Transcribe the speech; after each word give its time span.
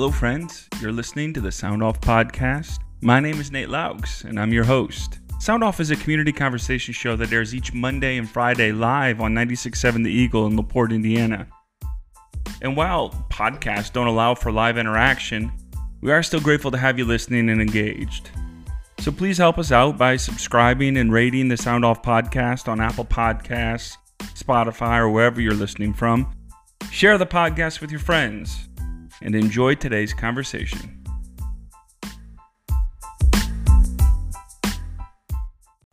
Hello, 0.00 0.10
friends. 0.10 0.66
You're 0.80 0.92
listening 0.92 1.34
to 1.34 1.42
the 1.42 1.52
Sound 1.52 1.82
Off 1.82 2.00
Podcast. 2.00 2.78
My 3.02 3.20
name 3.20 3.38
is 3.38 3.52
Nate 3.52 3.68
Loucks, 3.68 4.24
and 4.24 4.40
I'm 4.40 4.50
your 4.50 4.64
host. 4.64 5.18
Sound 5.38 5.62
Off 5.62 5.78
is 5.78 5.90
a 5.90 5.96
community 5.96 6.32
conversation 6.32 6.94
show 6.94 7.16
that 7.16 7.30
airs 7.30 7.54
each 7.54 7.74
Monday 7.74 8.16
and 8.16 8.26
Friday 8.26 8.72
live 8.72 9.20
on 9.20 9.34
96.7 9.34 10.02
The 10.02 10.10
Eagle 10.10 10.46
in 10.46 10.56
LaPorte, 10.56 10.92
Indiana. 10.92 11.46
And 12.62 12.78
while 12.78 13.10
podcasts 13.28 13.92
don't 13.92 14.06
allow 14.06 14.34
for 14.34 14.50
live 14.50 14.78
interaction, 14.78 15.52
we 16.00 16.10
are 16.10 16.22
still 16.22 16.40
grateful 16.40 16.70
to 16.70 16.78
have 16.78 16.98
you 16.98 17.04
listening 17.04 17.50
and 17.50 17.60
engaged. 17.60 18.30
So 19.00 19.12
please 19.12 19.36
help 19.36 19.58
us 19.58 19.70
out 19.70 19.98
by 19.98 20.16
subscribing 20.16 20.96
and 20.96 21.12
rating 21.12 21.48
the 21.48 21.58
Sound 21.58 21.84
Off 21.84 22.02
Podcast 22.02 22.68
on 22.68 22.80
Apple 22.80 23.04
Podcasts, 23.04 23.98
Spotify, 24.18 25.00
or 25.00 25.10
wherever 25.10 25.42
you're 25.42 25.52
listening 25.52 25.92
from. 25.92 26.34
Share 26.90 27.18
the 27.18 27.26
podcast 27.26 27.82
with 27.82 27.90
your 27.90 28.00
friends 28.00 28.69
and 29.22 29.34
enjoy 29.34 29.74
today's 29.74 30.12
conversation. 30.12 30.96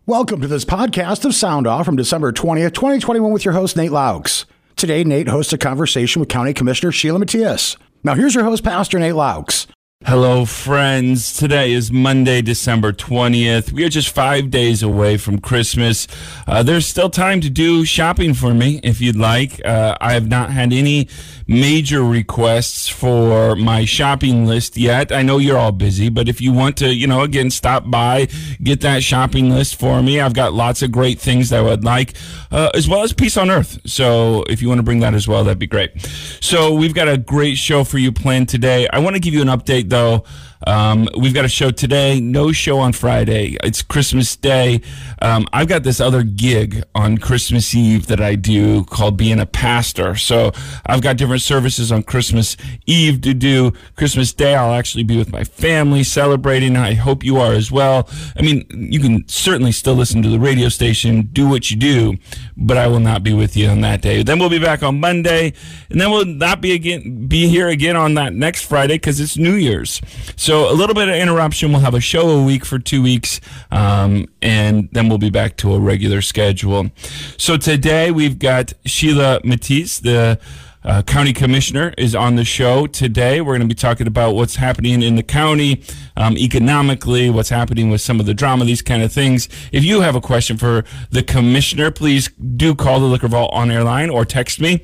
Welcome 0.06 0.40
to 0.40 0.48
this 0.48 0.64
podcast 0.64 1.26
of 1.26 1.36
Sound 1.36 1.68
Off 1.68 1.86
from 1.86 1.98
December 1.98 2.32
20th, 2.32 2.74
2021, 2.74 3.32
with 3.32 3.44
your 3.44 3.54
host, 3.54 3.76
Nate 3.76 3.92
Loucks. 3.92 4.46
Today, 4.78 5.04
Nate 5.04 5.28
hosts 5.28 5.52
a 5.52 5.58
conversation 5.58 6.22
with 6.22 6.30
County 6.30 6.54
Commissioner 6.54 6.94
Sheila 6.94 7.20
Matias. 7.20 7.76
Now, 8.04 8.16
here's 8.16 8.34
your 8.34 8.46
host, 8.46 8.64
Pastor 8.64 9.00
Nate 9.00 9.16
Loucks. 9.16 9.68
Hello, 10.06 10.46
friends. 10.46 11.36
Today 11.36 11.74
is 11.74 11.92
Monday, 11.92 12.42
December 12.42 12.94
20th. 12.94 13.72
We 13.74 13.84
are 13.84 13.90
just 13.90 14.14
five 14.14 14.52
days 14.52 14.84
away 14.84 15.18
from 15.18 15.40
Christmas. 15.40 16.08
Uh, 16.46 16.62
there's 16.62 16.86
still 16.86 17.10
time 17.10 17.42
to 17.42 17.50
do 17.50 17.84
shopping 17.84 18.36
for 18.36 18.54
me 18.54 18.80
if 18.84 19.02
you'd 19.02 19.16
like. 19.16 19.60
Uh, 19.66 19.98
I 20.00 20.14
have 20.14 20.30
not 20.30 20.52
had 20.52 20.72
any 20.72 21.10
major 21.48 22.04
requests 22.04 22.90
for 22.90 23.56
my 23.56 23.86
shopping 23.86 24.46
list 24.46 24.78
yet. 24.78 25.12
I 25.12 25.22
know 25.22 25.38
you're 25.38 25.58
all 25.58 25.72
busy, 25.72 26.10
but 26.10 26.28
if 26.28 26.42
you 26.42 26.52
want 26.52 26.78
to, 26.78 26.94
you 26.94 27.08
know, 27.08 27.22
again, 27.22 27.50
stop 27.50 27.90
by, 27.90 28.28
get 28.62 28.82
that 28.82 29.02
shopping 29.04 29.50
list 29.50 29.80
for 29.80 30.02
me. 30.02 30.20
I've 30.20 30.34
got 30.34 30.54
lots 30.54 30.82
of 30.82 30.92
great 30.92 31.20
things 31.20 31.50
that 31.50 31.60
I 31.60 31.62
would 31.64 31.84
like, 31.84 32.14
uh, 32.52 32.72
as 32.74 32.90
well 32.90 33.04
as 33.04 33.14
Peace 33.14 33.38
on 33.38 33.50
Earth. 33.50 33.80
So 33.86 34.44
if 34.44 34.62
you 34.62 34.68
want 34.68 34.80
to 34.80 34.84
bring 34.84 35.00
that 35.00 35.14
as 35.14 35.28
well, 35.28 35.44
that'd 35.44 35.60
be 35.60 35.68
great. 35.68 36.02
So 36.42 36.74
we've 36.74 36.94
got 36.94 37.08
a 37.08 37.18
great 37.18 37.58
show 37.58 37.84
for 37.84 37.98
you 37.98 38.12
planned 38.12 38.50
today. 38.50 38.88
I 38.92 39.00
want 39.00 39.16
to 39.16 39.22
give 39.22 39.34
you 39.34 39.42
an 39.42 39.48
update 39.48 39.90
though 39.90 40.26
um, 40.66 41.08
we've 41.18 41.34
got 41.34 41.46
a 41.46 41.50
show 41.50 41.72
today, 41.72 42.20
no 42.20 42.52
show 42.52 42.80
on 42.80 42.94
Friday. 42.94 43.58
It's 43.64 43.82
Christmas 43.82 44.36
Day. 44.36 44.82
Um, 45.22 45.48
I've 45.54 45.68
got 45.68 45.84
this 45.84 46.00
other 46.00 46.24
gig 46.24 46.84
on 46.96 47.18
Christmas 47.18 47.76
Eve 47.76 48.08
that 48.08 48.22
I 48.22 48.36
do 48.36 48.84
called 48.86 49.18
being 49.18 49.40
a 49.40 49.46
pastor. 49.46 50.16
So 50.16 50.52
I've 50.86 51.02
got 51.02 51.18
different 51.18 51.42
services 51.42 51.92
on 51.92 52.04
Christmas 52.04 52.58
Eve 52.86 53.22
to 53.22 53.34
do. 53.34 53.74
Christmas 53.96 54.34
Day, 54.34 54.56
I'll 54.56 54.74
actually 54.74 55.04
be 55.04 55.18
with 55.18 55.32
my 55.32 55.44
family 55.44 56.04
celebrating. 56.04 56.76
I 56.76 56.94
hope 56.94 57.24
you 57.24 57.38
are 57.38 57.54
as 57.54 57.72
well. 57.72 58.10
I 58.36 58.42
mean, 58.42 58.66
you 58.72 59.00
can 59.00 59.28
certainly 59.28 59.72
still 59.72 59.96
listen 59.96 60.24
to 60.24 60.30
the 60.30 60.40
radio 60.40 60.70
station, 60.70 61.30
do 61.34 61.48
what 61.48 61.70
you 61.70 61.78
do, 61.78 62.18
but 62.56 62.78
I 62.78 62.88
will 62.88 63.00
not 63.00 63.24
be 63.24 63.34
with 63.34 63.56
you 63.56 63.68
on 63.70 63.82
that 63.82 64.02
day. 64.02 64.24
Then 64.24 64.40
we'll 64.40 64.50
be 64.50 64.60
back 64.60 64.82
on 64.82 65.00
Monday, 65.00 65.54
and 65.90 66.02
then 66.02 66.10
we'll 66.10 66.26
not 66.26 66.62
be 66.62 66.72
again 66.72 67.28
be 67.28 67.48
here 67.48 67.68
again 67.68 67.96
on 67.96 68.14
that 68.16 68.34
next 68.34 68.66
Friday 68.66 68.96
because 68.96 69.20
it's 69.20 69.38
New 69.38 69.54
Year's. 69.54 70.02
So 70.36 70.47
a 70.50 70.74
little 70.74 70.96
bit 70.96 71.10
of 71.10 71.16
interruption. 71.16 71.72
We'll 71.72 71.82
have 71.82 71.94
a 71.94 72.00
show 72.00 72.30
a 72.30 72.44
week 72.44 72.66
for 72.66 72.80
two 72.80 73.02
weeks, 73.02 73.42
um, 73.72 74.28
and 74.42 74.88
then 74.92 75.10
we'll 75.10 75.18
be 75.18 75.30
back 75.30 75.58
to 75.58 75.74
a 75.74 75.80
regular 75.80 76.22
schedule. 76.22 76.90
So 77.38 77.58
today 77.58 78.12
we've 78.12 78.40
got 78.40 78.74
Sheila 78.86 79.42
Matias, 79.44 80.00
the 80.00 80.40
uh, 80.84 81.02
county 81.02 81.34
commissioner 81.34 81.94
is 81.98 82.16
on 82.16 82.36
the 82.36 82.46
show 82.46 82.88
today. 82.88 83.42
We're 83.42 83.58
going 83.58 83.68
to 83.68 83.76
be 83.76 83.76
talking 83.76 84.08
about 84.08 84.36
what's 84.36 84.56
happening 84.56 85.02
in 85.02 85.16
the 85.16 85.24
county 85.24 85.84
um, 86.16 86.38
economically, 86.38 87.30
what's 87.30 87.50
happening 87.50 87.90
with 87.90 88.00
some 88.00 88.22
of 88.22 88.26
the 88.26 88.34
drama, 88.34 88.64
these 88.64 88.82
kind 88.82 89.04
of 89.04 89.12
things. 89.12 89.50
If 89.74 89.84
you 89.84 90.00
have 90.02 90.16
a 90.16 90.22
question 90.22 90.56
for 90.56 90.86
the 91.10 91.24
commissioner, 91.24 91.92
please 91.92 92.30
do 92.30 92.74
call 92.74 93.02
the 93.02 93.08
Liquor 93.08 93.28
Vault 93.28 93.54
on 93.54 93.70
air 93.70 93.84
line 93.84 94.10
or 94.10 94.24
text 94.24 94.62
me 94.62 94.78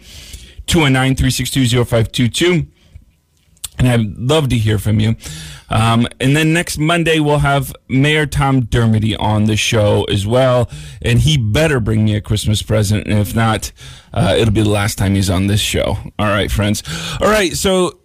219 0.67 1.15
362 1.15 1.85
0522 1.85 2.67
and 3.77 3.87
I'd 3.87 4.17
love 4.17 4.49
to 4.49 4.57
hear 4.57 4.77
from 4.77 4.99
you. 4.99 5.15
Um, 5.69 6.07
and 6.19 6.35
then 6.35 6.53
next 6.53 6.77
Monday, 6.77 7.19
we'll 7.19 7.39
have 7.39 7.73
Mayor 7.89 8.25
Tom 8.25 8.63
Dermody 8.63 9.15
on 9.19 9.45
the 9.45 9.55
show 9.55 10.03
as 10.05 10.27
well. 10.27 10.69
And 11.01 11.19
he 11.19 11.37
better 11.37 11.79
bring 11.79 12.05
me 12.05 12.15
a 12.15 12.21
Christmas 12.21 12.61
present. 12.61 13.07
And 13.07 13.17
if 13.17 13.35
not, 13.35 13.71
uh, 14.13 14.35
it'll 14.37 14.53
be 14.53 14.61
the 14.61 14.69
last 14.69 14.97
time 14.97 15.15
he's 15.15 15.29
on 15.29 15.47
this 15.47 15.61
show. 15.61 15.97
All 16.19 16.27
right, 16.27 16.51
friends. 16.51 16.83
All 17.19 17.29
right, 17.29 17.53
so 17.53 17.99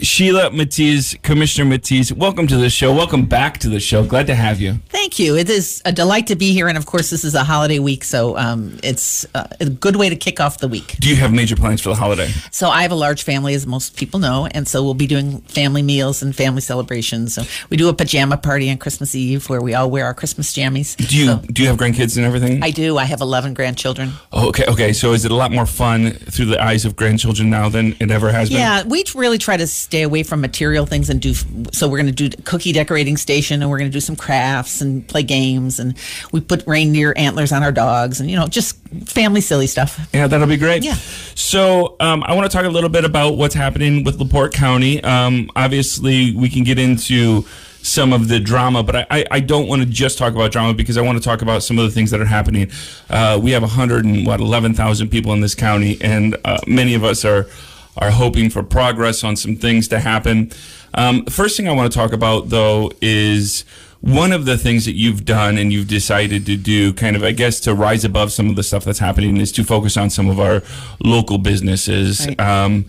Sheila 0.00 0.50
Matias, 0.50 1.14
Commissioner 1.22 1.70
Matias, 1.70 2.12
welcome 2.12 2.48
to 2.48 2.56
the 2.56 2.68
show. 2.68 2.92
Welcome 2.92 3.26
back 3.26 3.58
to 3.58 3.68
the 3.68 3.78
show. 3.78 4.04
Glad 4.04 4.26
to 4.26 4.34
have 4.34 4.60
you. 4.60 4.74
Thank 4.88 5.20
you. 5.20 5.36
It 5.36 5.48
is 5.48 5.80
a 5.84 5.92
delight 5.92 6.26
to 6.26 6.36
be 6.36 6.52
here. 6.52 6.66
And 6.66 6.76
of 6.76 6.84
course, 6.84 7.10
this 7.10 7.22
is 7.22 7.36
a 7.36 7.44
holiday 7.44 7.78
week, 7.78 8.02
so 8.02 8.36
um, 8.36 8.76
it's 8.82 9.24
uh, 9.36 9.46
a 9.60 9.70
good 9.70 9.94
way 9.94 10.08
to 10.08 10.16
kick 10.16 10.40
off 10.40 10.58
the 10.58 10.66
week. 10.66 10.96
Do 10.98 11.08
you 11.08 11.14
have 11.16 11.32
major 11.32 11.54
plans 11.54 11.80
for 11.80 11.90
the 11.90 11.94
holiday? 11.94 12.26
So, 12.50 12.68
I 12.70 12.82
have 12.82 12.90
a 12.90 12.96
large 12.96 13.22
family, 13.22 13.54
as 13.54 13.68
most 13.68 13.96
people 13.96 14.18
know, 14.18 14.46
and 14.50 14.66
so 14.66 14.82
we'll 14.82 14.94
be 14.94 15.06
doing 15.06 15.40
family 15.42 15.80
meals 15.82 16.22
and 16.22 16.34
family 16.34 16.60
celebrations. 16.60 17.34
So, 17.34 17.44
we 17.70 17.76
do 17.76 17.88
a 17.88 17.94
pajama 17.94 18.36
party 18.36 18.70
on 18.72 18.78
Christmas 18.78 19.14
Eve 19.14 19.48
where 19.48 19.62
we 19.62 19.74
all 19.74 19.88
wear 19.90 20.06
our 20.06 20.14
Christmas 20.14 20.52
jammies. 20.52 20.96
Do 20.96 21.16
you 21.16 21.26
So 21.26 21.36
do 21.52 21.62
you 21.62 21.68
have 21.68 21.78
grandkids 21.78 22.16
and 22.16 22.26
everything? 22.26 22.64
I 22.64 22.72
do. 22.72 22.98
I 22.98 23.04
have 23.04 23.20
11 23.20 23.54
grandchildren. 23.54 24.10
oh, 24.32 24.48
okay, 24.48 24.66
okay. 24.66 24.92
So 24.92 25.12
is 25.12 25.24
it 25.24 25.30
a 25.30 25.36
lot 25.36 25.52
more 25.52 25.66
fun 25.66 26.10
through 26.10 26.46
the 26.46 26.60
eyes 26.62 26.84
of 26.84 26.96
grandchildren 26.96 27.48
now 27.48 27.68
than 27.68 27.94
it 28.00 28.10
ever 28.10 28.32
has 28.32 28.48
been? 28.48 28.58
Yeah, 28.58 28.82
we 28.82 29.04
really 29.14 29.38
try 29.38 29.56
to 29.56 29.66
stay 29.84 30.02
away 30.02 30.22
from 30.22 30.40
material 30.40 30.86
things 30.86 31.10
and 31.10 31.20
do. 31.20 31.34
So 31.72 31.88
we're 31.88 31.98
going 31.98 32.14
to 32.14 32.28
do 32.28 32.42
cookie 32.44 32.72
decorating 32.72 33.16
station, 33.16 33.60
and 33.60 33.70
we're 33.70 33.78
going 33.78 33.90
to 33.90 33.92
do 33.92 34.00
some 34.00 34.16
crafts 34.16 34.80
and 34.80 35.06
play 35.06 35.22
games, 35.22 35.78
and 35.78 35.94
we 36.32 36.40
put 36.40 36.66
reindeer 36.66 37.12
antlers 37.16 37.52
on 37.52 37.62
our 37.62 37.72
dogs, 37.72 38.18
and 38.18 38.30
you 38.30 38.36
know, 38.36 38.46
just 38.46 38.78
family 39.06 39.42
silly 39.42 39.66
stuff. 39.66 40.08
Yeah, 40.14 40.26
that'll 40.26 40.46
be 40.46 40.56
great. 40.56 40.82
Yeah. 40.82 40.94
So 41.34 41.96
um, 42.00 42.24
I 42.24 42.34
want 42.34 42.50
to 42.50 42.56
talk 42.56 42.64
a 42.66 42.70
little 42.70 42.90
bit 42.90 43.04
about 43.04 43.36
what's 43.36 43.54
happening 43.54 44.04
with 44.04 44.18
LaPorte 44.18 44.54
County. 44.54 45.04
Um, 45.04 45.50
obviously, 45.54 46.34
we 46.34 46.48
can 46.48 46.64
get 46.64 46.78
into 46.78 47.44
some 47.82 48.14
of 48.14 48.28
the 48.28 48.40
drama, 48.40 48.82
but 48.82 49.06
I, 49.10 49.26
I, 49.30 49.40
don't 49.40 49.68
want 49.68 49.82
to 49.82 49.86
just 49.86 50.16
talk 50.16 50.32
about 50.32 50.50
drama 50.52 50.72
because 50.72 50.96
I 50.96 51.02
want 51.02 51.18
to 51.18 51.22
talk 51.22 51.42
about 51.42 51.62
some 51.62 51.78
of 51.78 51.84
the 51.84 51.90
things 51.90 52.10
that 52.12 52.20
are 52.20 52.24
happening. 52.24 52.70
Uh, 53.10 53.38
we 53.40 53.50
have 53.50 53.60
100 53.60 54.06
and 54.06 54.26
what 54.26 54.40
11,000 54.40 55.10
people 55.10 55.34
in 55.34 55.42
this 55.42 55.54
county, 55.54 55.98
and 56.00 56.34
uh, 56.46 56.56
many 56.66 56.94
of 56.94 57.04
us 57.04 57.26
are 57.26 57.46
are 57.96 58.10
hoping 58.10 58.50
for 58.50 58.62
progress 58.62 59.24
on 59.24 59.36
some 59.36 59.56
things 59.56 59.88
to 59.88 60.00
happen. 60.00 60.50
Um, 60.94 61.24
the 61.24 61.30
first 61.30 61.56
thing 61.56 61.68
I 61.68 61.72
want 61.72 61.92
to 61.92 61.98
talk 61.98 62.12
about, 62.12 62.50
though, 62.50 62.92
is 63.00 63.64
one 64.00 64.32
of 64.32 64.44
the 64.44 64.58
things 64.58 64.84
that 64.84 64.94
you've 64.94 65.24
done 65.24 65.56
and 65.56 65.72
you've 65.72 65.88
decided 65.88 66.44
to 66.46 66.56
do, 66.56 66.92
kind 66.92 67.16
of, 67.16 67.24
I 67.24 67.32
guess, 67.32 67.58
to 67.60 67.74
rise 67.74 68.04
above 68.04 68.32
some 68.32 68.50
of 68.50 68.56
the 68.56 68.62
stuff 68.62 68.84
that's 68.84 68.98
happening, 68.98 69.38
is 69.38 69.50
to 69.52 69.64
focus 69.64 69.96
on 69.96 70.10
some 70.10 70.28
of 70.28 70.38
our 70.38 70.62
local 71.02 71.38
businesses. 71.38 72.26
Right. 72.26 72.38
Um, 72.40 72.84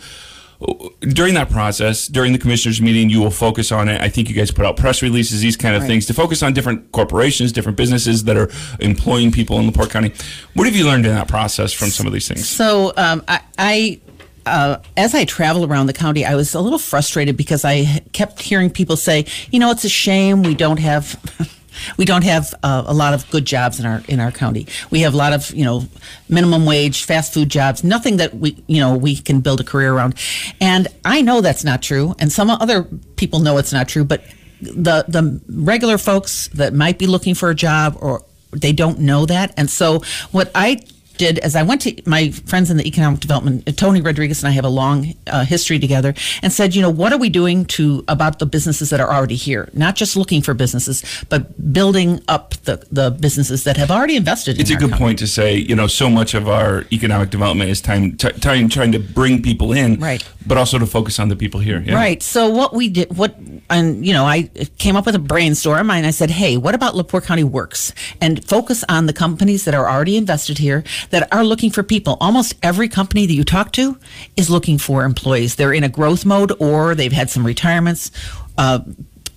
during 1.01 1.33
that 1.33 1.49
process, 1.49 2.07
during 2.07 2.31
the 2.31 2.39
commissioners' 2.39 2.81
meeting, 2.81 3.09
you 3.09 3.19
will 3.21 3.29
focus 3.29 3.71
on 3.71 3.89
it. 3.89 4.01
I 4.01 4.09
think 4.09 4.29
you 4.29 4.35
guys 4.35 4.51
put 4.51 4.65
out 4.65 4.77
press 4.77 5.01
releases, 5.01 5.41
these 5.41 5.57
kind 5.57 5.75
of 5.75 5.81
Right. 5.81 5.87
things, 5.87 6.05
to 6.07 6.13
focus 6.13 6.41
on 6.41 6.53
different 6.53 6.91
corporations, 6.91 7.51
different 7.51 7.77
businesses 7.77 8.23
that 8.23 8.37
are 8.37 8.49
employing 8.79 9.31
people 9.31 9.59
in 9.59 9.65
LaPorte 9.67 9.89
County. 9.89 10.11
What 10.53 10.65
have 10.65 10.75
you 10.75 10.85
learned 10.85 11.05
in 11.05 11.13
that 11.13 11.27
process 11.27 11.73
from 11.73 11.89
some 11.89 12.07
of 12.07 12.13
these 12.13 12.27
things? 12.27 12.47
So 12.47 12.93
um, 12.95 13.23
I, 13.27 13.41
I 13.57 13.99
uh, 14.45 14.79
as 14.95 15.15
I 15.15 15.25
traveled 15.25 15.69
around 15.69 15.87
the 15.87 15.93
county, 15.93 16.25
I 16.25 16.35
was 16.35 16.53
a 16.53 16.61
little 16.61 16.79
frustrated 16.79 17.37
because 17.37 17.65
I 17.65 18.01
kept 18.13 18.41
hearing 18.41 18.69
people 18.69 18.97
say, 18.97 19.25
you 19.51 19.59
know, 19.59 19.71
it's 19.71 19.83
a 19.83 19.89
shame 19.89 20.43
we 20.43 20.55
don't 20.55 20.79
have. 20.79 21.19
We 21.97 22.05
don't 22.05 22.23
have 22.23 22.55
uh, 22.63 22.85
a 22.87 22.93
lot 22.93 23.13
of 23.13 23.29
good 23.29 23.43
jobs 23.43 23.81
in 23.81 23.85
our 23.85 24.01
in 24.07 24.21
our 24.21 24.31
county. 24.31 24.65
We 24.91 25.01
have 25.01 25.13
a 25.13 25.17
lot 25.17 25.33
of 25.33 25.51
you 25.53 25.65
know 25.65 25.83
minimum 26.29 26.65
wage, 26.65 27.03
fast 27.03 27.33
food 27.33 27.49
jobs. 27.49 27.83
Nothing 27.83 28.15
that 28.15 28.33
we 28.33 28.63
you 28.67 28.79
know 28.79 28.95
we 28.95 29.17
can 29.17 29.41
build 29.41 29.59
a 29.59 29.65
career 29.65 29.93
around. 29.93 30.15
And 30.61 30.87
I 31.03 31.21
know 31.21 31.41
that's 31.41 31.65
not 31.65 31.81
true, 31.81 32.15
and 32.17 32.31
some 32.31 32.49
other 32.49 32.85
people 33.17 33.39
know 33.41 33.57
it's 33.57 33.73
not 33.73 33.89
true. 33.89 34.05
But 34.05 34.23
the 34.61 35.03
the 35.09 35.41
regular 35.49 35.97
folks 35.97 36.47
that 36.53 36.73
might 36.73 36.97
be 36.97 37.07
looking 37.07 37.35
for 37.35 37.49
a 37.49 37.55
job 37.55 37.97
or 37.99 38.23
they 38.51 38.71
don't 38.71 38.99
know 38.99 39.25
that. 39.25 39.53
And 39.57 39.69
so 39.69 40.01
what 40.31 40.51
I 40.55 40.81
did 41.17 41.39
as 41.39 41.55
I 41.55 41.63
went 41.63 41.81
to 41.81 42.01
my 42.05 42.31
friends 42.31 42.69
in 42.69 42.77
the 42.77 42.87
economic 42.87 43.19
development, 43.19 43.67
uh, 43.67 43.71
Tony 43.71 44.01
Rodriguez 44.01 44.43
and 44.43 44.49
I 44.49 44.51
have 44.51 44.65
a 44.65 44.69
long 44.69 45.13
uh, 45.27 45.45
history 45.45 45.79
together, 45.79 46.13
and 46.41 46.51
said, 46.51 46.75
you 46.75 46.81
know, 46.81 46.89
what 46.89 47.11
are 47.13 47.17
we 47.17 47.29
doing 47.29 47.65
to 47.65 48.03
about 48.07 48.39
the 48.39 48.45
businesses 48.45 48.89
that 48.89 48.99
are 48.99 49.11
already 49.11 49.35
here? 49.35 49.69
Not 49.73 49.95
just 49.95 50.15
looking 50.15 50.41
for 50.41 50.53
businesses, 50.53 51.03
but 51.29 51.73
building 51.73 52.21
up 52.27 52.51
the, 52.65 52.85
the 52.91 53.11
businesses 53.11 53.63
that 53.63 53.77
have 53.77 53.91
already 53.91 54.15
invested. 54.15 54.59
It's 54.59 54.69
in 54.69 54.77
a 54.77 54.79
good 54.79 54.89
county. 54.91 55.03
point 55.03 55.19
to 55.19 55.27
say, 55.27 55.55
you 55.55 55.75
know, 55.75 55.87
so 55.87 56.09
much 56.09 56.33
of 56.33 56.47
our 56.47 56.85
economic 56.91 57.29
development 57.29 57.69
is 57.69 57.81
time, 57.81 58.17
t- 58.17 58.31
time 58.31 58.69
trying 58.69 58.91
to 58.91 58.99
bring 58.99 59.41
people 59.41 59.71
in, 59.71 59.99
Right. 59.99 60.23
but 60.45 60.57
also 60.57 60.77
to 60.79 60.85
focus 60.85 61.19
on 61.19 61.29
the 61.29 61.35
people 61.35 61.59
here. 61.59 61.81
Yeah. 61.85 61.95
Right. 61.95 62.21
So 62.23 62.49
what 62.49 62.73
we 62.73 62.89
did, 62.89 63.15
what, 63.17 63.35
and 63.69 64.05
you 64.05 64.13
know, 64.13 64.25
I 64.25 64.49
came 64.77 64.95
up 64.95 65.05
with 65.05 65.15
a 65.15 65.19
brainstorm 65.19 65.89
and 65.89 66.05
I 66.05 66.11
said, 66.11 66.29
hey, 66.31 66.57
what 66.57 66.75
about 66.75 66.95
Laporte 66.95 67.25
County 67.25 67.43
Works? 67.43 67.93
And 68.21 68.43
focus 68.45 68.83
on 68.89 69.05
the 69.05 69.13
companies 69.13 69.65
that 69.65 69.73
are 69.73 69.89
already 69.89 70.17
invested 70.17 70.57
here 70.57 70.83
that 71.09 71.31
are 71.33 71.43
looking 71.43 71.71
for 71.71 71.83
people. 71.83 72.17
Almost 72.19 72.55
every 72.63 72.87
company 72.87 73.25
that 73.25 73.33
you 73.33 73.43
talk 73.43 73.71
to 73.73 73.97
is 74.35 74.49
looking 74.49 74.77
for 74.77 75.03
employees. 75.03 75.55
They're 75.55 75.73
in 75.73 75.83
a 75.83 75.89
growth 75.89 76.25
mode 76.25 76.53
or 76.59 76.95
they've 76.95 77.11
had 77.11 77.29
some 77.29 77.45
retirements. 77.45 78.11
Uh, 78.57 78.79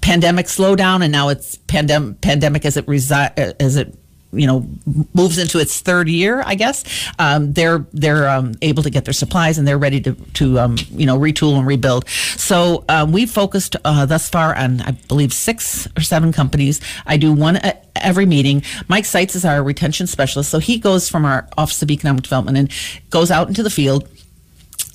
pandemic 0.00 0.46
slowdown 0.46 1.02
and 1.02 1.12
now 1.12 1.28
it's 1.28 1.56
pandemic 1.66 2.20
pandemic 2.20 2.64
as 2.64 2.76
it 2.76 2.86
resi- 2.86 3.36
as 3.60 3.76
it 3.76 3.94
you 4.32 4.46
know 4.46 4.66
moves 5.14 5.38
into 5.38 5.58
its 5.58 5.80
third 5.80 6.08
year 6.08 6.42
i 6.44 6.54
guess 6.54 6.84
um, 7.18 7.52
they're 7.52 7.86
they're 7.92 8.28
um, 8.28 8.54
able 8.62 8.82
to 8.82 8.90
get 8.90 9.04
their 9.04 9.14
supplies 9.14 9.58
and 9.58 9.66
they're 9.66 9.78
ready 9.78 10.00
to 10.00 10.12
to 10.34 10.58
um, 10.58 10.76
you 10.90 11.06
know 11.06 11.18
retool 11.18 11.56
and 11.58 11.66
rebuild. 11.66 12.08
So 12.08 12.84
um, 12.88 13.12
we've 13.12 13.30
focused 13.30 13.76
uh, 13.84 14.06
thus 14.06 14.28
far 14.28 14.54
on 14.54 14.80
i 14.82 14.92
believe 14.92 15.32
six 15.32 15.88
or 15.96 16.02
seven 16.02 16.32
companies. 16.32 16.80
I 17.06 17.16
do 17.16 17.32
one 17.32 17.56
at 17.56 17.86
every 17.96 18.26
meeting. 18.26 18.62
Mike 18.88 19.04
seitz 19.04 19.34
is 19.34 19.44
our 19.44 19.62
retention 19.62 20.06
specialist. 20.06 20.50
So 20.50 20.58
he 20.58 20.78
goes 20.78 21.08
from 21.08 21.24
our 21.24 21.48
office 21.56 21.82
of 21.82 21.90
economic 21.90 22.22
development 22.22 22.58
and 22.58 22.72
goes 23.10 23.30
out 23.30 23.48
into 23.48 23.62
the 23.62 23.70
field. 23.70 24.08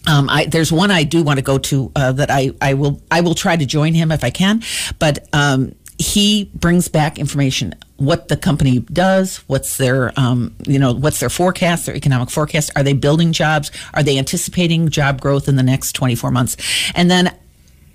Um, 0.06 0.29
I, 0.29 0.45
there's 0.45 0.71
one 0.71 0.91
I 0.91 1.03
do 1.03 1.24
want 1.24 1.39
to 1.39 1.44
go 1.44 1.57
to 1.57 1.91
uh, 1.95 2.12
that 2.13 2.29
I, 2.29 2.51
I 2.62 2.74
will 2.74 3.01
I 3.09 3.21
will 3.21 3.36
try 3.36 3.56
to 3.56 3.65
join 3.65 3.94
him 3.94 4.12
if 4.12 4.24
I 4.24 4.31
can, 4.31 4.62
but 5.00 5.27
um, 5.31 5.75
he 6.03 6.45
brings 6.53 6.88
back 6.88 7.17
information 7.17 7.73
what 7.97 8.27
the 8.27 8.35
company 8.35 8.79
does 8.79 9.38
what's 9.47 9.77
their 9.77 10.11
um, 10.19 10.55
you 10.67 10.77
know 10.77 10.94
what's 10.94 11.19
their 11.19 11.29
forecast 11.29 11.85
their 11.85 11.95
economic 11.95 12.29
forecast 12.29 12.71
are 12.75 12.83
they 12.83 12.94
building 12.94 13.31
jobs 13.31 13.71
are 13.94 14.03
they 14.03 14.17
anticipating 14.17 14.89
job 14.89 15.21
growth 15.21 15.47
in 15.47 15.55
the 15.55 15.63
next 15.63 15.94
24 15.94 16.31
months 16.31 16.57
and 16.95 17.09
then 17.09 17.35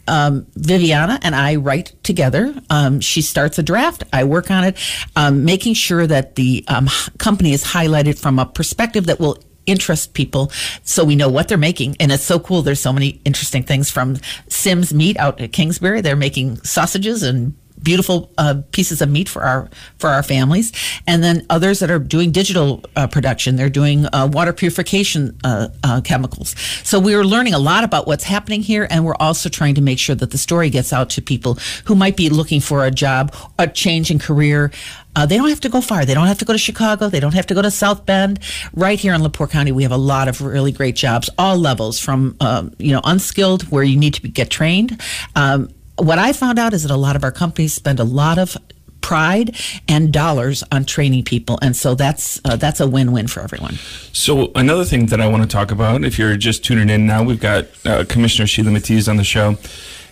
um, 0.07 0.47
Viviana 0.55 1.19
and 1.23 1.35
I 1.35 1.57
write 1.57 1.93
together. 2.03 2.55
Um, 2.71 3.01
she 3.01 3.21
starts 3.21 3.59
a 3.59 3.63
draft. 3.63 4.05
I 4.11 4.25
work 4.25 4.51
on 4.51 4.65
it, 4.65 4.79
um, 5.17 5.45
making 5.45 5.75
sure 5.75 6.07
that 6.07 6.35
the 6.35 6.65
um, 6.67 6.89
company 7.19 7.53
is 7.53 7.63
highlighted 7.63 8.19
from 8.19 8.39
a 8.39 8.47
perspective 8.47 9.05
that 9.05 9.21
will 9.21 9.37
interest 9.67 10.15
people 10.15 10.51
so 10.83 11.05
we 11.05 11.15
know 11.15 11.29
what 11.29 11.49
they're 11.49 11.59
making. 11.59 11.95
And 12.01 12.11
it's 12.11 12.25
so 12.25 12.41
cool. 12.41 12.63
There's 12.63 12.81
so 12.81 12.93
many 12.93 13.21
interesting 13.27 13.63
things 13.63 13.91
from 13.91 14.17
Sims 14.49 14.95
Meat 14.95 15.19
out 15.19 15.41
at 15.41 15.53
Kingsbury. 15.53 16.01
They're 16.01 16.17
making 16.17 16.57
sausages 16.63 17.23
and 17.23 17.55
beautiful 17.83 18.31
uh, 18.39 18.63
pieces 18.73 19.01
of 19.01 19.09
meat 19.09 19.29
for 19.29 19.43
our 19.43 19.69
for 19.99 20.11
our 20.11 20.23
families, 20.23 20.73
and 21.07 21.23
then 21.23 21.47
others 21.51 21.81
that 21.81 21.91
are 21.91 21.99
doing 21.99 22.31
digital 22.31 22.85
uh, 22.97 23.07
production. 23.07 23.57
They're 23.57 23.71
doing 23.71 24.07
uh, 24.13 24.29
water 24.33 24.53
purification 24.53 25.39
uh, 25.45 25.69
uh, 25.85 26.01
chemicals. 26.03 26.55
So 26.85 26.99
we 26.99 27.15
are 27.15 27.25
learning 27.25 27.55
a 27.55 27.59
lot 27.59 27.85
about 27.85 28.07
what's 28.07 28.25
happening 28.25 28.63
here, 28.63 28.87
and 28.91 29.05
we're 29.05 29.17
also 29.21 29.49
trying 29.49 29.75
to 29.77 29.81
make 29.81 29.99
sure 29.99 30.17
that 30.17 30.31
the 30.31 30.39
story 30.39 30.71
gets 30.71 30.93
out 30.93 31.11
to 31.11 31.23
people 31.23 31.59
who 31.85 31.95
might 31.95 32.17
be 32.17 32.29
looking 32.29 32.61
for 32.61 32.85
a 32.85 32.91
job, 32.91 33.35
a 33.59 33.67
change 33.67 34.11
in 34.11 34.19
career. 34.19 34.71
Uh, 35.17 35.27
they 35.27 35.37
don't 35.37 35.49
have 35.49 35.59
to 35.59 35.69
go 35.69 35.81
far. 35.81 36.05
They 36.05 36.15
don't 36.15 36.29
have 36.29 36.39
to 36.39 36.45
go 36.45 36.53
to 36.53 36.59
Chicago. 36.59 37.09
They 37.09 37.19
don't 37.19 37.35
have 37.35 37.47
to 37.47 37.55
go 37.55 37.61
to 37.61 37.73
South 37.73 38.07
Bend. 38.07 38.39
Right 38.73 39.01
here 39.01 39.15
in 39.15 39.23
LaPorte 39.23 39.51
County, 39.51 39.73
we 39.73 39.83
have 39.83 39.91
a 39.91 39.97
lot 39.97 40.29
of 40.29 40.41
really 40.41 40.71
great 40.71 40.95
jobs, 40.95 41.29
all 41.37 41.57
levels, 41.57 41.99
from 41.99 42.37
um, 42.41 42.73
you 42.79 42.93
know 42.93 43.01
unskilled, 43.03 43.63
where 43.65 43.83
you 43.83 43.97
need 43.97 44.15
to 44.15 44.23
be, 44.23 44.29
get 44.29 44.49
trained, 44.49 45.01
um, 45.35 45.71
what 45.99 46.19
I 46.19 46.33
found 46.33 46.59
out 46.59 46.73
is 46.73 46.83
that 46.83 46.91
a 46.91 46.97
lot 46.97 47.17
of 47.17 47.25
our 47.25 47.33
companies 47.33 47.75
spend 47.75 48.01
a 48.01 48.05
lot 48.05 48.39
of 48.39 48.57
pride 49.01 49.57
and 49.89 50.13
dollars 50.13 50.63
on 50.71 50.85
training 50.85 51.25
people, 51.25 51.59
and 51.63 51.75
so 51.77 51.95
that's 51.95 52.41
uh, 52.45 52.57
that's 52.57 52.81
a 52.81 52.87
win-win 52.87 53.27
for 53.27 53.41
everyone. 53.41 53.75
So 54.13 54.51
another 54.55 54.85
thing 54.85 55.07
that 55.07 55.21
I 55.21 55.29
want 55.29 55.43
to 55.43 55.49
talk 55.49 55.71
about, 55.71 56.05
if 56.05 56.19
you're 56.19 56.37
just 56.37 56.65
tuning 56.65 56.91
in 56.91 57.07
now, 57.07 57.23
we've 57.23 57.41
got 57.41 57.67
uh, 57.87 58.05
Commissioner 58.09 58.47
Sheila 58.47 58.71
Matias 58.71 59.09
on 59.09 59.17
the 59.17 59.25
show. 59.25 59.57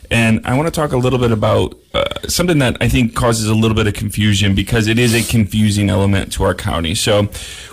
And 0.08 0.46
I 0.46 0.56
want 0.56 0.68
to 0.68 0.70
talk 0.70 0.92
a 0.92 0.96
little 0.96 1.18
bit 1.18 1.32
about 1.32 1.76
uh, 1.92 2.04
something 2.28 2.58
that 2.60 2.76
I 2.80 2.88
think 2.88 3.16
causes 3.16 3.48
a 3.48 3.54
little 3.54 3.74
bit 3.74 3.88
of 3.88 3.94
confusion 3.94 4.54
because 4.54 4.86
it 4.86 5.00
is 5.00 5.14
a 5.14 5.28
confusing 5.28 5.90
element 5.90 6.32
to 6.34 6.44
our 6.44 6.54
county. 6.54 6.94
So 6.94 7.28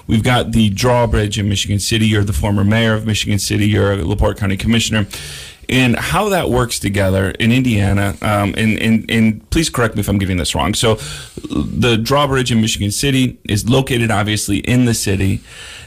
we've 0.07 0.24
got 0.24 0.51
the 0.51 0.69
drawbridge 0.69 1.38
in 1.38 1.48
Michigan 1.48 1.77
City. 1.77 2.07
You're 2.07 2.24
the 2.24 2.33
former 2.33 2.63
mayor 2.63 2.95
of 2.95 3.06
Michigan 3.06 3.38
City. 3.38 3.68
You're 3.68 3.94
a 3.94 3.98
LaPorte 3.98 4.38
County 4.38 4.57
commissioner 4.57 5.06
and 5.69 5.95
how 5.95 6.30
that 6.30 6.50
works 6.50 6.80
together 6.80 7.31
in 7.31 7.51
Indiana. 7.51 8.15
Um, 8.21 8.54
and, 8.57 8.80
and, 8.80 9.10
and 9.10 9.50
please 9.50 9.69
correct 9.69 9.95
me 9.95 10.01
if 10.01 10.10
I'm 10.10 10.18
getting 10.18 10.38
this 10.38 10.56
wrong. 10.56 10.74
So, 10.74 10.95
the 11.50 11.98
drawbridge 11.98 12.51
in 12.51 12.62
Michigan 12.62 12.92
City 12.92 13.39
is 13.44 13.69
located 13.69 14.12
obviously 14.12 14.60
in 14.60 14.86
the 14.86 14.94
city. 14.94 15.42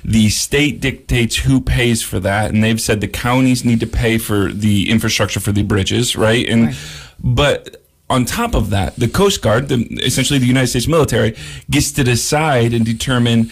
The 0.05 0.29
state 0.29 0.81
dictates 0.81 1.37
who 1.37 1.61
pays 1.61 2.03
for 2.03 2.21
that, 2.21 2.53
and 2.53 2.63
they've 2.63 2.81
said 2.81 3.01
the 3.01 3.09
counties 3.09 3.65
need 3.65 3.81
to 3.81 3.87
pay 3.87 4.19
for 4.19 4.53
the 4.53 4.89
infrastructure 4.91 5.41
for 5.41 5.53
the 5.53 5.63
bridges, 5.63 6.17
right? 6.17 6.49
And 6.49 6.67
right. 6.67 6.77
but 7.19 7.83
on 8.09 8.25
top 8.25 8.55
of 8.55 8.71
that, 8.71 8.97
the 8.97 9.09
Coast 9.09 9.43
Guard, 9.43 9.69
the, 9.69 9.85
essentially 10.05 10.39
the 10.39 10.47
United 10.47 10.69
States 10.69 10.87
military, 10.87 11.37
gets 11.71 11.91
to 11.93 12.05
decide 12.05 12.73
and 12.73 12.85
determine 12.85 13.51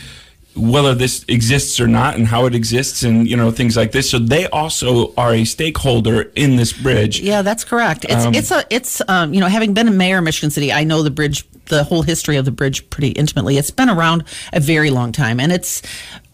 whether 0.56 0.94
this 0.94 1.24
exists 1.28 1.80
or 1.80 1.86
not 1.86 2.14
and 2.16 2.26
how 2.26 2.46
it 2.46 2.54
exists 2.54 3.02
and 3.02 3.28
you 3.28 3.36
know 3.36 3.50
things 3.50 3.76
like 3.76 3.92
this. 3.92 4.10
So 4.10 4.18
they 4.18 4.46
also 4.48 5.14
are 5.14 5.34
a 5.34 5.44
stakeholder 5.44 6.32
in 6.34 6.56
this 6.56 6.72
bridge. 6.72 7.20
Yeah 7.20 7.42
that's 7.42 7.64
correct. 7.64 8.04
It's 8.04 8.24
um, 8.24 8.34
it's 8.34 8.50
a 8.50 8.64
it's 8.70 9.02
um, 9.08 9.34
you 9.34 9.40
know 9.40 9.48
having 9.48 9.74
been 9.74 9.88
a 9.88 9.90
mayor 9.90 10.18
of 10.18 10.24
michigan 10.24 10.50
city 10.50 10.72
i 10.72 10.84
know 10.84 11.02
the 11.02 11.10
bridge 11.10 11.44
the 11.66 11.84
whole 11.84 12.02
history 12.02 12.36
of 12.36 12.44
the 12.44 12.50
bridge 12.50 12.88
pretty 12.90 13.08
intimately 13.08 13.58
it's 13.58 13.70
been 13.70 13.88
around 13.88 14.24
a 14.52 14.60
very 14.60 14.90
long 14.90 15.12
time 15.12 15.40
and 15.40 15.52
it's 15.52 15.82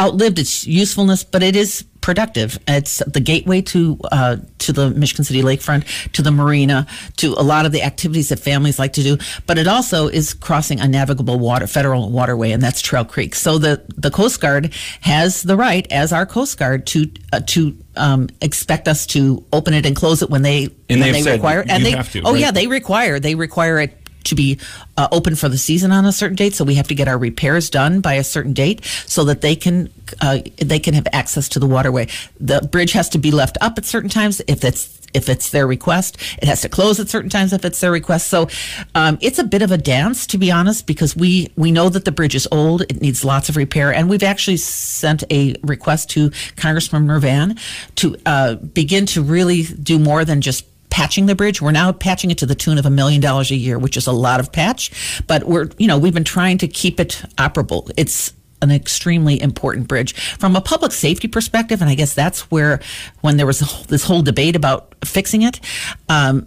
outlived 0.01 0.39
its 0.39 0.67
usefulness 0.67 1.25
but 1.25 1.43
it 1.43 1.57
is 1.57 1.85
productive. 2.01 2.59
It's 2.67 3.03
the 3.07 3.21
gateway 3.21 3.63
to 3.63 3.99
uh, 4.11 4.37
to 4.59 4.73
the 4.73 4.91
Michigan 4.91 5.25
City 5.25 5.43
lakefront, 5.43 6.13
to 6.13 6.23
the 6.23 6.31
marina, 6.31 6.87
to 7.19 7.33
a 7.35 7.43
lot 7.43 7.67
of 7.67 7.73
the 7.73 7.83
activities 7.83 8.31
that 8.31 8.39
families 8.39 8.79
like 8.79 8.93
to 8.95 9.03
do. 9.03 9.19
But 9.47 9.59
it 9.59 9.67
also 9.67 10.09
is 10.09 10.35
crossing 10.35 10.81
a 10.81 10.89
navigable 10.89 11.39
water, 11.39 11.67
federal 11.67 12.11
waterway, 12.11 12.53
and 12.53 12.63
that's 12.63 12.81
Trail 12.81 13.05
Creek. 13.05 13.35
So 13.35 13.59
the 13.59 13.85
the 13.97 14.11
Coast 14.11 14.41
Guard 14.41 14.75
has 15.03 15.43
the 15.43 15.57
right, 15.57 15.87
as 15.91 16.13
our 16.13 16.27
Coast 16.27 16.59
Guard, 16.59 16.87
to 16.89 17.11
uh, 17.33 17.41
to 17.49 17.77
um, 17.97 18.29
expect 18.41 18.89
us 18.89 19.07
to 19.07 19.45
open 19.53 19.75
it 19.75 19.87
and 19.87 19.95
close 19.95 20.23
it 20.23 20.31
when 20.31 20.43
they 20.43 20.65
and 20.89 21.01
when 21.01 21.13
they 21.13 21.23
require. 21.23 21.65
And 21.69 21.85
they 21.85 21.93
have 21.93 22.11
to, 22.13 22.23
oh 22.23 22.33
right? 22.33 22.41
yeah, 22.41 22.51
they 22.51 22.67
require 22.67 23.21
they 23.21 23.35
require 23.35 23.79
it 23.81 24.00
to 24.25 24.35
be 24.35 24.59
uh, 24.97 25.09
open 25.13 25.35
for 25.35 25.49
the 25.49 25.59
season 25.59 25.93
on 25.93 26.05
a 26.05 26.13
certain 26.13 26.37
date. 26.37 26.55
So 26.55 26.65
we 26.65 26.75
have 26.75 26.89
to 26.89 26.95
get 26.95 27.09
our 27.09 27.19
repairs 27.19 27.71
done 27.71 28.01
by 28.01 28.15
a 28.15 28.25
certain 28.25 28.53
date 28.53 28.85
so 29.07 29.25
that 29.25 29.41
they 29.41 29.57
can 29.57 29.91
uh, 30.21 30.41
they 30.57 30.79
can 30.79 30.95
have 30.95 31.07
access 31.13 31.49
to 31.51 31.59
the 31.59 31.67
waterway. 31.67 32.09
The 32.39 32.61
bridge 32.61 32.93
has 32.93 33.09
to 33.11 33.19
be 33.19 33.31
left 33.31 33.57
up 33.61 33.79
at 33.79 33.85
certain 33.85 34.11
times 34.11 34.41
if 34.47 34.65
it's 34.65 35.01
if 35.15 35.29
it's 35.29 35.51
their 35.51 35.67
request. 35.67 36.17
It 36.39 36.45
has 36.45 36.61
to 36.63 36.69
close 36.69 37.01
at 37.01 37.09
certain 37.09 37.31
times 37.31 37.53
if 37.53 37.65
it's 37.65 37.81
their 37.81 37.91
request. 37.91 38.29
So 38.29 38.49
um, 38.95 39.19
it's 39.21 39.39
a 39.39 39.45
bit 39.45 39.63
of 39.63 39.71
a 39.71 39.79
dance, 39.79 40.27
to 40.29 40.39
be 40.39 40.51
honest, 40.51 40.87
because 40.87 41.17
we 41.17 41.51
we 41.57 41.73
know 41.73 41.89
that 41.89 42.05
the 42.05 42.13
bridge 42.13 42.35
is 42.35 42.49
old. 42.51 42.83
It 42.83 43.01
needs 43.01 43.25
lots 43.25 43.49
of 43.49 43.57
repair, 43.57 43.93
and 43.93 44.09
we've 44.09 44.23
actually 44.23 44.59
sent 44.59 45.25
a 45.31 45.57
request 45.63 46.11
to 46.11 46.31
Congressman 46.57 47.07
Mrvan 47.07 47.59
to 47.97 48.17
uh, 48.27 48.55
begin 48.55 49.07
to 49.07 49.23
really 49.23 49.63
do 49.63 49.99
more 49.99 50.25
than 50.25 50.41
just 50.41 50.65
patching 50.91 51.27
the 51.27 51.35
bridge. 51.35 51.63
We're 51.63 51.71
now 51.71 51.93
patching 51.93 52.31
it 52.31 52.39
to 52.39 52.47
the 52.47 52.55
tune 52.55 52.79
of 52.79 52.85
a 52.85 52.91
million 52.91 53.21
dollars 53.21 53.51
a 53.51 53.57
year, 53.57 53.79
which 53.79 53.97
is 53.97 54.07
a 54.07 54.13
lot 54.13 54.41
of 54.41 54.53
patch. 54.53 55.23
But 55.27 55.45
we're, 55.45 55.71
you 55.79 55.87
know, 55.87 55.99
we've 55.99 56.15
been 56.15 56.25
trying 56.25 56.59
to 56.59 56.69
keep 56.69 57.01
it 57.01 57.23
operable. 57.39 57.91
It's 57.97 58.33
an 58.63 58.71
extremely 58.71 59.41
important 59.41 59.89
bridge 59.89 60.15
from 60.39 60.55
a 60.55 60.61
public 60.61 60.93
safety 60.93 61.29
perspective, 61.29 61.81
and 61.81 61.89
I 61.89 61.95
guess 61.95 62.13
that's 62.13 62.51
where, 62.51 62.81
when 63.23 63.39
there 63.39 63.47
was 63.47 63.61
this 63.87 64.05
whole 64.05 64.23
debate 64.23 64.55
about 64.55 64.95
fixing 65.05 65.43
it, 65.43 65.61
um, 66.09 66.47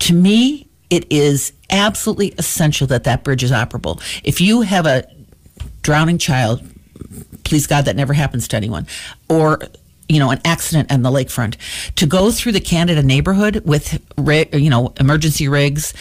to 0.00 0.12
me, 0.12 0.68
it 0.90 1.10
is 1.10 1.52
absolutely 1.70 2.34
essential 2.38 2.86
that 2.88 3.04
that 3.04 3.24
bridge 3.24 3.42
is 3.42 3.52
operable. 3.52 4.02
If 4.22 4.40
you 4.40 4.60
have 4.62 4.84
a 4.86 5.04
drowning 5.82 6.18
child, 6.18 6.62
please 7.44 7.66
God 7.66 7.86
that 7.86 7.96
never 7.96 8.12
happens 8.12 8.48
to 8.48 8.56
anyone, 8.56 8.86
or 9.28 9.60
you 10.08 10.18
know, 10.18 10.30
an 10.30 10.40
accident 10.44 10.92
on 10.92 11.02
the 11.02 11.10
lakefront, 11.10 11.56
to 11.96 12.06
go 12.06 12.30
through 12.30 12.52
the 12.52 12.60
Canada 12.60 13.02
neighborhood 13.02 13.62
with, 13.64 14.00
you 14.52 14.70
know, 14.70 14.92
emergency 15.00 15.48
rigs 15.48 15.92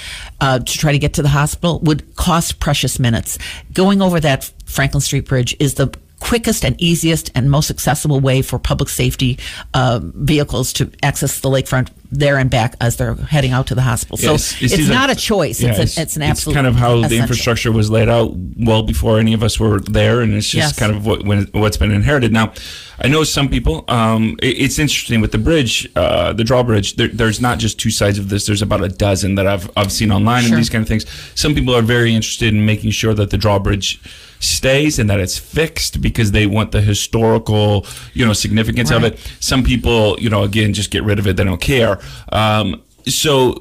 uh, 0.42 0.60
to 0.60 0.78
try 0.78 0.92
to 0.92 1.00
get 1.00 1.14
to 1.14 1.22
the 1.22 1.30
hospital 1.30 1.80
would 1.80 2.16
cost 2.16 2.60
precious 2.60 3.00
minutes. 3.00 3.38
Going 3.74 4.02
over 4.02 4.20
that 4.20 4.52
Franklin 4.66 5.02
Street 5.02 5.28
Bridge 5.28 5.56
is 5.60 5.76
the 5.76 5.96
quickest 6.20 6.64
and 6.64 6.80
easiest 6.82 7.30
and 7.36 7.52
most 7.52 7.70
accessible 7.70 8.20
way 8.20 8.42
for 8.42 8.58
public 8.58 8.90
safety 8.90 9.38
uh, 9.74 10.00
vehicles 10.02 10.74
to 10.74 10.92
access 11.04 11.40
the 11.42 11.50
lakefront 11.50 11.90
there 12.18 12.38
and 12.38 12.50
back 12.50 12.76
as 12.82 12.98
they're 12.98 13.16
heading 13.16 13.52
out 13.52 13.68
to 13.68 13.76
the 13.76 13.82
hospital. 13.82 14.18
So 14.18 14.36
it's, 14.36 14.62
it's 14.62 14.90
not 14.90 15.10
like, 15.10 15.18
a 15.18 15.20
choice. 15.20 15.62
Yeah, 15.62 15.70
it's, 15.70 15.98
an, 15.98 16.04
it's, 16.04 16.16
an 16.16 16.22
absolute. 16.22 16.54
It's 16.54 16.56
kind 16.56 16.68
of 16.68 16.76
how 16.76 16.98
essential. 16.98 17.10
the 17.10 17.18
infrastructure 17.18 17.72
was 17.72 17.90
laid 17.90 18.10
out 18.10 18.32
well 18.58 18.84
before 18.84 19.20
any 19.20 19.34
of 19.34 19.44
us 19.44 19.60
were 19.60 19.80
there, 19.80 20.22
and 20.22 20.34
it's 20.34 20.50
just 20.50 20.78
yes. 20.78 20.80
kind 20.80 20.96
of 20.96 21.06
what 21.06 21.26
when, 21.26 21.48
what's 21.54 21.78
been 21.78 21.92
inherited. 21.92 22.32
Now, 22.32 22.54
I 23.00 23.08
know 23.08 23.24
some 23.24 23.50
people. 23.50 23.86
Um, 23.88 24.38
it, 24.42 24.58
it's 24.58 24.80
interesting 24.80 25.22
with 25.22 25.32
the 25.32 25.38
bridge, 25.38 25.90
uh, 25.96 26.34
the 26.34 26.44
drawbridge. 26.44 26.96
There, 26.96 27.08
there's 27.08 27.42
not 27.42 27.60
just 27.60 27.80
two 27.80 27.92
sides 27.92 28.18
of 28.18 28.30
this. 28.30 28.46
There's 28.46 28.62
about 28.62 28.84
a 28.84 28.90
dozen 28.90 29.36
that 29.36 29.48
I've 29.48 29.70
I've 29.78 29.92
seen 29.92 30.12
online 30.12 30.44
sure. 30.44 30.54
and 30.54 30.60
these 30.60 30.70
kind 30.70 30.82
of 30.82 30.88
things. 30.88 31.06
Some 31.36 31.54
people 31.54 31.76
are 31.76 31.82
very 31.82 32.14
interested 32.14 32.54
in 32.54 32.66
making 32.66 32.92
sure 32.92 33.14
that 33.14 33.30
the 33.30 33.38
drawbridge 33.38 34.02
stays 34.40 35.00
and 35.00 35.10
that 35.10 35.20
it's 35.20 35.38
fixed 35.38 36.02
because 36.02 36.32
they 36.32 36.46
want 36.46 36.72
the 36.72 36.82
historical, 36.82 37.86
you 38.14 38.26
know, 38.26 38.34
significance 38.34 38.92
right. 38.92 39.04
of 39.04 39.14
it. 39.14 39.32
Some 39.40 39.64
people, 39.64 40.20
you 40.20 40.30
know, 40.30 40.44
again, 40.44 40.74
just 40.74 40.92
get 40.92 41.04
rid 41.04 41.20
of 41.20 41.28
it. 41.28 41.38
They 41.38 41.44
don't 41.44 41.62
care. 41.62 42.00
Um, 42.32 42.82
so 43.06 43.54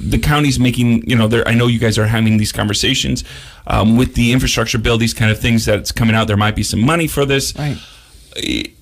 the 0.00 0.18
county's 0.18 0.58
making, 0.58 1.08
you 1.08 1.16
know. 1.16 1.28
I 1.46 1.54
know 1.54 1.68
you 1.68 1.78
guys 1.78 1.98
are 1.98 2.06
having 2.06 2.36
these 2.38 2.52
conversations 2.52 3.24
um, 3.66 3.96
with 3.96 4.14
the 4.14 4.32
infrastructure 4.32 4.78
bill, 4.78 4.98
these 4.98 5.14
kind 5.14 5.30
of 5.30 5.38
things 5.38 5.64
that's 5.64 5.92
coming 5.92 6.16
out. 6.16 6.26
There 6.26 6.36
might 6.36 6.56
be 6.56 6.64
some 6.64 6.80
money 6.80 7.06
for 7.06 7.24
this. 7.24 7.54
Right. 7.56 7.78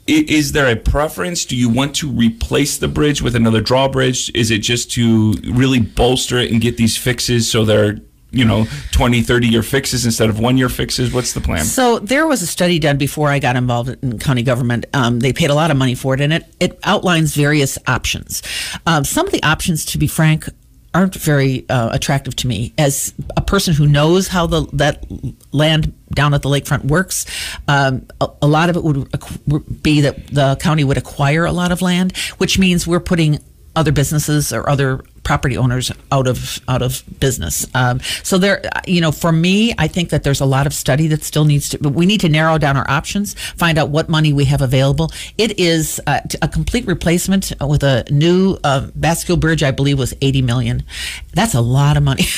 Is 0.06 0.52
there 0.52 0.70
a 0.70 0.76
preference? 0.76 1.44
Do 1.44 1.56
you 1.56 1.68
want 1.68 1.94
to 1.96 2.10
replace 2.10 2.78
the 2.78 2.88
bridge 2.88 3.20
with 3.20 3.36
another 3.36 3.60
drawbridge? 3.60 4.30
Is 4.34 4.50
it 4.50 4.58
just 4.58 4.90
to 4.92 5.34
really 5.44 5.80
bolster 5.80 6.38
it 6.38 6.50
and 6.50 6.60
get 6.60 6.76
these 6.76 6.96
fixes 6.96 7.50
so 7.50 7.64
they're, 7.64 8.00
you 8.30 8.44
know, 8.44 8.66
20, 8.92 9.22
30 9.22 9.48
year 9.48 9.62
fixes 9.62 10.04
instead 10.04 10.30
of 10.30 10.38
one 10.38 10.56
year 10.56 10.68
fixes? 10.68 11.12
What's 11.12 11.32
the 11.32 11.40
plan? 11.40 11.64
So 11.64 11.98
there 11.98 12.26
was 12.26 12.42
a 12.42 12.46
study 12.46 12.78
done 12.78 12.96
before 12.96 13.28
I 13.28 13.38
got 13.38 13.56
involved 13.56 13.90
in 14.02 14.18
county 14.18 14.42
government. 14.42 14.86
Um, 14.94 15.20
they 15.20 15.32
paid 15.32 15.50
a 15.50 15.54
lot 15.54 15.70
of 15.70 15.76
money 15.76 15.94
for 15.94 16.14
it, 16.14 16.20
and 16.20 16.32
it, 16.32 16.44
it 16.60 16.78
outlines 16.84 17.34
various 17.34 17.78
options. 17.86 18.42
Um, 18.86 19.04
some 19.04 19.26
of 19.26 19.32
the 19.32 19.42
options, 19.42 19.84
to 19.86 19.98
be 19.98 20.06
frank, 20.06 20.48
aren't 20.92 21.14
very 21.14 21.68
uh, 21.68 21.90
attractive 21.92 22.34
to 22.34 22.48
me 22.48 22.72
as 22.76 23.14
a 23.36 23.40
person 23.40 23.74
who 23.74 23.86
knows 23.86 24.28
how 24.28 24.46
the 24.46 24.66
that 24.72 25.04
land 25.52 25.92
down 26.14 26.34
at 26.34 26.42
the 26.42 26.48
lakefront 26.48 26.84
works. 26.86 27.26
Um, 27.68 28.06
a, 28.20 28.28
a 28.42 28.46
lot 28.48 28.70
of 28.70 28.76
it 28.76 28.82
would 28.82 29.82
be 29.82 30.00
that 30.00 30.26
the 30.28 30.56
county 30.60 30.84
would 30.84 30.96
acquire 30.96 31.44
a 31.44 31.52
lot 31.52 31.70
of 31.70 31.80
land, 31.80 32.16
which 32.38 32.58
means 32.58 32.86
we're 32.86 33.00
putting 33.00 33.38
other 33.76 33.92
businesses 33.92 34.52
or 34.52 34.68
other 34.68 35.04
property 35.30 35.56
owners 35.56 35.92
out 36.10 36.26
of 36.26 36.58
out 36.66 36.82
of 36.82 37.04
business. 37.20 37.64
Um, 37.72 38.00
so 38.24 38.36
there, 38.36 38.60
you 38.84 39.00
know, 39.00 39.12
for 39.12 39.30
me, 39.30 39.72
I 39.78 39.86
think 39.86 40.10
that 40.10 40.24
there's 40.24 40.40
a 40.40 40.44
lot 40.44 40.66
of 40.66 40.74
study 40.74 41.06
that 41.06 41.22
still 41.22 41.44
needs 41.44 41.68
to. 41.68 41.78
But 41.78 41.92
we 41.92 42.04
need 42.04 42.20
to 42.22 42.28
narrow 42.28 42.58
down 42.58 42.76
our 42.76 42.90
options, 42.90 43.34
find 43.34 43.78
out 43.78 43.90
what 43.90 44.08
money 44.08 44.32
we 44.32 44.46
have 44.46 44.60
available. 44.60 45.12
It 45.38 45.56
is 45.56 46.00
uh, 46.08 46.18
a 46.42 46.48
complete 46.48 46.84
replacement 46.88 47.52
with 47.60 47.84
a 47.84 48.04
new 48.10 48.58
uh, 48.64 48.88
bascule 48.98 49.38
Bridge. 49.38 49.62
I 49.62 49.70
believe 49.70 50.00
was 50.00 50.14
80 50.20 50.42
million. 50.42 50.82
That's 51.32 51.54
a 51.54 51.60
lot 51.60 51.96
of 51.96 52.02
money. 52.02 52.24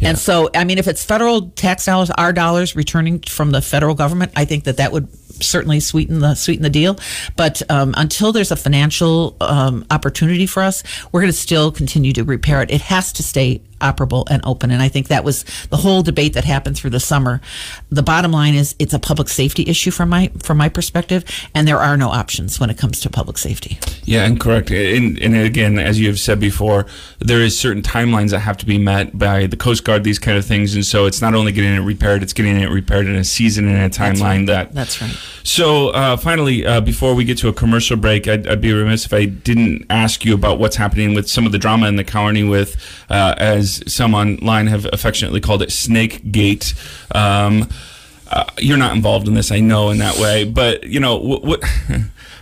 And 0.00 0.18
so, 0.18 0.50
I 0.54 0.64
mean, 0.64 0.78
if 0.78 0.88
it's 0.88 1.04
federal 1.04 1.50
tax 1.50 1.84
dollars, 1.84 2.10
our 2.10 2.32
dollars 2.32 2.76
returning 2.76 3.20
from 3.20 3.52
the 3.52 3.62
federal 3.62 3.94
government, 3.94 4.32
I 4.36 4.44
think 4.44 4.64
that 4.64 4.76
that 4.78 4.92
would 4.92 5.08
certainly 5.42 5.80
sweeten 5.80 6.20
the 6.20 6.34
sweeten 6.34 6.62
the 6.62 6.70
deal. 6.70 6.98
But 7.36 7.62
um, 7.70 7.94
until 7.96 8.32
there's 8.32 8.50
a 8.50 8.56
financial 8.56 9.36
um, 9.40 9.84
opportunity 9.90 10.46
for 10.46 10.62
us, 10.62 10.82
we're 11.12 11.20
going 11.20 11.32
to 11.32 11.38
still 11.38 11.70
continue 11.70 12.12
to 12.14 12.24
repair 12.24 12.62
it. 12.62 12.70
It 12.70 12.82
has 12.82 13.12
to 13.14 13.22
stay 13.22 13.62
operable 13.80 14.24
and 14.30 14.42
open. 14.44 14.70
And 14.70 14.82
I 14.82 14.88
think 14.88 15.08
that 15.08 15.24
was 15.24 15.44
the 15.70 15.76
whole 15.78 16.02
debate 16.02 16.34
that 16.34 16.44
happened 16.44 16.76
through 16.76 16.90
the 16.90 17.00
summer. 17.00 17.40
The 17.90 18.02
bottom 18.02 18.32
line 18.32 18.54
is 18.54 18.74
it's 18.78 18.94
a 18.94 18.98
public 18.98 19.28
safety 19.28 19.64
issue 19.66 19.90
from 19.90 20.08
my 20.08 20.30
from 20.42 20.58
my 20.58 20.68
perspective, 20.68 21.24
and 21.54 21.66
there 21.66 21.78
are 21.78 21.96
no 21.96 22.08
options 22.08 22.58
when 22.60 22.70
it 22.70 22.78
comes 22.78 23.00
to 23.00 23.10
public 23.10 23.38
safety. 23.38 23.78
Yeah, 24.04 24.24
and 24.24 24.38
correct. 24.38 24.70
And, 24.70 25.18
and 25.18 25.36
again, 25.36 25.78
as 25.78 25.98
you 26.00 26.06
have 26.08 26.20
said 26.20 26.38
before, 26.38 26.86
there 27.18 27.40
is 27.40 27.58
certain 27.58 27.82
timelines 27.82 28.30
that 28.30 28.40
have 28.40 28.56
to 28.58 28.66
be 28.66 28.78
met 28.78 29.18
by 29.18 29.46
the 29.46 29.56
Coast 29.56 29.84
Guard, 29.84 30.04
these 30.04 30.18
kind 30.18 30.38
of 30.38 30.44
things. 30.44 30.74
And 30.74 30.86
so 30.86 31.06
it's 31.06 31.20
not 31.20 31.34
only 31.34 31.52
getting 31.52 31.74
it 31.74 31.80
repaired, 31.80 32.22
it's 32.22 32.32
getting 32.32 32.60
it 32.60 32.70
repaired 32.70 33.06
in 33.06 33.16
a 33.16 33.24
season 33.24 33.68
and 33.68 33.92
a 33.92 33.98
timeline 33.98 34.46
that. 34.46 34.72
That's 34.72 35.02
right. 35.02 35.16
So 35.42 35.88
uh, 35.90 36.16
finally, 36.16 36.66
uh, 36.66 36.80
before 36.80 37.14
we 37.14 37.24
get 37.24 37.38
to 37.38 37.48
a 37.48 37.52
commercial 37.52 37.96
break, 37.96 38.28
I'd, 38.28 38.46
I'd 38.46 38.60
be 38.60 38.72
remiss 38.72 39.06
if 39.06 39.12
I 39.12 39.24
didn't 39.26 39.86
ask 39.90 40.24
you 40.24 40.34
about 40.34 40.58
what's 40.58 40.76
happening 40.76 41.14
with 41.14 41.28
some 41.28 41.46
of 41.46 41.52
the 41.52 41.58
drama 41.58 41.88
in 41.88 41.96
the 41.96 42.04
county 42.04 42.44
with, 42.44 42.76
uh, 43.10 43.34
as 43.38 43.65
some 43.66 44.14
online 44.14 44.66
have 44.66 44.86
affectionately 44.92 45.40
called 45.40 45.62
it, 45.62 45.72
Snake 45.72 46.30
Gate. 46.30 46.74
Um, 47.14 47.68
uh, 48.30 48.44
you're 48.58 48.76
not 48.76 48.94
involved 48.94 49.28
in 49.28 49.34
this, 49.34 49.52
I 49.52 49.60
know, 49.60 49.90
in 49.90 49.98
that 49.98 50.18
way, 50.18 50.44
but 50.44 50.84
you 50.84 51.00
know, 51.00 51.16
what, 51.16 51.42
what 51.44 51.60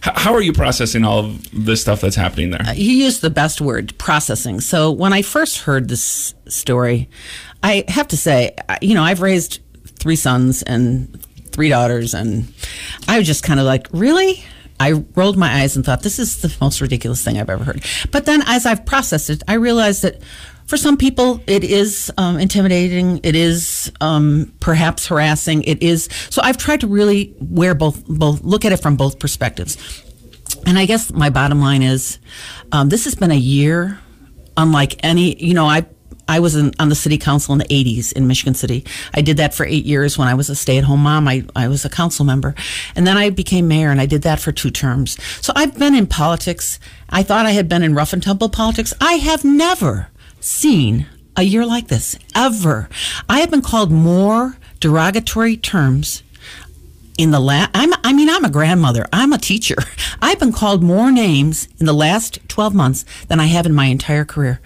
how 0.04 0.34
are 0.34 0.42
you 0.42 0.52
processing 0.52 1.04
all 1.04 1.20
of 1.20 1.64
this 1.64 1.80
stuff 1.80 2.00
that's 2.02 2.16
happening 2.16 2.50
there? 2.50 2.74
You 2.74 2.92
used 2.92 3.22
the 3.22 3.30
best 3.30 3.60
word, 3.60 3.96
processing. 3.96 4.60
So 4.60 4.90
when 4.90 5.14
I 5.14 5.22
first 5.22 5.60
heard 5.60 5.88
this 5.88 6.34
story, 6.46 7.08
I 7.62 7.84
have 7.88 8.08
to 8.08 8.16
say, 8.16 8.54
you 8.82 8.94
know, 8.94 9.02
I've 9.02 9.22
raised 9.22 9.60
three 9.98 10.16
sons 10.16 10.62
and 10.62 11.22
three 11.52 11.70
daughters, 11.70 12.12
and 12.12 12.52
I 13.08 13.16
was 13.18 13.26
just 13.26 13.42
kind 13.42 13.58
of 13.58 13.66
like, 13.66 13.86
really? 13.92 14.44
I 14.80 15.04
rolled 15.14 15.38
my 15.38 15.62
eyes 15.62 15.76
and 15.76 15.84
thought, 15.84 16.02
this 16.02 16.18
is 16.18 16.42
the 16.42 16.54
most 16.60 16.80
ridiculous 16.80 17.24
thing 17.24 17.38
I've 17.38 17.48
ever 17.48 17.64
heard. 17.64 17.82
But 18.10 18.26
then 18.26 18.42
as 18.46 18.66
I've 18.66 18.84
processed 18.84 19.30
it, 19.30 19.42
I 19.48 19.54
realized 19.54 20.02
that 20.02 20.20
for 20.66 20.76
some 20.76 20.96
people, 20.96 21.42
it 21.46 21.62
is 21.62 22.10
um, 22.16 22.38
intimidating. 22.38 23.20
It 23.22 23.36
is 23.36 23.92
um, 24.00 24.52
perhaps 24.60 25.06
harassing. 25.06 25.62
It 25.64 25.82
is. 25.82 26.08
So 26.30 26.40
I've 26.42 26.56
tried 26.56 26.80
to 26.80 26.86
really 26.86 27.34
wear 27.40 27.74
both, 27.74 28.06
both, 28.06 28.42
look 28.42 28.64
at 28.64 28.72
it 28.72 28.78
from 28.78 28.96
both 28.96 29.18
perspectives. 29.18 29.76
And 30.66 30.78
I 30.78 30.86
guess 30.86 31.12
my 31.12 31.30
bottom 31.30 31.60
line 31.60 31.82
is, 31.82 32.18
um, 32.72 32.88
this 32.88 33.04
has 33.04 33.14
been 33.14 33.30
a 33.30 33.36
year 33.36 33.98
unlike 34.56 35.04
any. 35.04 35.42
You 35.42 35.54
know, 35.54 35.66
I 35.66 35.84
I 36.26 36.40
was 36.40 36.56
in, 36.56 36.72
on 36.78 36.88
the 36.88 36.94
city 36.94 37.18
council 37.18 37.52
in 37.52 37.58
the 37.58 37.66
'80s 37.66 38.12
in 38.12 38.26
Michigan 38.26 38.54
City. 38.54 38.84
I 39.12 39.20
did 39.20 39.36
that 39.36 39.52
for 39.54 39.66
eight 39.66 39.84
years 39.84 40.16
when 40.16 40.28
I 40.28 40.34
was 40.34 40.48
a 40.48 40.54
stay-at-home 40.54 41.00
mom. 41.00 41.28
I 41.28 41.44
I 41.54 41.68
was 41.68 41.84
a 41.84 41.90
council 41.90 42.24
member, 42.24 42.54
and 42.96 43.06
then 43.06 43.18
I 43.18 43.30
became 43.30 43.68
mayor, 43.68 43.90
and 43.90 44.00
I 44.00 44.06
did 44.06 44.22
that 44.22 44.40
for 44.40 44.52
two 44.52 44.70
terms. 44.70 45.18
So 45.42 45.52
I've 45.54 45.78
been 45.78 45.94
in 45.94 46.06
politics. 46.06 46.78
I 47.10 47.22
thought 47.22 47.46
I 47.46 47.50
had 47.50 47.68
been 47.68 47.82
in 47.82 47.94
rough 47.94 48.12
and 48.12 48.22
tumble 48.22 48.48
politics. 48.48 48.94
I 49.00 49.14
have 49.14 49.44
never 49.44 50.08
seen 50.44 51.06
a 51.36 51.42
year 51.42 51.66
like 51.66 51.88
this 51.88 52.16
ever. 52.34 52.88
I 53.28 53.40
have 53.40 53.50
been 53.50 53.62
called 53.62 53.90
more 53.90 54.56
derogatory 54.80 55.56
terms 55.56 56.22
in 57.16 57.30
the 57.30 57.40
last 57.40 57.70
I'm 57.74 57.92
mean 58.14 58.28
I'm 58.28 58.44
a 58.44 58.50
grandmother. 58.50 59.06
I'm 59.12 59.32
a 59.32 59.38
teacher. 59.38 59.76
I've 60.22 60.38
been 60.38 60.52
called 60.52 60.82
more 60.82 61.10
names 61.10 61.68
in 61.78 61.86
the 61.86 61.92
last 61.92 62.38
12 62.48 62.74
months 62.74 63.04
than 63.28 63.40
I 63.40 63.46
have 63.46 63.66
in 63.66 63.72
my 63.72 63.86
entire 63.86 64.24
career. 64.24 64.60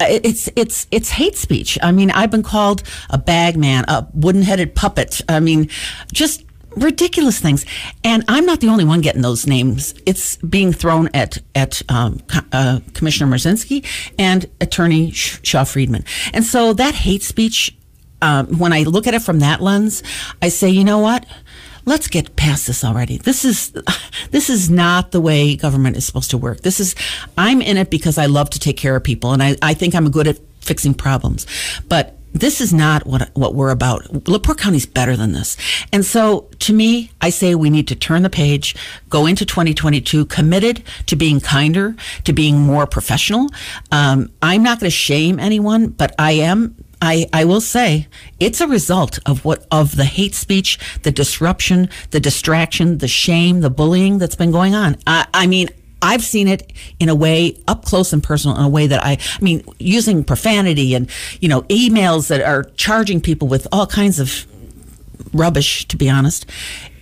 It's 0.00 0.48
it's 0.54 0.86
it's 0.90 1.10
hate 1.10 1.36
speech. 1.36 1.78
I 1.82 1.92
mean, 1.92 2.10
I've 2.12 2.30
been 2.30 2.44
called 2.44 2.82
a 3.10 3.18
bag 3.18 3.56
man, 3.56 3.84
a 3.88 4.06
wooden-headed 4.14 4.74
puppet. 4.74 5.20
I 5.28 5.40
mean, 5.40 5.68
just 6.12 6.44
ridiculous 6.82 7.38
things. 7.38 7.64
And 8.04 8.24
I'm 8.28 8.46
not 8.46 8.60
the 8.60 8.68
only 8.68 8.84
one 8.84 9.00
getting 9.00 9.22
those 9.22 9.46
names. 9.46 9.94
It's 10.06 10.36
being 10.36 10.72
thrown 10.72 11.08
at 11.14 11.38
at 11.54 11.82
um, 11.90 12.20
uh, 12.52 12.80
Commissioner 12.94 13.34
Mrozinski 13.34 13.84
and 14.18 14.46
Attorney 14.60 15.10
Shaw 15.10 15.64
Friedman. 15.64 16.04
And 16.32 16.44
so 16.44 16.72
that 16.74 16.94
hate 16.94 17.22
speech 17.22 17.76
um, 18.20 18.58
when 18.58 18.72
I 18.72 18.82
look 18.82 19.06
at 19.06 19.14
it 19.14 19.22
from 19.22 19.40
that 19.40 19.60
lens, 19.60 20.02
I 20.42 20.48
say, 20.48 20.68
you 20.68 20.84
know 20.84 20.98
what? 20.98 21.24
Let's 21.84 22.08
get 22.08 22.36
past 22.36 22.66
this 22.66 22.84
already. 22.84 23.18
This 23.18 23.44
is 23.44 23.72
this 24.30 24.50
is 24.50 24.68
not 24.68 25.12
the 25.12 25.20
way 25.20 25.56
government 25.56 25.96
is 25.96 26.04
supposed 26.04 26.30
to 26.30 26.38
work. 26.38 26.60
This 26.60 26.80
is 26.80 26.94
I'm 27.36 27.62
in 27.62 27.76
it 27.76 27.90
because 27.90 28.18
I 28.18 28.26
love 28.26 28.50
to 28.50 28.58
take 28.58 28.76
care 28.76 28.94
of 28.96 29.04
people, 29.04 29.32
and 29.32 29.42
I, 29.42 29.56
I 29.62 29.74
think 29.74 29.94
I'm 29.94 30.10
good 30.10 30.28
at 30.28 30.38
fixing 30.60 30.92
problems. 30.92 31.46
But 31.88 32.17
this 32.40 32.60
is 32.60 32.72
not 32.72 33.06
what 33.06 33.30
what 33.34 33.54
we're 33.54 33.70
about. 33.70 34.28
LaPorte 34.28 34.58
County's 34.58 34.86
better 34.86 35.16
than 35.16 35.32
this. 35.32 35.56
And 35.92 36.04
so 36.04 36.48
to 36.60 36.72
me, 36.72 37.10
I 37.20 37.30
say 37.30 37.54
we 37.54 37.70
need 37.70 37.88
to 37.88 37.94
turn 37.94 38.22
the 38.22 38.30
page, 38.30 38.74
go 39.08 39.26
into 39.26 39.44
2022 39.44 40.26
committed 40.26 40.82
to 41.06 41.16
being 41.16 41.40
kinder, 41.40 41.96
to 42.24 42.32
being 42.32 42.58
more 42.58 42.86
professional. 42.86 43.48
Um, 43.92 44.30
I'm 44.42 44.62
not 44.62 44.80
going 44.80 44.90
to 44.90 44.96
shame 44.96 45.38
anyone, 45.38 45.88
but 45.88 46.14
I 46.18 46.32
am 46.32 46.76
I, 47.00 47.28
I 47.32 47.44
will 47.44 47.60
say 47.60 48.08
it's 48.40 48.60
a 48.60 48.66
result 48.66 49.18
of 49.24 49.44
what 49.44 49.66
of 49.70 49.96
the 49.96 50.04
hate 50.04 50.34
speech, 50.34 50.78
the 51.02 51.12
disruption, 51.12 51.88
the 52.10 52.20
distraction, 52.20 52.98
the 52.98 53.08
shame, 53.08 53.60
the 53.60 53.70
bullying 53.70 54.18
that's 54.18 54.34
been 54.34 54.50
going 54.50 54.74
on. 54.74 54.96
I, 55.06 55.26
I 55.32 55.46
mean, 55.46 55.68
I've 56.00 56.22
seen 56.22 56.48
it 56.48 56.72
in 57.00 57.08
a 57.08 57.14
way 57.14 57.58
up 57.66 57.84
close 57.84 58.12
and 58.12 58.22
personal 58.22 58.56
in 58.56 58.64
a 58.64 58.68
way 58.68 58.86
that 58.86 59.04
I, 59.04 59.12
I 59.12 59.42
mean, 59.42 59.64
using 59.78 60.24
profanity 60.24 60.94
and 60.94 61.10
you 61.40 61.48
know 61.48 61.62
emails 61.62 62.28
that 62.28 62.40
are 62.40 62.64
charging 62.76 63.20
people 63.20 63.48
with 63.48 63.66
all 63.72 63.86
kinds 63.86 64.18
of 64.18 64.46
rubbish, 65.32 65.86
to 65.88 65.96
be 65.96 66.08
honest. 66.08 66.46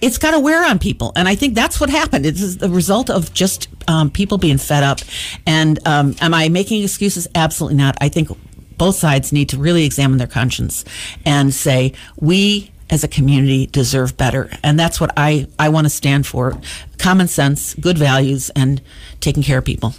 It's 0.01 0.19
got 0.19 0.33
to 0.33 0.41
wear 0.41 0.65
on 0.65 0.79
people. 0.79 1.13
And 1.17 1.29
I 1.29 1.35
think 1.35 1.55
that's 1.55 1.81
what 1.81 1.91
happened. 1.91 2.27
It's 2.27 2.57
the 2.57 2.69
result 2.69 3.09
of 3.11 3.33
just 3.33 3.69
um, 3.89 4.11
people 4.11 4.39
being 4.39 4.59
fed 4.59 4.83
up. 4.83 5.01
And 5.47 5.79
um, 5.87 6.15
am 6.21 6.35
I 6.35 6.49
making 6.49 6.83
excuses? 6.83 7.27
Absolutely 7.35 7.77
not. 7.77 7.97
I 8.01 8.09
think 8.09 8.29
both 8.77 8.97
sides 8.97 9.33
need 9.33 9.49
to 9.51 9.59
really 9.59 9.85
examine 9.85 10.19
their 10.19 10.27
conscience 10.27 10.85
and 11.25 11.55
say, 11.55 11.95
we 12.21 12.71
as 12.89 13.03
a 13.03 13.09
community 13.09 13.67
deserve 13.67 14.17
better. 14.17 14.51
And 14.63 14.79
that's 14.79 15.01
what 15.01 15.13
I, 15.17 15.49
I 15.59 15.69
want 15.69 15.87
to 15.87 15.91
stand 15.91 16.27
for 16.27 16.59
common 16.99 17.29
sense, 17.29 17.75
good 17.75 17.99
values, 17.99 18.51
and 18.51 18.81
taking 19.21 19.43
care 19.43 19.59
of 19.59 19.65
people. 19.65 19.95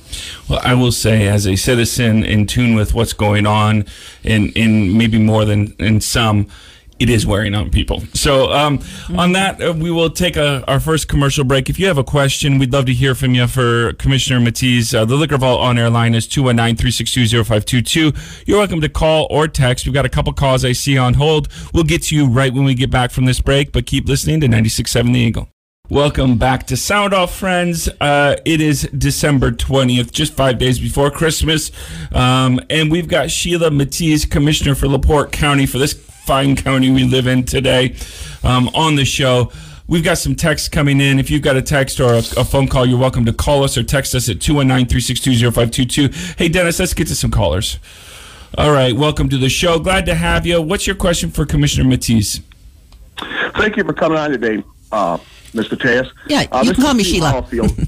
Well, 0.50 0.62
I 0.64 0.74
will 0.74 0.92
say, 0.92 1.28
as 1.28 1.46
a 1.46 1.56
citizen 1.56 2.24
in 2.24 2.48
tune 2.48 2.76
with 2.76 2.94
what's 2.94 3.14
going 3.14 3.46
on, 3.46 3.86
in 4.24 4.50
in 4.54 4.98
maybe 4.98 5.20
more 5.20 5.46
than 5.46 5.74
in 5.80 6.02
some, 6.02 6.48
it 7.00 7.10
is 7.10 7.26
wearing 7.26 7.54
on 7.54 7.70
people. 7.70 8.02
So, 8.14 8.52
um, 8.52 8.80
on 9.16 9.34
that, 9.34 9.62
uh, 9.62 9.74
we 9.74 9.92
will 9.92 10.10
take 10.10 10.36
a, 10.36 10.64
our 10.68 10.80
first 10.80 11.08
commercial 11.08 11.44
break. 11.44 11.70
If 11.70 11.80
you 11.80 11.88
have 11.88 11.98
a 11.98 12.04
question, 12.04 12.58
we'd 12.58 12.74
love 12.74 12.86
to 12.86 12.94
hear 12.94 13.16
from 13.16 13.34
you 13.36 13.48
for 13.48 13.94
Commissioner 13.94 14.40
Matias. 14.40 14.94
Uh, 14.94 15.06
the 15.06 15.16
Liquor 15.16 15.38
Vault 15.38 15.62
on 15.62 15.78
air 15.78 15.90
line 15.90 16.16
is 16.16 16.28
219 16.28 16.76
362 16.76 17.44
0522. 17.44 18.14
You're 18.46 18.58
welcome 18.58 18.82
to 18.82 18.90
call 18.90 19.28
or 19.30 19.48
text. 19.48 19.86
We've 19.86 19.94
got 19.94 20.06
a 20.06 20.10
couple 20.10 20.34
calls 20.34 20.66
I 20.66 20.72
see 20.72 20.98
on 20.98 21.16
hold. 21.16 21.48
We'll 21.74 21.84
get 21.84 22.04
to 22.04 22.16
you 22.16 22.28
right 22.28 22.54
when 22.54 22.66
we 22.66 22.74
get 22.74 22.92
back 22.92 23.12
from 23.12 23.26
this 23.26 23.42
break, 23.42 23.72
but 23.72 23.86
keep 23.86 24.08
listening 24.08 24.42
to 24.42 24.48
96.7 24.48 25.14
The 25.14 25.20
Eagle. 25.20 25.50
Welcome 25.90 26.38
back 26.38 26.68
to 26.68 26.76
Sound 26.76 27.14
Off, 27.14 27.34
friends. 27.34 27.88
Uh, 28.02 28.36
it 28.44 28.60
is 28.60 28.90
December 28.98 29.52
20th, 29.52 30.12
just 30.12 30.34
five 30.34 30.58
days 30.58 30.80
before 30.80 31.10
Christmas. 31.10 31.72
Um, 32.12 32.60
and 32.70 32.92
we've 32.92 33.08
got 33.08 33.32
Sheila 33.32 33.72
Matias, 33.72 34.26
Commissioner 34.26 34.76
for 34.76 34.90
LaPorte 34.90 35.32
County, 35.32 35.66
for 35.66 35.78
this 35.78 35.94
fine 35.94 36.58
county 36.58 36.92
we 36.92 37.06
live 37.06 37.26
in 37.26 37.46
today, 37.46 37.96
um, 38.44 38.68
on 38.76 38.98
the 38.98 39.06
show. 39.06 39.50
We've 39.88 40.04
got 40.04 40.18
some 40.18 40.36
texts 40.36 40.68
coming 40.68 41.00
in. 41.00 41.20
If 41.20 41.32
you've 41.32 41.42
got 41.42 41.56
a 41.56 41.62
text 41.62 42.02
or 42.02 42.16
a, 42.16 42.18
a 42.18 42.44
phone 42.44 42.68
call, 42.68 42.86
you're 42.86 43.00
welcome 43.00 43.24
to 43.24 43.32
call 43.32 43.64
us 43.64 43.78
or 43.78 43.84
text 43.84 44.14
us 44.14 44.28
at 44.28 44.42
219 44.42 44.90
362 44.90 45.52
0522. 45.52 46.34
Hey, 46.38 46.50
Dennis, 46.50 46.80
let's 46.80 46.94
get 46.94 47.08
to 47.08 47.16
some 47.16 47.32
callers. 47.32 47.80
All 48.58 48.74
right, 48.74 48.94
welcome 48.94 49.30
to 49.30 49.38
the 49.38 49.48
show. 49.48 49.80
Glad 49.80 50.06
to 50.08 50.16
have 50.16 50.46
you. 50.46 50.62
What's 50.62 50.86
your 50.86 50.98
question 50.98 51.32
for 51.32 51.46
Commissioner 51.46 51.88
Matias? 51.88 52.42
Thank 53.56 53.78
you 53.78 53.86
for 53.86 53.94
coming 53.94 54.18
on 54.18 54.32
today. 54.32 54.62
Uh, 54.92 55.18
Mr. 55.58 55.76
Tejas. 55.78 56.10
Yeah, 56.28 56.46
uh, 56.52 56.60
you 56.64 56.70
this 56.70 56.76
can 56.78 56.86
call 56.86 56.94
me 56.94 57.04
Steve 57.04 57.24
Sheila. 57.24 57.68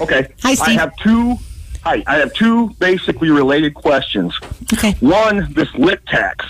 Okay. 0.00 0.28
Hi, 0.42 0.54
Steve. 0.54 0.78
I 0.78 0.80
have 0.80 0.96
two. 0.96 1.36
Hi, 1.84 2.02
I 2.06 2.16
have 2.16 2.32
two 2.32 2.70
basically 2.78 3.28
related 3.30 3.74
questions. 3.74 4.34
Okay. 4.72 4.92
One, 5.00 5.52
this 5.52 5.68
lit 5.74 6.04
tax. 6.06 6.46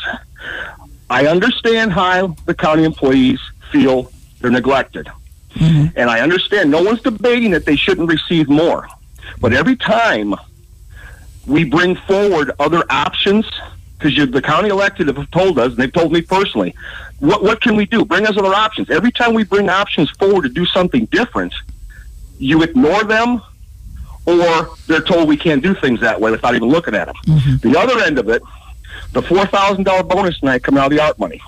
I 1.11 1.27
understand 1.27 1.93
how 1.93 2.37
the 2.47 2.55
county 2.55 2.85
employees 2.85 3.41
feel 3.73 4.11
they're 4.41 4.50
neglected, 4.53 5.09
Mm-hmm. 5.57 5.99
and 5.99 6.09
I 6.09 6.21
understand 6.21 6.71
no 6.71 6.81
one's 6.81 7.00
debating 7.03 7.50
that 7.50 7.65
they 7.65 7.75
shouldn't 7.75 8.09
receive 8.09 8.49
more. 8.49 8.87
But 9.41 9.53
every 9.53 9.75
time 9.75 10.33
we 11.45 11.65
bring 11.65 11.97
forward 11.97 12.53
other 12.61 12.85
options, 12.89 13.47
because 13.99 14.31
the 14.31 14.41
county 14.43 14.69
elected 14.69 15.09
have 15.09 15.29
told 15.33 15.59
us, 15.59 15.71
and 15.73 15.77
they've 15.79 15.93
told 15.93 16.12
me 16.12 16.23
personally, 16.23 16.73
what 17.21 17.43
what 17.43 17.61
can 17.61 17.77
we 17.77 17.87
do? 17.87 18.05
Bring 18.05 18.27
us 18.27 18.37
other 18.37 18.55
options. 18.55 18.91
Every 18.91 19.12
time 19.12 19.35
we 19.35 19.45
bring 19.45 19.69
options 19.69 20.11
forward 20.11 20.43
to 20.43 20.49
do 20.49 20.67
something 20.67 21.05
different, 21.07 21.55
you 22.39 22.62
ignore 22.62 23.05
them, 23.05 23.43
or 24.27 24.71
they're 24.87 25.03
told 25.03 25.29
we 25.29 25.37
can't 25.37 25.62
do 25.62 25.75
things 25.75 26.00
that 26.00 26.21
way 26.21 26.31
without 26.31 26.55
even 26.55 26.69
looking 26.69 26.95
at 26.95 27.07
them. 27.07 27.17
Mm-hmm. 27.27 27.69
The 27.69 27.79
other 27.79 28.03
end 28.03 28.19
of 28.19 28.29
it, 28.31 28.43
the 29.12 29.23
four 29.23 29.47
thousand 29.47 29.85
dollar 29.85 30.03
bonus 30.03 30.41
tonight 30.41 30.62
coming 30.62 30.81
out 30.81 30.91
of 30.91 30.97
the 30.97 31.03
ARP 31.03 31.19
money. 31.19 31.41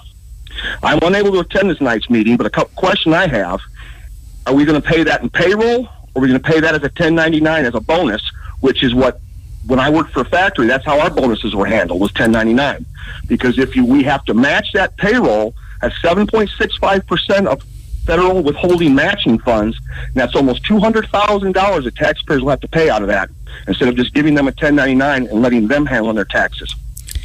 I'm 0.83 0.99
unable 1.03 1.33
to 1.33 1.41
attend 1.41 1.71
this 1.71 1.81
night's 1.81 2.11
meeting, 2.11 2.37
but 2.37 2.47
a 2.47 2.51
couple 2.51 2.75
question 2.77 3.15
I 3.15 3.27
have: 3.27 3.61
Are 4.47 4.55
we 4.55 4.67
going 4.67 4.81
to 4.81 4.87
pay 4.87 5.03
that 5.05 5.23
in 5.23 5.31
payroll, 5.31 5.87
or 5.87 5.89
are 6.17 6.21
we 6.21 6.29
going 6.29 6.41
to 6.41 6.47
pay 6.47 6.61
that 6.61 6.75
as 6.75 6.83
a 6.83 6.93
1099 6.93 7.65
as 7.65 7.75
a 7.75 7.81
bonus, 7.81 8.23
which 8.61 8.83
is 8.83 8.95
what 8.95 9.21
when 9.67 9.79
I 9.79 9.91
worked 9.91 10.13
for 10.13 10.21
a 10.21 10.25
factory, 10.25 10.67
that's 10.67 10.85
how 10.85 11.01
our 11.01 11.11
bonuses 11.11 11.55
were 11.55 11.67
handled 11.67 12.01
was 12.01 12.11
1099. 12.11 12.85
Because 13.27 13.59
if 13.59 13.75
you 13.77 13.87
we 13.87 14.03
have 14.03 14.25
to 14.27 14.35
match 14.35 14.73
that 14.73 14.97
payroll 14.97 15.55
at 15.83 15.93
7.65 15.93 17.07
percent 17.07 17.47
of 17.49 17.63
federal 18.05 18.43
withholding 18.43 18.95
matching 18.95 19.39
funds, 19.39 19.79
and 19.97 20.15
that's 20.15 20.35
almost 20.35 20.65
two 20.65 20.79
hundred 20.79 21.09
thousand 21.09 21.53
dollars 21.53 21.85
that 21.85 21.95
taxpayers 21.95 22.43
will 22.43 22.51
have 22.51 22.61
to 22.61 22.69
pay 22.69 22.91
out 22.91 23.03
of 23.03 23.09
that 23.09 23.31
instead 23.69 23.89
of 23.89 23.97
just 23.97 24.15
giving 24.15 24.35
them 24.35 24.47
a 24.47 24.51
1099 24.51 25.27
and 25.27 25.43
letting 25.43 25.69
them 25.69 25.87
handle 25.87 26.13
their 26.13 26.25
taxes. 26.25 26.75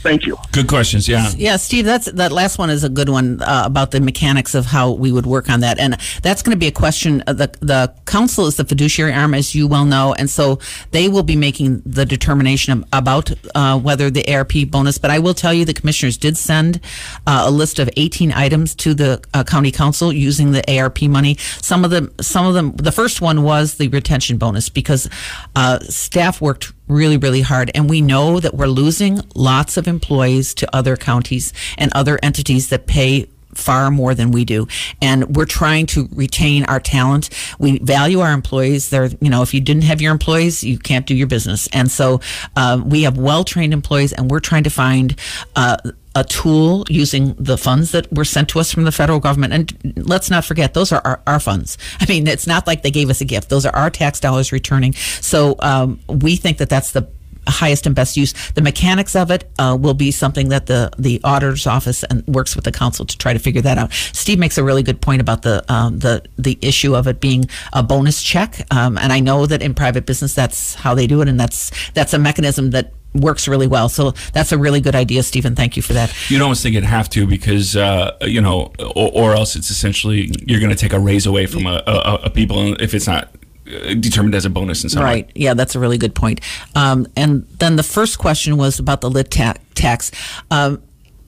Thank 0.08 0.26
you. 0.26 0.38
Good 0.54 0.70
questions, 0.70 1.10
yeah. 1.10 1.30
Yeah, 1.36 1.58
Steve, 1.58 1.84
that's 1.84 2.10
that 2.10 2.32
last 2.32 2.58
one 2.58 2.70
is 2.70 2.86
a 2.86 2.90
good 2.90 3.10
one 3.10 3.42
uh, 3.42 3.64
about 3.66 3.92
the 3.92 4.00
mechanics 4.00 4.56
of 4.56 4.66
how 4.66 4.92
we 4.92 5.12
would 5.12 5.26
work 5.26 5.50
on 5.50 5.60
that, 5.60 5.80
and 5.80 5.98
that's 6.22 6.42
going 6.42 6.56
to 6.56 6.60
be 6.60 6.68
a 6.68 6.72
question. 6.72 7.22
Uh, 7.28 7.34
the 7.34 7.52
the 7.60 7.94
council 8.06 8.46
is 8.48 8.56
the 8.56 8.64
fiduciary 8.64 9.12
arm, 9.12 9.34
as 9.34 9.54
you 9.54 9.68
well 9.68 9.84
know, 9.84 10.14
and 10.14 10.30
so 10.30 10.60
they 10.92 11.10
will 11.10 11.24
be 11.24 11.36
making 11.36 11.82
the 11.86 12.06
determination 12.06 12.72
ab- 12.72 12.88
about 12.94 13.34
uh, 13.54 13.78
whether 13.78 14.10
the 14.10 14.34
ARP 14.34 14.54
bonus. 14.70 14.98
But 14.98 15.12
I 15.12 15.20
will 15.20 15.34
tell 15.34 15.54
you, 15.54 15.66
the 15.66 15.74
commissioners 15.74 16.16
did 16.18 16.38
send 16.38 16.80
uh, 17.26 17.44
a 17.46 17.52
list 17.52 17.78
of 17.78 17.90
18 17.98 18.32
items 18.32 18.76
to 18.76 18.94
the 18.94 19.22
uh, 19.34 19.44
county 19.44 19.72
council 19.72 20.14
using 20.14 20.52
the 20.54 20.64
ARP 20.80 21.02
money. 21.02 21.36
Some 21.62 21.84
of 21.84 21.92
them, 21.92 22.14
some 22.22 22.46
of 22.46 22.54
them, 22.54 22.72
the 22.78 22.94
first 22.94 23.20
one 23.20 23.44
was 23.44 23.76
the 23.76 23.90
retention 23.90 24.38
bonus 24.38 24.70
because 24.70 25.10
uh, 25.58 25.80
staff 25.80 26.40
worked 26.40 26.72
really, 26.88 27.18
really 27.18 27.42
hard. 27.42 27.72
And 27.76 27.90
we 27.90 28.02
know 28.02 28.40
that 28.40 28.54
we're 28.54 28.68
losing 28.68 29.22
lots 29.36 29.78
of 29.78 29.88
employees 29.88 30.54
to 30.56 30.76
other 30.76 30.96
counties 30.98 31.54
and 31.78 31.92
other 31.94 32.20
entities 32.24 32.70
that 32.70 32.88
pay 32.88 33.28
far 33.54 33.90
more 33.90 34.14
than 34.14 34.32
we 34.32 34.46
do. 34.46 34.68
And 35.02 35.36
we're 35.36 35.46
trying 35.46 35.88
to 35.88 36.08
retain 36.12 36.64
our 36.66 36.80
talent. 36.80 37.30
We 37.60 37.80
value 37.80 38.20
our 38.20 38.32
employees. 38.32 38.90
They're, 38.90 39.10
you 39.20 39.30
know, 39.30 39.42
if 39.42 39.54
you 39.54 39.62
didn't 39.62 39.84
have 39.84 40.02
your 40.02 40.12
employees, 40.12 40.64
you 40.64 40.78
can't 40.78 41.06
do 41.06 41.16
your 41.16 41.28
business. 41.28 41.68
And 41.74 41.90
so 41.90 42.22
uh, 42.56 42.82
we 42.84 43.04
have 43.04 43.18
well 43.18 43.44
trained 43.44 43.74
employees, 43.74 44.14
and 44.14 44.30
we're 44.30 44.40
trying 44.40 44.64
to 44.64 44.70
find 44.70 45.16
uh, 45.56 45.78
a 46.18 46.24
tool 46.24 46.84
using 46.90 47.36
the 47.38 47.60
funds 47.60 47.92
that 47.92 48.12
were 48.12 48.26
sent 48.26 48.50
to 48.50 48.60
us 48.60 48.72
from 48.72 48.86
the 48.86 48.92
federal 48.92 49.20
government. 49.20 49.54
And 49.54 49.94
let's 50.10 50.32
not 50.32 50.44
forget, 50.44 50.74
those 50.74 50.92
are 50.92 51.02
our, 51.06 51.22
our 51.28 51.40
funds. 51.40 51.78
I 52.00 52.06
mean, 52.08 52.26
it's 52.28 52.48
not 52.48 52.66
like 52.66 52.82
they 52.82 52.92
gave 52.92 53.12
us 53.12 53.22
a 53.22 53.26
gift. 53.26 53.50
Those 53.50 53.68
are 53.68 53.76
our 53.76 53.92
tax 53.92 54.20
dollars 54.20 54.52
returning. 54.52 54.94
So 54.94 55.56
um, 55.60 56.00
we 56.08 56.36
think 56.36 56.58
that 56.58 56.70
that's 56.70 56.92
the 56.92 57.08
highest 57.48 57.86
and 57.86 57.96
best 57.96 58.18
use. 58.18 58.34
The 58.52 58.62
mechanics 58.62 59.16
of 59.16 59.32
it 59.32 59.50
uh, 59.60 59.78
will 59.80 59.94
be 59.94 60.12
something 60.12 60.50
that 60.50 60.66
the 60.66 60.92
the 60.98 61.22
auditor's 61.24 61.68
office 61.68 62.04
and 62.04 62.26
works 62.28 62.56
with 62.56 62.66
the 62.66 62.72
council 62.72 63.06
to 63.06 63.18
try 63.18 63.34
to 63.34 63.40
figure 63.40 63.62
that 63.62 63.78
out. 63.78 63.94
Steve 63.94 64.40
makes 64.40 64.58
a 64.58 64.64
really 64.64 64.84
good 64.84 65.02
point 65.02 65.22
about 65.22 65.44
the 65.44 65.64
um, 65.72 66.00
the 66.00 66.24
the 66.38 66.58
issue 66.62 66.96
of 66.96 67.08
it 67.08 67.20
being 67.20 67.46
a 67.74 67.84
bonus 67.84 68.22
check, 68.22 68.66
um, 68.72 68.98
and 68.98 69.14
I 69.14 69.20
know 69.20 69.46
that 69.46 69.62
in 69.62 69.74
private 69.74 70.06
business 70.06 70.34
that's 70.34 70.76
how 70.76 70.94
they 70.94 71.08
do 71.08 71.22
it, 71.22 71.28
and 71.28 71.40
that's 71.40 71.72
that's 71.92 72.14
a 72.14 72.20
mechanism 72.20 72.72
that 72.72 72.92
works 73.14 73.48
really 73.48 73.68
well. 73.68 73.90
So 73.90 74.12
that's 74.34 74.52
a 74.52 74.58
really 74.58 74.82
good 74.82 74.96
idea, 74.96 75.24
Stephen. 75.24 75.56
Thank 75.56 75.76
you 75.76 75.82
for 75.82 75.94
that. 75.94 76.14
You'd 76.30 76.42
almost 76.42 76.64
think 76.64 76.76
it'd 76.76 76.88
have 76.88 77.10
to 77.12 77.26
because, 77.26 77.76
uh, 77.76 78.18
you 78.22 78.42
know, 78.42 78.72
or, 78.96 79.12
or 79.14 79.34
else 79.34 79.56
it's 79.56 79.70
essentially 79.70 80.32
you're 80.46 80.60
going 80.60 80.70
to 80.70 80.76
take 80.76 80.94
a 80.94 81.00
raise 81.00 81.26
away 81.26 81.46
from 81.46 81.66
a, 81.66 81.84
a, 81.88 82.20
a 82.26 82.30
people 82.30 82.80
if 82.82 82.94
it's 82.94 83.08
not 83.08 83.30
uh, 83.68 83.94
determined 83.96 84.36
as 84.36 84.46
a 84.46 84.50
bonus 84.50 84.84
in 84.84 84.90
some 84.90 85.04
way. 85.04 85.10
Right. 85.10 85.32
Yeah, 85.36 85.54
that's 85.54 85.76
a 85.76 85.80
really 85.80 85.98
good 85.98 86.16
point. 86.16 86.42
Um, 86.76 87.08
and 87.16 87.48
then 87.60 87.76
the 87.76 87.84
first 87.84 88.18
question 88.20 88.58
was 88.58 88.80
about 88.80 89.02
the 89.02 89.10
lit 89.10 89.32
ta- 89.32 89.56
tax. 89.76 90.12
Um, 90.52 90.82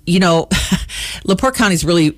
you 0.05 0.19
know, 0.19 0.47
LaPorte 1.25 1.55
County 1.55 1.75
is 1.75 1.85
really 1.85 2.17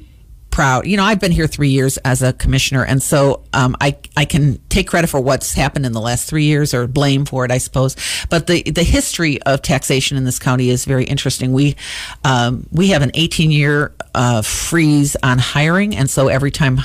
proud. 0.52 0.86
You 0.86 0.98
know, 0.98 1.04
I've 1.04 1.20
been 1.20 1.32
here 1.32 1.48
three 1.48 1.70
years 1.70 1.98
as 1.98 2.22
a 2.22 2.34
commissioner, 2.34 2.86
and 2.86 3.02
so 3.02 3.44
um, 3.54 3.76
I 3.82 3.98
I 4.16 4.26
can 4.26 4.60
take 4.70 4.88
credit 4.88 5.08
for 5.08 5.20
what's 5.20 5.54
happened 5.54 5.86
in 5.86 5.94
the 5.94 6.02
last 6.02 6.30
three 6.30 6.44
years, 6.44 6.74
or 6.74 6.88
blame 6.88 7.26
for 7.26 7.46
it, 7.46 7.52
I 7.52 7.58
suppose. 7.58 7.96
But 8.30 8.48
the 8.48 8.64
the 8.64 8.84
history 8.84 9.42
of 9.44 9.62
taxation 9.62 10.18
in 10.18 10.26
this 10.26 10.38
county 10.38 10.70
is 10.70 10.86
very 10.86 11.06
interesting. 11.06 11.54
We 11.54 11.76
um, 12.24 12.68
we 12.72 12.90
have 12.90 13.02
an 13.02 13.12
18 13.14 13.52
year 13.52 13.94
uh, 14.14 14.42
freeze 14.42 15.16
on 15.24 15.40
hiring, 15.40 15.96
and 15.96 16.10
so 16.10 16.28
every 16.28 16.52
time 16.52 16.82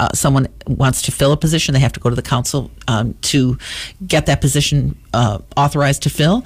uh, 0.00 0.08
someone 0.14 0.48
wants 0.66 1.02
to 1.02 1.12
fill 1.12 1.32
a 1.32 1.36
position, 1.36 1.74
they 1.74 1.80
have 1.80 1.92
to 1.92 2.00
go 2.00 2.08
to 2.10 2.16
the 2.16 2.22
council 2.22 2.70
um, 2.88 3.14
to 3.22 3.58
get 4.06 4.26
that 4.26 4.40
position 4.40 4.98
uh, 5.12 5.38
authorized 5.56 6.02
to 6.04 6.10
fill. 6.10 6.44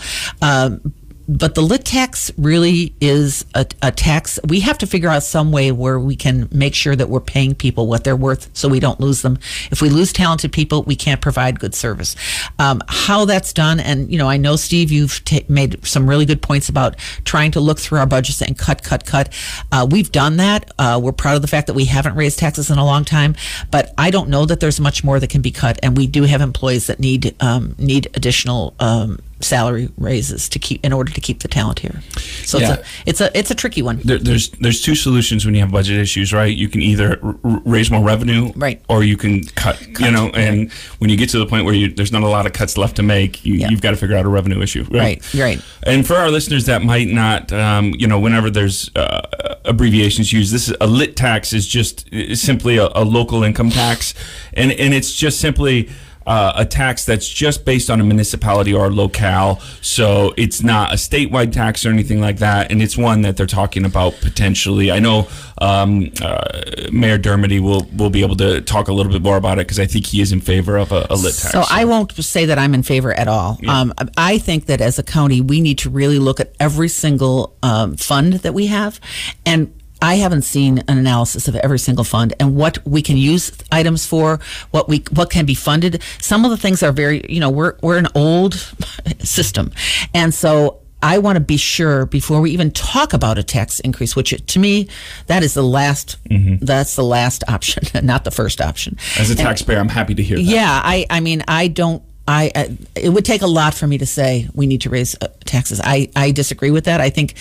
But 1.29 1.55
the 1.55 1.63
lit 1.63 1.85
tax 1.85 2.31
really 2.39 2.95
is 3.01 3.45
a, 3.55 3.67
a, 3.83 3.91
tax. 3.91 4.39
We 4.49 4.61
have 4.61 4.79
to 4.79 4.87
figure 4.87 5.09
out 5.09 5.25
some 5.25 5.51
way 5.51 5.73
where 5.73 5.99
we 5.99 6.15
can 6.15 6.49
make 6.53 6.75
sure 6.75 6.95
that 6.95 7.09
we're 7.09 7.21
paying 7.21 7.55
people 7.55 7.89
what 7.89 8.05
they're 8.05 8.17
worth 8.17 8.49
so 8.53 8.69
we 8.69 8.79
don't 8.79 9.01
lose 9.01 9.23
them. 9.23 9.39
If 9.71 9.83
we 9.83 9.89
lose 9.89 10.13
talented 10.13 10.53
people, 10.53 10.85
we 10.85 10.95
can't 10.95 11.21
provide 11.21 11.59
good 11.59 11.75
service. 11.75 12.15
Um, 12.59 12.81
how 12.89 13.25
that's 13.25 13.53
done, 13.53 13.81
and 13.81 14.11
you 14.11 14.19
know, 14.19 14.29
I 14.29 14.37
know 14.37 14.57
Steve, 14.57 14.93
you've 14.93 15.25
ta 15.25 15.39
made 15.49 15.85
some 15.85 16.09
really 16.09 16.27
good 16.27 16.43
points 16.43 16.69
about 16.69 16.97
trying 17.25 17.51
to 17.53 17.61
look 17.61 17.81
through 17.81 17.99
our 17.99 18.07
budgets 18.07 18.41
and 18.41 18.57
cut, 18.57 18.85
cut, 18.85 19.05
cut. 19.05 19.33
Uh, 19.73 19.87
we've 19.91 20.13
done 20.13 20.37
that. 20.37 20.71
Uh, 20.79 21.01
we're 21.03 21.13
proud 21.13 21.37
of 21.37 21.43
the 21.43 21.49
fact 21.49 21.67
that 21.67 21.75
we 21.75 21.87
haven't 21.87 22.15
raised 22.15 22.39
taxes 22.39 22.71
in 22.71 22.79
a 22.79 22.85
long 22.85 23.05
time, 23.05 23.35
but 23.71 23.93
I 23.99 24.11
don't 24.11 24.29
know 24.29 24.47
that 24.47 24.61
there's 24.61 24.79
much 24.79 25.03
more 25.03 25.19
that 25.19 25.31
can 25.31 25.43
be 25.43 25.51
cut, 25.51 25.79
and 25.83 25.97
we 25.97 26.07
do 26.07 26.23
have 26.23 26.41
employees 26.41 26.87
that 26.87 27.01
need 27.01 27.35
um, 27.43 27.75
need 27.79 28.07
additional. 28.15 28.75
Um, 28.79 29.19
salary 29.41 29.91
raises 29.99 30.49
to 30.49 30.59
keep 30.59 30.85
in 30.85 30.93
order 30.93 31.13
to 31.13 31.21
keep 31.21 31.41
the 31.41 31.49
talent 31.49 31.81
here. 31.81 32.01
So 32.45 32.59
Yeah. 32.59 32.73
it's 32.73 32.81
a 32.81 32.85
it's 33.07 33.21
a 33.21 33.39
it's 33.39 33.51
a 33.51 33.55
tricky 33.55 33.83
one. 33.83 34.01
There, 34.03 34.19
there's 34.19 34.49
there's 34.61 34.81
two 34.81 34.95
solutions 34.95 35.45
when 35.45 35.55
you 35.55 35.61
have 35.61 35.71
budget 35.71 35.99
issues, 35.99 36.33
right? 36.33 36.55
You 36.57 36.69
can 36.69 36.81
either 36.81 37.19
r- 37.23 37.37
raise 37.65 37.91
more 37.91 38.03
revenue, 38.03 38.53
Right. 38.57 38.81
or 38.89 39.05
you 39.05 39.17
can 39.17 39.45
cut. 39.45 39.79
You 40.01 40.11
know, 40.11 40.29
and 40.31 40.73
when 40.99 41.11
you 41.11 41.17
get 41.17 41.29
to 41.31 41.39
the 41.39 41.47
point 41.47 41.65
where 41.65 41.75
you, 41.75 41.89
there's 41.93 42.13
not 42.13 42.23
a 42.23 42.29
lot 42.29 42.47
of 42.47 42.53
cuts 42.53 42.79
left 42.79 42.97
to 42.97 43.03
make, 43.03 43.45
you, 43.45 43.55
Yeah. 43.55 43.69
you've 43.71 43.81
got 43.83 43.91
to 43.91 43.97
figure 43.97 44.17
out 44.17 44.25
a 44.25 44.29
revenue 44.29 44.61
issue, 44.63 44.85
Right, 44.91 45.23
right. 45.35 45.61
And 45.83 46.07
for 46.07 46.15
our 46.17 46.31
listeners 46.31 46.65
that 46.67 46.83
might 46.83 47.09
not, 47.09 47.53
um, 47.53 47.95
you 47.99 48.07
know, 48.07 48.19
whenever 48.19 48.49
there's 48.51 48.91
uh, 48.97 49.21
abbreviations 49.65 50.33
used, 50.33 50.53
this 50.53 50.69
is 50.69 50.75
a 50.81 50.87
lit 50.87 51.17
tax 51.17 51.53
is 51.53 51.67
just 51.67 52.09
simply 52.35 52.77
a, 52.79 52.89
a 52.95 53.05
local 53.05 53.43
income 53.43 53.71
tax, 53.71 54.15
and 54.55 54.73
and 54.73 54.95
it's 54.95 55.13
just 55.15 55.41
simply. 55.41 55.89
Uh, 56.27 56.53
a 56.57 56.65
tax 56.65 57.05
that's 57.05 57.29
just 57.29 57.65
based 57.65 57.89
on 57.89 58.01
a 58.01 58.05
municipality 58.05 58.75
or 58.75 58.87
a 58.87 58.91
locale, 58.91 59.61
so 59.81 60.35
it's 60.37 60.63
not 60.63 60.93
a 60.93 60.97
statewide 60.97 61.53
tax 61.53 61.87
or 61.87 61.91
anything 61.91 62.21
like 62.21 62.39
that, 62.39 62.71
and 62.71 62.83
it's 62.83 62.97
one 62.97 63.23
that 63.23 63.37
they're 63.37 63.47
talking 63.47 63.85
about 63.85 64.13
potentially. 64.21 64.91
I 64.91 64.99
know 64.99 65.29
um, 65.59 66.11
uh, 66.21 66.43
Mayor 66.91 67.19
Dermody 67.19 67.61
will 67.61 67.87
will 67.97 68.11
be 68.11 68.23
able 68.23 68.37
to 68.37 68.61
talk 68.61 68.89
a 68.89 68.93
little 68.93 69.13
bit 69.13 69.23
more 69.23 69.37
about 69.37 69.59
it 69.59 69.67
because 69.67 69.79
I 69.79 69.87
think 69.87 70.07
he 70.07 70.21
is 70.21 70.33
in 70.33 70.41
favor 70.41 70.77
of 70.77 70.93
a, 70.93 71.07
a 71.11 71.15
lit 71.15 71.35
tax. 71.35 71.53
So 71.53 71.65
I 71.71 71.85
won't 71.85 72.13
say 72.13 72.47
that 72.47 72.59
I'm 72.59 72.75
in 72.75 72.83
favor 72.83 73.13
at 73.13 73.29
all. 73.29 73.59
Um, 73.69 73.93
I 74.17 74.39
think 74.39 74.67
that 74.67 74.81
as 74.81 74.99
a 74.99 75.03
county, 75.03 75.41
we 75.41 75.61
need 75.61 75.79
to 75.79 75.91
really 75.91 76.19
look 76.19 76.41
at 76.41 76.55
every 76.59 76.89
single 76.89 77.57
um, 77.63 77.97
fund 77.97 78.35
that 78.35 78.55
we 78.55 78.67
have 78.67 79.01
and 79.45 79.73
I 80.03 80.17
haven't 80.17 80.43
seen 80.43 80.79
an 80.89 80.99
analysis 80.99 81.49
of 81.49 81.57
every 81.57 81.79
single 81.79 82.05
fund 82.05 82.35
and 82.39 82.55
what 82.57 82.79
we 82.87 83.03
can 83.03 83.17
use 83.17 83.53
items 83.73 84.07
for, 84.07 84.41
what 84.71 84.89
we 84.89 85.05
what 85.13 85.31
can 85.31 85.47
be 85.47 85.55
funded. 85.55 86.03
Some 86.21 86.45
of 86.45 86.51
the 86.51 86.57
things 86.57 86.83
are 86.83 86.93
very, 86.93 87.25
you 87.29 87.41
know, 87.41 87.51
we're 87.51 87.77
we're 87.83 87.99
an 87.99 88.09
old 88.15 88.55
system, 89.21 89.73
and 90.13 90.35
so 90.35 90.81
I 91.03 91.19
want 91.19 91.37
to 91.37 91.41
be 91.41 91.57
sure 91.57 92.07
before 92.07 92.41
we 92.41 92.51
even 92.51 92.71
talk 92.71 93.13
about 93.13 93.39
a 93.39 93.43
tax 93.43 93.81
increase, 93.81 94.17
which 94.17 94.35
to 94.45 94.59
me 94.59 94.89
that 95.27 95.43
is 95.43 95.55
the 95.55 95.63
last 95.63 96.17
mm-hmm. 96.25 96.65
that's 96.65 96.97
the 96.97 97.05
last 97.05 97.45
option, 97.49 97.85
not 98.07 98.25
the 98.25 98.31
first 98.31 98.61
option. 98.61 98.97
As 99.19 99.31
a 99.31 99.35
taxpayer, 99.35 99.79
and, 99.79 99.91
I'm 99.91 99.95
happy 99.95 100.15
to 100.15 100.23
hear 100.23 100.37
that. 100.37 100.43
Yeah, 100.43 100.81
I 100.83 101.07
I 101.11 101.21
mean 101.21 101.43
I 101.47 101.69
don't 101.69 102.03
I, 102.29 102.51
I, 102.55 102.77
it 102.95 103.11
would 103.11 103.25
take 103.25 103.43
a 103.43 103.47
lot 103.47 103.75
for 103.75 103.87
me 103.87 103.99
to 103.99 104.07
say 104.07 104.49
we 104.55 104.67
need 104.67 104.81
to 104.83 104.91
raise 104.91 105.15
uh, 105.21 105.29
taxes. 105.45 105.81
I, 105.83 106.11
I 106.17 106.33
disagree 106.33 106.71
with 106.71 106.85
that. 106.85 107.01
I 107.01 107.11
think 107.11 107.35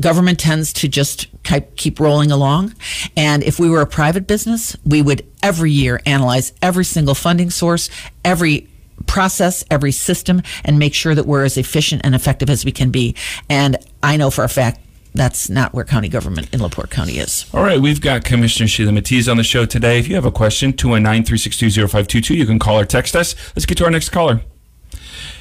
government 0.00 0.40
tends 0.40 0.72
to 0.74 0.88
just 0.88 1.28
keep 1.76 2.00
rolling 2.00 2.30
along. 2.30 2.74
And 3.16 3.42
if 3.42 3.58
we 3.58 3.70
were 3.70 3.80
a 3.80 3.86
private 3.86 4.26
business, 4.26 4.76
we 4.84 5.02
would 5.02 5.26
every 5.42 5.70
year 5.70 6.00
analyze 6.06 6.52
every 6.60 6.84
single 6.84 7.14
funding 7.14 7.50
source, 7.50 7.88
every 8.24 8.68
process, 9.06 9.64
every 9.70 9.92
system, 9.92 10.42
and 10.64 10.78
make 10.78 10.94
sure 10.94 11.14
that 11.14 11.26
we're 11.26 11.44
as 11.44 11.56
efficient 11.56 12.02
and 12.04 12.14
effective 12.14 12.50
as 12.50 12.64
we 12.64 12.72
can 12.72 12.90
be. 12.90 13.14
And 13.48 13.76
I 14.02 14.16
know 14.16 14.30
for 14.30 14.44
a 14.44 14.48
fact 14.48 14.80
that's 15.14 15.50
not 15.50 15.74
where 15.74 15.84
county 15.84 16.08
government 16.08 16.52
in 16.52 16.60
LaPorte 16.60 16.90
County 16.90 17.18
is. 17.18 17.46
All 17.52 17.62
right, 17.62 17.80
we've 17.80 18.00
got 18.00 18.24
Commissioner 18.24 18.66
Sheila 18.66 18.92
Matias 18.92 19.28
on 19.28 19.36
the 19.36 19.44
show 19.44 19.66
today. 19.66 19.98
If 19.98 20.08
you 20.08 20.14
have 20.14 20.24
a 20.24 20.30
question, 20.30 20.72
219 20.72 21.24
362 21.24 21.70
0522, 21.88 22.34
you 22.34 22.46
can 22.46 22.58
call 22.58 22.78
or 22.78 22.84
text 22.84 23.14
us. 23.14 23.34
Let's 23.54 23.66
get 23.66 23.78
to 23.78 23.84
our 23.84 23.90
next 23.90 24.08
caller. 24.08 24.40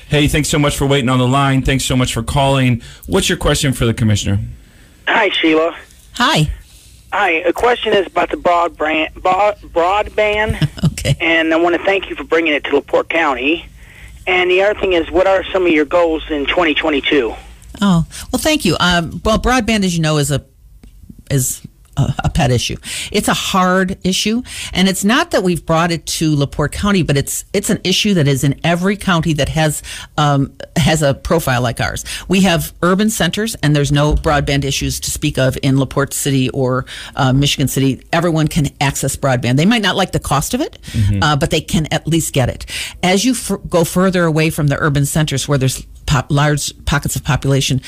Hey, 0.10 0.28
thanks 0.28 0.50
so 0.50 0.60
much 0.60 0.76
for 0.76 0.86
waiting 0.86 1.10
on 1.10 1.20
the 1.20 1.28
line. 1.28 1.62
Thanks 1.62 1.86
so 1.86 1.96
much 1.96 2.14
for 2.14 2.22
calling. 2.22 2.82
What's 3.08 3.30
your 3.30 3.38
question 3.38 3.72
for 3.72 3.86
the 3.86 3.94
commissioner? 3.94 4.40
Hi, 5.08 5.30
Sheila. 5.30 5.78
Hi. 6.16 6.52
Hi. 7.14 7.30
A 7.30 7.54
question 7.54 7.94
is 7.94 8.08
about 8.08 8.30
the 8.30 8.36
broadband. 8.36 9.14
broadband. 9.14 10.86
okay. 10.92 11.16
And 11.22 11.54
I 11.54 11.58
want 11.58 11.78
to 11.78 11.84
thank 11.86 12.10
you 12.10 12.18
for 12.18 12.26
bringing 12.26 12.54
it 12.54 12.66
to 12.66 12.76
LaPorte 12.76 13.08
County. 13.08 13.66
And 14.28 14.52
the 14.52 14.62
other 14.64 14.78
thing 14.80 14.94
is, 14.94 15.10
what 15.10 15.28
are 15.28 15.46
some 15.46 15.66
of 15.66 15.72
your 15.72 15.86
goals 15.86 16.30
in 16.30 16.46
2022? 16.46 17.34
Oh 17.82 18.06
well, 18.32 18.40
thank 18.40 18.64
you. 18.64 18.78
Um, 18.80 19.22
well, 19.26 19.40
broadband, 19.40 19.84
as 19.84 19.96
you 19.96 20.02
know, 20.02 20.18
is 20.18 20.32
a 20.32 20.46
is 21.30 21.66
a, 21.98 22.30
pet 22.30 22.52
issue. 22.52 22.78
It's 23.12 23.28
a 23.28 23.34
hard 23.34 23.98
issue, 24.04 24.42
and 24.74 24.88
it's 24.88 25.04
not 25.04 25.32
that 25.32 25.44
we've 25.44 25.66
brought 25.66 25.92
it 25.92 26.06
to 26.08 26.36
Laporte 26.36 26.72
County, 26.72 27.04
but 27.04 27.18
it's 27.18 27.46
it's 27.54 27.70
an 27.70 27.80
issue 27.84 28.14
that 28.14 28.28
is 28.28 28.44
in 28.44 28.60
every 28.64 28.96
county 28.96 29.34
that 29.34 29.50
has 29.50 29.84
um, 30.18 30.54
has 30.76 31.02
a 31.02 31.14
profile 31.14 31.62
like 31.62 31.82
ours. 31.82 32.06
We 32.28 32.42
have 32.42 32.74
urban 32.82 33.10
centers, 33.10 33.56
and 33.56 33.76
there's 33.76 33.92
no 33.92 34.16
broadband 34.16 34.64
issues 34.64 35.00
to 35.02 35.12
speak 35.12 35.38
of 35.38 35.58
in 35.62 35.80
Laporte 35.80 36.14
City 36.14 36.50
or 36.50 36.86
uh, 37.16 37.34
Michigan 37.34 37.68
City. 37.68 38.04
Everyone 38.14 38.48
can 38.48 38.70
access 38.80 39.16
broadband. 39.16 39.58
They 39.58 39.66
might 39.66 39.82
not 39.82 39.96
like 39.96 40.12
the 40.12 40.20
cost 40.20 40.54
of 40.54 40.62
it, 40.62 40.78
mm-hmm. 40.84 41.22
uh, 41.22 41.36
but 41.36 41.52
they 41.52 41.62
can 41.62 41.88
at 41.92 42.08
least 42.08 42.34
get 42.34 42.50
it. 42.50 42.66
As 43.04 43.26
you 43.26 43.34
f- 43.34 43.60
go 43.70 43.84
further 43.84 44.24
away 44.24 44.50
from 44.50 44.68
the 44.68 44.78
urban 44.80 45.06
centers, 45.06 45.48
where 45.48 45.58
there's 45.58 45.86
pop, 46.12 46.30
large 46.30 46.74
pockets 46.86 47.16
of 47.16 47.24
population, 47.24 47.82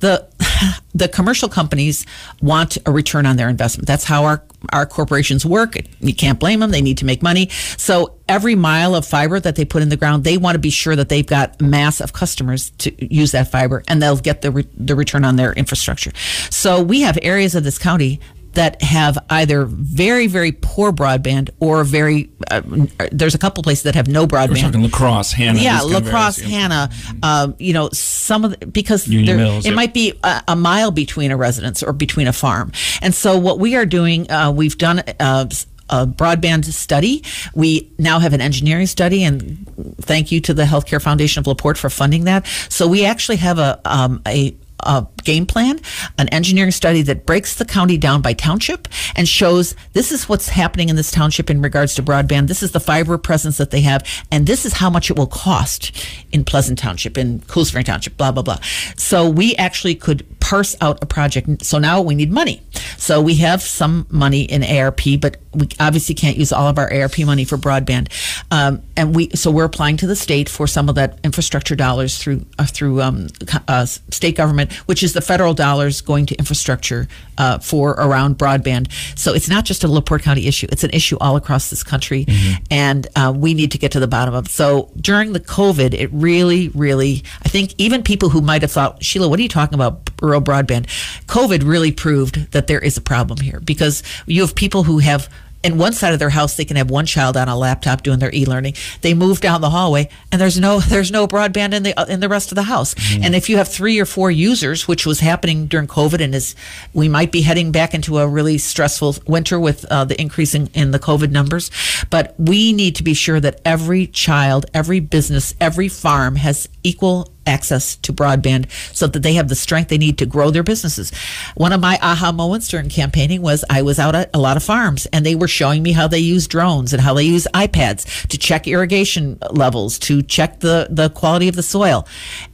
the 0.00 0.28
the 0.94 1.08
commercial 1.08 1.48
companies 1.48 2.04
want 2.42 2.76
a 2.84 2.92
return 2.92 3.24
on 3.24 3.36
their 3.36 3.48
investment. 3.48 3.86
That's 3.86 4.04
how 4.04 4.24
our 4.24 4.44
our 4.72 4.84
corporations 4.84 5.44
work. 5.44 5.76
You 6.00 6.14
can't 6.14 6.38
blame 6.38 6.60
them; 6.60 6.70
they 6.70 6.82
need 6.82 6.98
to 6.98 7.06
make 7.06 7.22
money. 7.22 7.48
So 7.78 8.18
every 8.28 8.54
mile 8.54 8.94
of 8.94 9.06
fiber 9.06 9.40
that 9.40 9.56
they 9.56 9.64
put 9.64 9.80
in 9.80 9.88
the 9.88 9.96
ground, 9.96 10.24
they 10.24 10.36
want 10.36 10.54
to 10.54 10.58
be 10.58 10.70
sure 10.70 10.94
that 10.94 11.08
they've 11.08 11.26
got 11.26 11.60
mass 11.60 12.00
of 12.00 12.12
customers 12.12 12.70
to 12.78 12.92
use 13.14 13.32
that 13.32 13.50
fiber, 13.50 13.82
and 13.88 14.02
they'll 14.02 14.16
get 14.16 14.42
the 14.42 14.50
re- 14.50 14.68
the 14.76 14.94
return 14.94 15.24
on 15.24 15.36
their 15.36 15.54
infrastructure. 15.54 16.12
So 16.50 16.82
we 16.82 17.00
have 17.00 17.18
areas 17.22 17.54
of 17.54 17.64
this 17.64 17.78
county 17.78 18.20
that 18.54 18.82
have 18.82 19.18
either 19.30 19.64
very 19.64 20.26
very 20.26 20.52
poor 20.52 20.92
broadband 20.92 21.50
or 21.60 21.84
very 21.84 22.30
uh, 22.50 22.62
there's 23.10 23.34
a 23.34 23.38
couple 23.38 23.62
places 23.62 23.84
that 23.84 23.94
have 23.94 24.08
no 24.08 24.26
broadband. 24.26 24.50
We're 24.50 24.56
talking 24.56 24.82
La 24.82 24.88
Crosse, 24.88 25.32
Hanna. 25.32 25.58
Yeah, 25.58 25.80
La 25.80 26.00
Crosse, 26.00 26.40
Hanna. 26.40 26.90
Uh, 27.22 27.52
you 27.58 27.72
know, 27.72 27.88
some 27.90 28.44
of 28.44 28.58
the, 28.58 28.66
because 28.66 29.04
there, 29.04 29.36
Mills, 29.36 29.64
it 29.64 29.70
yeah. 29.70 29.74
might 29.74 29.94
be 29.94 30.18
a, 30.22 30.42
a, 30.48 30.56
mile 30.56 30.90
between 30.90 31.30
a 31.30 31.36
residence 31.36 31.82
or 31.82 31.92
between 31.92 32.26
a 32.26 32.32
farm, 32.32 32.72
and 33.00 33.14
so 33.14 33.38
what 33.38 33.58
we 33.58 33.76
are 33.76 33.86
doing, 33.86 34.30
uh, 34.30 34.50
we've 34.50 34.78
done. 34.78 35.02
Uh, 35.18 35.48
a 35.90 36.06
broadband 36.06 36.64
study. 36.64 37.22
We 37.54 37.92
now 37.98 38.18
have 38.18 38.32
an 38.32 38.40
engineering 38.40 38.86
study, 38.86 39.24
and 39.24 39.94
thank 40.00 40.32
you 40.32 40.40
to 40.40 40.54
the 40.54 40.62
Healthcare 40.64 41.02
Foundation 41.02 41.40
of 41.40 41.46
LaPorte 41.46 41.76
for 41.76 41.90
funding 41.90 42.24
that. 42.24 42.46
So 42.70 42.88
we 42.88 43.04
actually 43.04 43.36
have 43.36 43.58
a 43.58 43.78
um, 43.84 44.22
a 44.26 44.56
a 44.82 45.06
game 45.24 45.46
plan, 45.46 45.80
an 46.18 46.28
engineering 46.28 46.70
study 46.70 47.02
that 47.02 47.26
breaks 47.26 47.56
the 47.56 47.64
county 47.64 47.96
down 47.96 48.22
by 48.22 48.32
township 48.32 48.88
and 49.16 49.28
shows 49.28 49.74
this 49.92 50.12
is 50.12 50.28
what's 50.28 50.48
happening 50.48 50.88
in 50.88 50.96
this 50.96 51.10
township 51.10 51.50
in 51.50 51.62
regards 51.62 51.94
to 51.94 52.02
broadband. 52.02 52.48
This 52.48 52.62
is 52.62 52.72
the 52.72 52.80
fiber 52.80 53.18
presence 53.18 53.58
that 53.58 53.70
they 53.70 53.82
have, 53.82 54.04
and 54.30 54.46
this 54.46 54.64
is 54.64 54.74
how 54.74 54.90
much 54.90 55.10
it 55.10 55.16
will 55.16 55.26
cost 55.26 55.92
in 56.32 56.44
Pleasant 56.44 56.78
Township, 56.78 57.16
in 57.16 57.40
Cool 57.46 57.64
Spring 57.64 57.84
Township, 57.84 58.16
blah, 58.16 58.32
blah, 58.32 58.42
blah. 58.42 58.58
So 58.96 59.28
we 59.28 59.54
actually 59.56 59.94
could 59.94 60.26
parse 60.40 60.76
out 60.80 61.02
a 61.02 61.06
project. 61.06 61.64
So 61.64 61.78
now 61.78 62.00
we 62.00 62.14
need 62.14 62.30
money. 62.30 62.60
So 62.96 63.20
we 63.20 63.36
have 63.36 63.62
some 63.62 64.06
money 64.10 64.42
in 64.42 64.62
ARP, 64.62 65.00
but 65.20 65.36
we 65.54 65.68
obviously 65.78 66.14
can't 66.14 66.36
use 66.36 66.52
all 66.52 66.66
of 66.66 66.78
our 66.78 66.92
ARP 66.92 67.18
money 67.20 67.44
for 67.44 67.56
broadband. 67.56 68.08
Um, 68.50 68.82
and 68.96 69.14
we 69.14 69.30
so 69.30 69.50
we're 69.50 69.64
applying 69.64 69.96
to 69.98 70.06
the 70.06 70.16
state 70.16 70.48
for 70.48 70.66
some 70.66 70.88
of 70.88 70.94
that 70.96 71.18
infrastructure 71.24 71.76
dollars 71.76 72.18
through 72.18 72.44
uh, 72.58 72.66
through 72.66 73.02
um, 73.02 73.28
uh, 73.68 73.86
state 73.86 74.36
government, 74.36 74.71
which 74.86 75.02
is 75.02 75.12
the 75.12 75.20
federal 75.20 75.54
dollars 75.54 76.00
going 76.00 76.26
to 76.26 76.34
infrastructure 76.36 77.08
uh, 77.38 77.58
for 77.58 77.92
around 77.92 78.38
broadband. 78.38 78.90
So 79.18 79.34
it's 79.34 79.48
not 79.48 79.64
just 79.64 79.84
a 79.84 79.88
LaPorte 79.88 80.22
County 80.22 80.46
issue; 80.46 80.66
it's 80.70 80.84
an 80.84 80.90
issue 80.90 81.16
all 81.20 81.36
across 81.36 81.70
this 81.70 81.82
country, 81.82 82.24
mm-hmm. 82.24 82.62
and 82.70 83.06
uh, 83.16 83.32
we 83.34 83.54
need 83.54 83.72
to 83.72 83.78
get 83.78 83.92
to 83.92 84.00
the 84.00 84.08
bottom 84.08 84.34
of. 84.34 84.46
it. 84.46 84.50
So 84.50 84.90
during 85.00 85.32
the 85.32 85.40
COVID, 85.40 85.94
it 85.94 86.10
really, 86.12 86.68
really, 86.68 87.22
I 87.44 87.48
think 87.48 87.74
even 87.78 88.02
people 88.02 88.28
who 88.28 88.40
might 88.40 88.62
have 88.62 88.72
thought, 88.72 89.02
Sheila, 89.04 89.28
what 89.28 89.38
are 89.38 89.42
you 89.42 89.48
talking 89.48 89.74
about? 89.74 90.10
rural 90.22 90.40
broadband. 90.40 90.86
COVID 91.26 91.68
really 91.68 91.92
proved 91.92 92.52
that 92.52 92.68
there 92.68 92.78
is 92.78 92.96
a 92.96 93.00
problem 93.00 93.40
here 93.40 93.60
because 93.60 94.02
you 94.26 94.40
have 94.42 94.54
people 94.54 94.84
who 94.84 94.98
have 95.00 95.28
in 95.62 95.78
one 95.78 95.92
side 95.92 96.12
of 96.12 96.18
their 96.18 96.30
house 96.30 96.56
they 96.56 96.64
can 96.64 96.76
have 96.76 96.90
one 96.90 97.06
child 97.06 97.36
on 97.36 97.48
a 97.48 97.56
laptop 97.56 98.02
doing 98.02 98.18
their 98.18 98.34
e-learning 98.34 98.74
they 99.00 99.14
move 99.14 99.40
down 99.40 99.60
the 99.60 99.70
hallway 99.70 100.08
and 100.30 100.40
there's 100.40 100.58
no 100.58 100.80
there's 100.88 101.10
no 101.10 101.26
broadband 101.26 101.72
in 101.72 101.82
the 101.82 101.94
in 102.08 102.20
the 102.20 102.28
rest 102.28 102.50
of 102.50 102.56
the 102.56 102.62
house 102.64 102.94
mm-hmm. 102.94 103.24
and 103.24 103.34
if 103.34 103.48
you 103.48 103.56
have 103.56 103.68
three 103.68 103.98
or 103.98 104.06
four 104.06 104.30
users 104.30 104.86
which 104.88 105.06
was 105.06 105.20
happening 105.20 105.66
during 105.66 105.86
covid 105.86 106.20
and 106.20 106.34
is 106.34 106.54
we 106.92 107.08
might 107.08 107.32
be 107.32 107.42
heading 107.42 107.72
back 107.72 107.94
into 107.94 108.18
a 108.18 108.26
really 108.26 108.58
stressful 108.58 109.16
winter 109.26 109.58
with 109.58 109.84
uh, 109.86 110.04
the 110.04 110.20
increase 110.20 110.54
in, 110.54 110.66
in 110.68 110.90
the 110.90 110.98
covid 110.98 111.30
numbers 111.30 111.70
but 112.10 112.34
we 112.38 112.72
need 112.72 112.96
to 112.96 113.02
be 113.02 113.14
sure 113.14 113.40
that 113.40 113.60
every 113.64 114.06
child 114.06 114.66
every 114.74 115.00
business 115.00 115.54
every 115.60 115.88
farm 115.88 116.36
has 116.36 116.68
equal 116.82 117.31
access 117.46 117.96
to 117.96 118.12
broadband 118.12 118.70
so 118.94 119.06
that 119.06 119.22
they 119.22 119.34
have 119.34 119.48
the 119.48 119.54
strength 119.54 119.88
they 119.88 119.98
need 119.98 120.18
to 120.18 120.26
grow 120.26 120.50
their 120.50 120.62
businesses. 120.62 121.10
One 121.54 121.72
of 121.72 121.80
my 121.80 121.98
aha 122.02 122.32
moments 122.32 122.68
during 122.68 122.88
campaigning 122.88 123.42
was 123.42 123.64
I 123.68 123.82
was 123.82 123.98
out 123.98 124.14
at 124.14 124.30
a 124.34 124.38
lot 124.38 124.56
of 124.56 124.62
farms 124.62 125.06
and 125.06 125.24
they 125.24 125.34
were 125.34 125.48
showing 125.48 125.82
me 125.82 125.92
how 125.92 126.08
they 126.08 126.18
use 126.18 126.46
drones 126.46 126.92
and 126.92 127.02
how 127.02 127.14
they 127.14 127.24
use 127.24 127.46
iPads 127.54 128.26
to 128.28 128.38
check 128.38 128.66
irrigation 128.66 129.38
levels, 129.50 129.98
to 130.00 130.22
check 130.22 130.60
the, 130.60 130.88
the 130.90 131.10
quality 131.10 131.48
of 131.48 131.56
the 131.56 131.62
soil. 131.62 132.06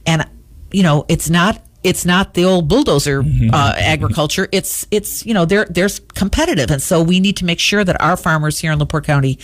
And, 0.05 0.27
you 0.71 0.83
know, 0.83 1.05
it's 1.07 1.29
not 1.29 1.61
it's 1.83 2.05
not 2.05 2.33
the 2.33 2.43
old 2.45 2.67
bulldozer 2.67 3.23
mm-hmm. 3.23 3.53
uh, 3.53 3.73
agriculture. 3.77 4.47
It's 4.51 4.85
it's 4.91 5.25
you 5.25 5.33
know 5.33 5.45
they're 5.45 5.65
they're 5.65 5.89
competitive, 6.13 6.71
and 6.71 6.81
so 6.81 7.01
we 7.01 7.19
need 7.19 7.37
to 7.37 7.45
make 7.45 7.59
sure 7.59 7.83
that 7.83 8.01
our 8.01 8.17
farmers 8.17 8.59
here 8.59 8.71
in 8.71 8.79
Laporte 8.79 9.05
County 9.05 9.39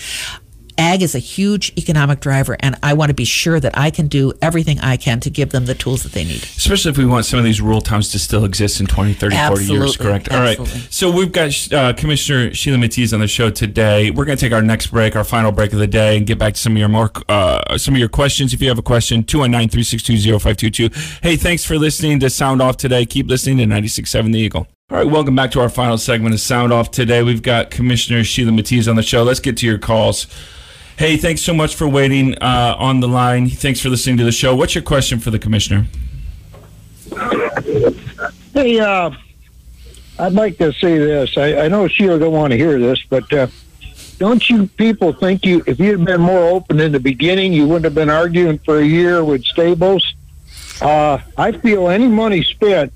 ag 0.77 1.01
is 1.01 1.15
a 1.15 1.19
huge 1.19 1.73
economic 1.77 2.19
driver, 2.19 2.57
and 2.59 2.77
I 2.83 2.93
want 2.93 3.09
to 3.09 3.13
be 3.13 3.25
sure 3.25 3.59
that 3.59 3.77
I 3.77 3.89
can 3.91 4.07
do 4.07 4.33
everything 4.41 4.79
I 4.79 4.97
can 4.97 5.19
to 5.21 5.29
give 5.29 5.51
them 5.51 5.65
the 5.65 5.75
tools 5.75 6.03
that 6.03 6.11
they 6.11 6.23
need. 6.23 6.43
Especially 6.43 6.91
if 6.91 6.97
we 6.97 7.05
want 7.05 7.25
some 7.25 7.39
of 7.39 7.45
these 7.45 7.61
rural 7.61 7.81
towns 7.81 8.11
to 8.11 8.19
still 8.19 8.45
exist 8.45 8.79
in 8.79 8.87
20, 8.87 9.13
30, 9.13 9.35
Absolutely. 9.35 9.65
40 9.65 9.79
years, 9.79 9.97
correct? 9.97 10.27
Absolutely. 10.29 10.73
All 10.73 10.79
right. 10.79 10.87
So 10.93 11.11
we've 11.11 11.31
got 11.31 11.73
uh, 11.73 11.93
Commissioner 11.93 12.53
Sheila 12.53 12.77
Matias 12.77 13.13
on 13.13 13.19
the 13.19 13.27
show 13.27 13.49
today. 13.49 14.11
We're 14.11 14.25
going 14.25 14.37
to 14.37 14.41
take 14.41 14.53
our 14.53 14.61
next 14.61 14.87
break, 14.87 15.15
our 15.15 15.23
final 15.23 15.51
break 15.51 15.73
of 15.73 15.79
the 15.79 15.87
day, 15.87 16.17
and 16.17 16.25
get 16.25 16.37
back 16.37 16.53
to 16.53 16.59
some 16.59 16.73
of 16.73 16.77
your 16.77 16.89
more 16.89 17.11
uh, 17.29 17.77
some 17.77 17.93
of 17.93 17.99
your 17.99 18.09
questions. 18.09 18.53
If 18.53 18.61
you 18.61 18.69
have 18.69 18.79
a 18.79 18.83
question, 18.83 19.23
219 19.23 19.69
362 19.69 20.39
0522. 20.39 20.89
Hey, 21.21 21.35
thanks 21.35 21.65
for 21.65 21.77
listening 21.77 22.19
to 22.19 22.29
Sound 22.29 22.61
Off 22.61 22.77
today. 22.77 23.05
Keep 23.05 23.27
listening 23.27 23.57
to 23.57 23.65
96.7 23.65 24.31
The 24.33 24.39
Eagle. 24.39 24.67
All 24.91 24.97
right, 24.99 25.07
welcome 25.07 25.35
back 25.35 25.49
to 25.51 25.61
our 25.61 25.69
final 25.69 25.97
segment 25.97 26.35
of 26.35 26.39
Sound 26.39 26.71
Off 26.71 26.91
today. 26.91 27.23
We've 27.23 27.41
got 27.41 27.71
Commissioner 27.71 28.23
Sheila 28.23 28.51
Matias 28.51 28.87
on 28.87 28.95
the 28.95 29.01
show. 29.01 29.23
Let's 29.23 29.39
get 29.39 29.57
to 29.57 29.65
your 29.65 29.79
calls. 29.79 30.27
Hey, 30.97 31.17
thanks 31.17 31.41
so 31.41 31.53
much 31.53 31.75
for 31.75 31.87
waiting 31.87 32.37
uh, 32.41 32.75
on 32.79 33.01
the 33.01 33.07
line. 33.07 33.49
Thanks 33.49 33.81
for 33.81 33.89
listening 33.89 34.17
to 34.17 34.23
the 34.23 34.31
show. 34.31 34.55
What's 34.55 34.75
your 34.75 34.83
question 34.83 35.19
for 35.19 35.29
the 35.29 35.39
commissioner? 35.39 35.85
Hey, 38.53 38.79
uh, 38.79 39.11
I'd 40.17 40.33
like 40.33 40.57
to 40.59 40.71
say 40.73 40.97
this. 40.97 41.37
I, 41.37 41.65
I 41.65 41.67
know 41.67 41.87
Sheila 41.89 42.19
don't 42.19 42.31
want 42.31 42.51
to 42.51 42.57
hear 42.57 42.79
this, 42.79 43.03
but 43.09 43.31
uh, 43.33 43.47
don't 44.19 44.49
you 44.49 44.67
people 44.67 45.11
think 45.11 45.45
you, 45.45 45.61
if 45.67 45.79
you 45.79 45.97
had 45.97 46.05
been 46.05 46.21
more 46.21 46.43
open 46.49 46.79
in 46.79 46.93
the 46.93 46.99
beginning, 46.99 47.51
you 47.51 47.67
wouldn't 47.67 47.83
have 47.83 47.95
been 47.95 48.09
arguing 48.09 48.57
for 48.59 48.79
a 48.79 48.85
year 48.85 49.23
with 49.23 49.43
Stables? 49.43 50.15
Uh, 50.81 51.19
I 51.37 51.51
feel 51.51 51.89
any 51.89 52.07
money 52.07 52.43
spent 52.43 52.93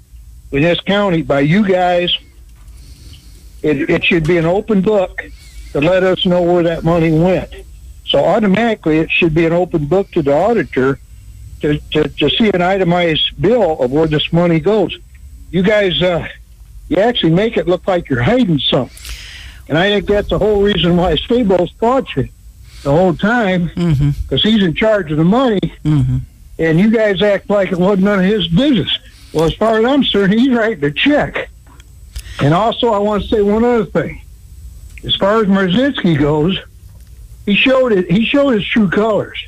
in 0.53 0.63
this 0.63 0.79
county 0.79 1.21
by 1.21 1.41
you 1.41 1.67
guys 1.67 2.17
it, 3.61 3.89
it 3.89 4.05
should 4.05 4.25
be 4.25 4.37
an 4.37 4.45
open 4.45 4.81
book 4.81 5.21
to 5.73 5.81
let 5.81 6.03
us 6.03 6.25
know 6.25 6.41
where 6.41 6.63
that 6.63 6.83
money 6.83 7.11
went. 7.11 7.53
So 8.09 8.25
automatically, 8.25 8.97
it 8.97 9.09
should 9.11 9.33
be 9.33 9.45
an 9.45 9.53
open 9.53 9.85
book 9.85 10.11
to 10.11 10.21
the 10.21 10.33
auditor 10.33 10.99
to, 11.61 11.77
to, 11.91 12.07
to 12.09 12.29
see 12.29 12.49
an 12.53 12.61
itemized 12.61 13.39
bill 13.39 13.79
of 13.81 13.91
where 13.91 14.07
this 14.07 14.33
money 14.33 14.59
goes. 14.59 14.97
You 15.51 15.61
guys, 15.63 16.01
uh, 16.01 16.27
you 16.89 16.97
actually 16.97 17.33
make 17.33 17.55
it 17.57 17.67
look 17.67 17.87
like 17.87 18.09
you're 18.09 18.23
hiding 18.23 18.59
something. 18.59 18.95
And 19.67 19.77
I 19.77 19.89
think 19.89 20.07
that's 20.07 20.29
the 20.29 20.39
whole 20.39 20.63
reason 20.63 20.97
why 20.97 21.15
Stables 21.15 21.71
fought 21.79 22.15
you 22.15 22.29
the 22.83 22.91
whole 22.91 23.13
time, 23.13 23.65
because 23.67 23.97
Mm-hmm. 23.99 24.37
he's 24.49 24.63
in 24.63 24.73
charge 24.73 25.11
of 25.11 25.17
the 25.17 25.23
money, 25.23 25.59
and 25.83 26.79
you 26.79 26.89
guys 26.89 27.21
act 27.21 27.49
like 27.49 27.71
it 27.71 27.77
wasn't 27.77 28.05
none 28.05 28.19
of 28.19 28.25
his 28.25 28.47
business. 28.47 28.97
Well, 29.33 29.45
as 29.45 29.53
far 29.53 29.77
as 29.79 29.85
I'm 29.85 30.01
concerned, 30.01 30.33
he's 30.33 30.49
writing 30.49 30.79
the 30.79 30.91
check. 30.91 31.49
And 32.41 32.53
also, 32.53 32.87
I 32.93 32.97
want 32.97 33.21
to 33.23 33.29
say 33.29 33.41
one 33.41 33.63
other 33.65 33.85
thing. 33.85 34.21
As 35.03 35.15
far 35.17 35.41
as 35.41 35.47
Mrozinski 35.47 36.17
goes, 36.17 36.57
he 37.49 37.55
showed 37.55 37.91
it. 37.91 38.09
He 38.11 38.25
showed 38.25 38.51
his 38.51 38.65
true 38.67 38.89
colors, 38.89 39.39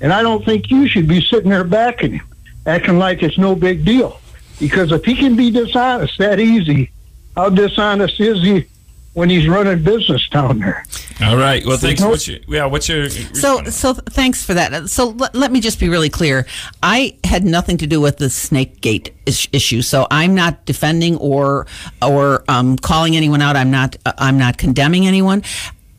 and 0.00 0.12
I 0.12 0.22
don't 0.22 0.44
think 0.44 0.70
you 0.70 0.88
should 0.88 1.06
be 1.08 1.20
sitting 1.20 1.50
there 1.50 1.64
backing 1.64 2.12
him, 2.14 2.26
acting 2.66 2.98
like 2.98 3.22
it's 3.22 3.38
no 3.38 3.54
big 3.54 3.84
deal. 3.84 4.20
Because 4.58 4.90
if 4.92 5.04
he 5.04 5.14
can 5.14 5.36
be 5.36 5.50
dishonest 5.50 6.16
that 6.18 6.40
easy, 6.40 6.90
how 7.36 7.50
dishonest 7.50 8.18
is 8.20 8.42
he 8.42 8.64
when 9.12 9.28
he's 9.30 9.46
running 9.48 9.82
business 9.82 10.26
down 10.30 10.58
there? 10.60 10.82
All 11.22 11.36
right. 11.36 11.64
Well, 11.64 11.78
thanks. 11.78 12.00
no- 12.02 12.10
What's 12.10 12.28
your, 12.28 12.38
yeah, 12.48 12.66
what's 12.66 12.88
your 12.88 13.08
So, 13.08 13.64
so 13.64 13.94
thanks 13.94 14.42
for 14.44 14.52
that. 14.54 14.88
So 14.90 15.08
let, 15.10 15.34
let 15.34 15.50
me 15.52 15.60
just 15.60 15.78
be 15.80 15.88
really 15.88 16.10
clear. 16.10 16.46
I 16.82 17.16
had 17.24 17.44
nothing 17.44 17.76
to 17.78 17.86
do 17.86 18.00
with 18.00 18.16
the 18.18 18.28
Snake 18.30 18.80
Gate 18.82 19.14
is- 19.26 19.48
issue. 19.52 19.80
So 19.82 20.06
I'm 20.10 20.34
not 20.34 20.64
defending 20.66 21.16
or 21.16 21.66
or 22.02 22.44
um, 22.48 22.76
calling 22.78 23.16
anyone 23.16 23.40
out. 23.42 23.56
I'm 23.56 23.70
not 23.70 23.96
uh, 24.06 24.12
I'm 24.18 24.38
not 24.38 24.56
condemning 24.58 25.06
anyone. 25.06 25.42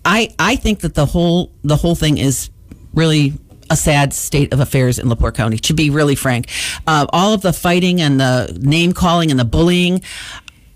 I 0.08 0.34
I 0.40 0.56
think 0.56 0.80
that 0.80 0.96
the 0.96 1.06
whole 1.06 1.52
the 1.64 1.76
whole 1.76 1.94
thing 1.94 2.18
is 2.18 2.50
really 2.94 3.34
a 3.70 3.76
sad 3.76 4.14
state 4.14 4.54
of 4.54 4.62
affairs 4.62 4.98
in 4.98 5.10
Laporte 5.10 5.36
County. 5.36 5.58
To 5.58 5.74
be 5.74 5.90
really 5.90 6.16
frank, 6.16 6.48
uh, 6.88 7.06
all 7.10 7.34
of 7.34 7.42
the 7.42 7.54
fighting 7.54 8.02
and 8.02 8.20
the 8.20 8.58
name 8.60 8.94
calling 8.94 9.30
and 9.30 9.40
the 9.40 9.46
bullying. 9.46 10.02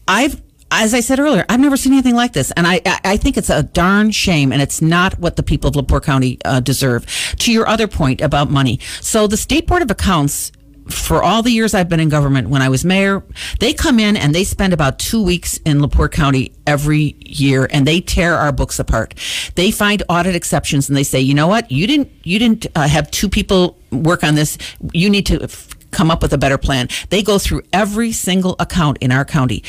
I've 0.07 0.41
as 0.69 0.93
I 0.93 0.99
said 0.99 1.19
earlier, 1.19 1.45
I've 1.49 1.59
never 1.59 1.75
seen 1.77 1.93
anything 1.93 2.15
like 2.15 2.33
this, 2.33 2.51
and 2.51 2.67
I 2.67 2.81
I 2.85 3.17
think 3.17 3.37
it's 3.37 3.49
a 3.49 3.63
darn 3.63 4.11
shame, 4.11 4.51
and 4.51 4.61
it's 4.61 4.81
not 4.81 5.17
what 5.17 5.37
the 5.37 5.43
people 5.43 5.69
of 5.69 5.75
Laporte 5.75 6.03
County 6.03 6.37
uh, 6.43 6.59
deserve. 6.59 7.05
To 7.39 7.51
your 7.53 7.67
other 7.67 7.87
point 7.87 8.21
about 8.21 8.51
money, 8.51 8.79
so 8.99 9.27
the 9.27 9.37
State 9.37 9.65
Board 9.65 9.81
of 9.81 9.89
Accounts. 9.89 10.51
For 10.91 11.23
all 11.23 11.41
the 11.41 11.51
years 11.51 11.73
I've 11.73 11.89
been 11.89 11.99
in 11.99 12.09
government, 12.09 12.49
when 12.49 12.61
I 12.61 12.69
was 12.69 12.85
mayor, 12.85 13.23
they 13.59 13.73
come 13.73 13.99
in 13.99 14.15
and 14.17 14.35
they 14.35 14.43
spend 14.43 14.73
about 14.73 14.99
two 14.99 15.23
weeks 15.23 15.57
in 15.65 15.81
Laporte 15.81 16.11
County 16.11 16.53
every 16.67 17.15
year, 17.19 17.67
and 17.71 17.87
they 17.87 18.01
tear 18.01 18.35
our 18.35 18.51
books 18.51 18.79
apart. 18.79 19.13
They 19.55 19.71
find 19.71 20.03
audit 20.09 20.35
exceptions, 20.35 20.89
and 20.89 20.97
they 20.97 21.03
say, 21.03 21.19
you 21.19 21.33
know 21.33 21.47
what, 21.47 21.71
you 21.71 21.87
didn't 21.87 22.11
you 22.23 22.39
didn't 22.39 22.67
uh, 22.75 22.87
have 22.87 23.09
two 23.11 23.29
people 23.29 23.77
work 23.91 24.23
on 24.23 24.35
this. 24.35 24.57
You 24.93 25.09
need 25.09 25.25
to 25.27 25.43
f- 25.43 25.69
come 25.91 26.11
up 26.11 26.21
with 26.21 26.33
a 26.33 26.37
better 26.37 26.57
plan. 26.57 26.87
They 27.09 27.23
go 27.23 27.39
through 27.39 27.63
every 27.73 28.11
single 28.11 28.55
account 28.59 28.97
in 28.99 29.11
our 29.11 29.25
county. 29.25 29.63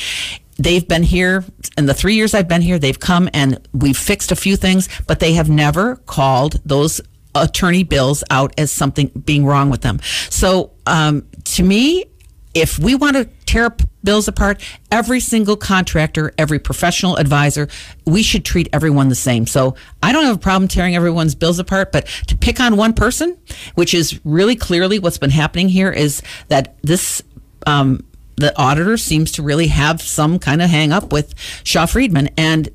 They've 0.57 0.87
been 0.87 1.03
here 1.03 1.43
in 1.77 1.87
the 1.87 1.93
three 1.93 2.15
years 2.15 2.33
I've 2.33 2.47
been 2.47 2.61
here. 2.61 2.77
They've 2.77 2.99
come 2.99 3.27
and 3.33 3.59
we've 3.73 3.97
fixed 3.97 4.31
a 4.31 4.35
few 4.35 4.55
things, 4.55 4.87
but 5.07 5.19
they 5.19 5.33
have 5.33 5.49
never 5.49 5.95
called 5.95 6.61
those 6.63 7.01
attorney 7.35 7.83
bills 7.83 8.23
out 8.29 8.53
as 8.57 8.71
something 8.71 9.07
being 9.25 9.45
wrong 9.45 9.69
with 9.69 9.81
them. 9.81 9.99
So, 10.29 10.71
um, 10.85 11.25
to 11.45 11.63
me, 11.63 12.05
if 12.53 12.77
we 12.77 12.93
want 12.95 13.15
to 13.15 13.25
tear 13.45 13.75
bills 14.03 14.27
apart, 14.27 14.61
every 14.91 15.19
single 15.19 15.55
contractor, 15.55 16.33
every 16.37 16.59
professional 16.59 17.15
advisor, 17.17 17.67
we 18.05 18.21
should 18.21 18.45
treat 18.45 18.69
everyone 18.71 19.09
the 19.09 19.15
same. 19.15 19.47
So 19.47 19.75
I 20.03 20.11
don't 20.11 20.25
have 20.25 20.35
a 20.35 20.39
problem 20.39 20.67
tearing 20.67 20.95
everyone's 20.95 21.35
bills 21.35 21.57
apart, 21.57 21.91
but 21.91 22.05
to 22.27 22.37
pick 22.37 22.59
on 22.59 22.77
one 22.77 22.93
person, 22.93 23.37
which 23.75 23.93
is 23.93 24.19
really 24.23 24.55
clearly 24.55 24.99
what's 24.99 25.17
been 25.17 25.31
happening 25.31 25.69
here, 25.69 25.91
is 25.91 26.21
that 26.49 26.75
this. 26.81 27.21
Um, 27.65 28.05
the 28.35 28.51
auditor 28.59 28.97
seems 28.97 29.31
to 29.33 29.43
really 29.43 29.67
have 29.67 30.01
some 30.01 30.39
kind 30.39 30.61
of 30.61 30.67
hang 30.67 30.91
up 30.91 31.13
with 31.13 31.35
Shaw 31.63 31.85
Friedman, 31.85 32.31
and 32.35 32.67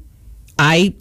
I 0.56 0.94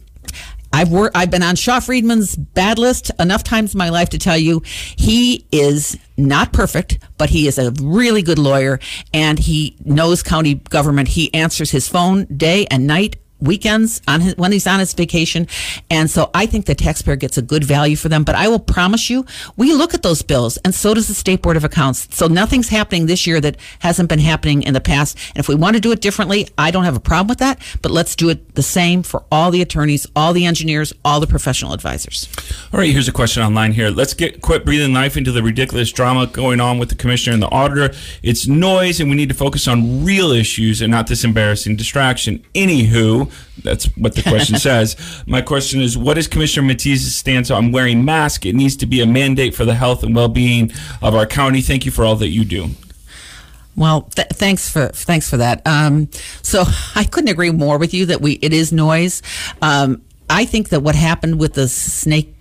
I've 0.74 0.90
worked. 0.90 1.16
I've 1.16 1.32
been 1.32 1.44
on 1.44 1.56
Shaw 1.56 1.80
Friedman's 1.80 2.36
bad 2.36 2.78
list 2.78 3.12
enough 3.20 3.44
times 3.44 3.74
in 3.74 3.78
my 3.78 3.90
life 3.90 4.10
to 4.10 4.18
tell 4.18 4.38
you 4.38 4.62
he 4.66 5.46
is 5.52 5.98
not 6.18 6.54
perfect, 6.54 7.00
but 7.18 7.30
he 7.30 7.48
is 7.48 7.58
a 7.58 7.72
really 7.82 8.22
good 8.22 8.40
lawyer 8.40 8.80
and 9.14 9.40
he 9.40 9.78
knows 9.86 10.24
county 10.24 10.56
government. 10.56 11.10
He 11.10 11.34
answers 11.34 11.72
his 11.72 11.88
phone 11.88 12.26
day 12.26 12.66
and 12.68 12.88
night. 12.88 13.18
Weekends 13.40 14.02
on 14.08 14.22
his, 14.22 14.36
when 14.38 14.52
he's 14.52 14.68
on 14.68 14.80
his 14.80 14.94
vacation, 14.94 15.48
and 15.90 16.10
so 16.10 16.30
I 16.34 16.46
think 16.46 16.66
the 16.66 16.76
taxpayer 16.76 17.16
gets 17.16 17.38
a 17.38 17.42
good 17.42 17.64
value 17.64 17.96
for 17.96 18.10
them. 18.10 18.24
But 18.24 18.36
I 18.36 18.48
will 18.48 18.60
promise 18.60 19.10
you, 19.10 19.26
we 19.56 19.74
look 19.74 19.94
at 19.94 20.02
those 20.02 20.22
bills, 20.22 20.58
and 20.58 20.74
so 20.74 20.94
does 20.94 21.08
the 21.08 21.14
state 21.14 21.42
board 21.42 21.58
of 21.58 21.64
accounts. 21.64 22.08
So 22.16 22.28
nothing's 22.28 22.70
happening 22.70 23.06
this 23.06 23.28
year 23.28 23.40
that 23.42 23.58
hasn't 23.80 24.10
been 24.10 24.20
happening 24.20 24.64
in 24.64 24.74
the 24.74 24.82
past. 24.82 25.18
And 25.36 25.40
if 25.40 25.48
we 25.48 25.56
want 25.56 25.76
to 25.76 25.80
do 25.80 25.92
it 25.92 26.02
differently, 26.02 26.48
I 26.58 26.72
don't 26.72 26.84
have 26.84 26.96
a 26.96 27.00
problem 27.00 27.28
with 27.28 27.40
that. 27.40 27.60
But 27.82 27.92
let's 27.92 28.16
do 28.16 28.30
it 28.30 28.56
the 28.56 28.64
same 28.64 29.04
for 29.04 29.24
all 29.32 29.52
the 29.52 29.62
attorneys, 29.62 30.08
all 30.16 30.34
the 30.34 30.46
engineers, 30.46 30.94
all 31.06 31.20
the 31.20 31.28
professional 31.28 31.74
advisors. 31.74 32.28
All 32.74 32.80
right, 32.80 32.92
here's 32.92 33.08
a 33.08 33.12
question 33.14 33.44
online 33.44 33.72
here. 33.72 33.90
Let's 33.90 34.14
get 34.14 34.42
quit 34.42 34.66
breathing 34.66 34.94
life 34.94 35.16
into 35.18 35.32
the 35.32 35.44
ridiculous 35.44 35.92
drama 35.92 36.28
going 36.28 36.60
on 36.60 36.80
with 36.80 36.90
the 36.90 36.96
commissioner 36.96 37.34
and 37.34 37.44
the 37.44 37.52
auditor. 37.52 37.94
It's 38.24 38.48
noise, 38.48 39.00
and 39.00 39.10
we 39.10 39.16
need 39.16 39.30
to 39.30 39.36
focus 39.36 39.68
on 39.68 40.04
real 40.04 40.32
issues 40.32 40.82
and 40.82 40.92
not 40.92 41.08
this 41.08 41.24
embarrassing 41.24 41.76
distraction. 41.76 42.44
Anywho, 42.56 43.27
that's 43.64 43.86
what 43.98 44.16
the 44.16 44.24
question 44.24 44.58
says. 44.60 44.96
My 45.26 45.42
question 45.42 45.82
is, 45.82 45.98
what 45.98 46.18
is 46.18 46.28
Commissioner 46.28 46.68
Matias's 46.68 47.16
stance 47.16 47.52
on 47.52 47.72
wearing 47.72 48.04
masks? 48.06 48.46
It 48.46 48.56
needs 48.56 48.76
to 48.78 48.86
be 48.86 49.02
a 49.02 49.08
mandate 49.08 49.56
for 49.56 49.66
the 49.66 49.76
health 49.76 50.04
and 50.04 50.16
well-being 50.16 50.72
of 51.02 51.16
our 51.16 51.26
county. 51.26 51.62
Thank 51.62 51.86
you 51.86 51.92
for 51.92 52.06
all 52.06 52.16
that 52.18 52.30
you 52.30 52.46
do. 52.46 52.70
Well, 53.76 54.02
th- 54.16 54.30
thanks 54.30 54.70
for 54.70 54.88
thanks 54.88 55.30
for 55.30 55.38
that. 55.38 55.66
Um, 55.66 56.10
so 56.42 56.64
I 56.96 57.04
couldn't 57.04 57.30
agree 57.30 57.52
more 57.52 57.78
with 57.78 57.94
you 57.94 58.08
that 58.08 58.22
we 58.22 58.34
it 58.42 58.52
is 58.52 58.74
noise. 58.74 59.22
Um, 59.62 60.02
I 60.30 60.46
think 60.46 60.70
that 60.70 60.82
what 60.82 60.96
happened 60.96 61.40
with 61.40 61.54
the 61.54 61.68
snake 61.68 62.34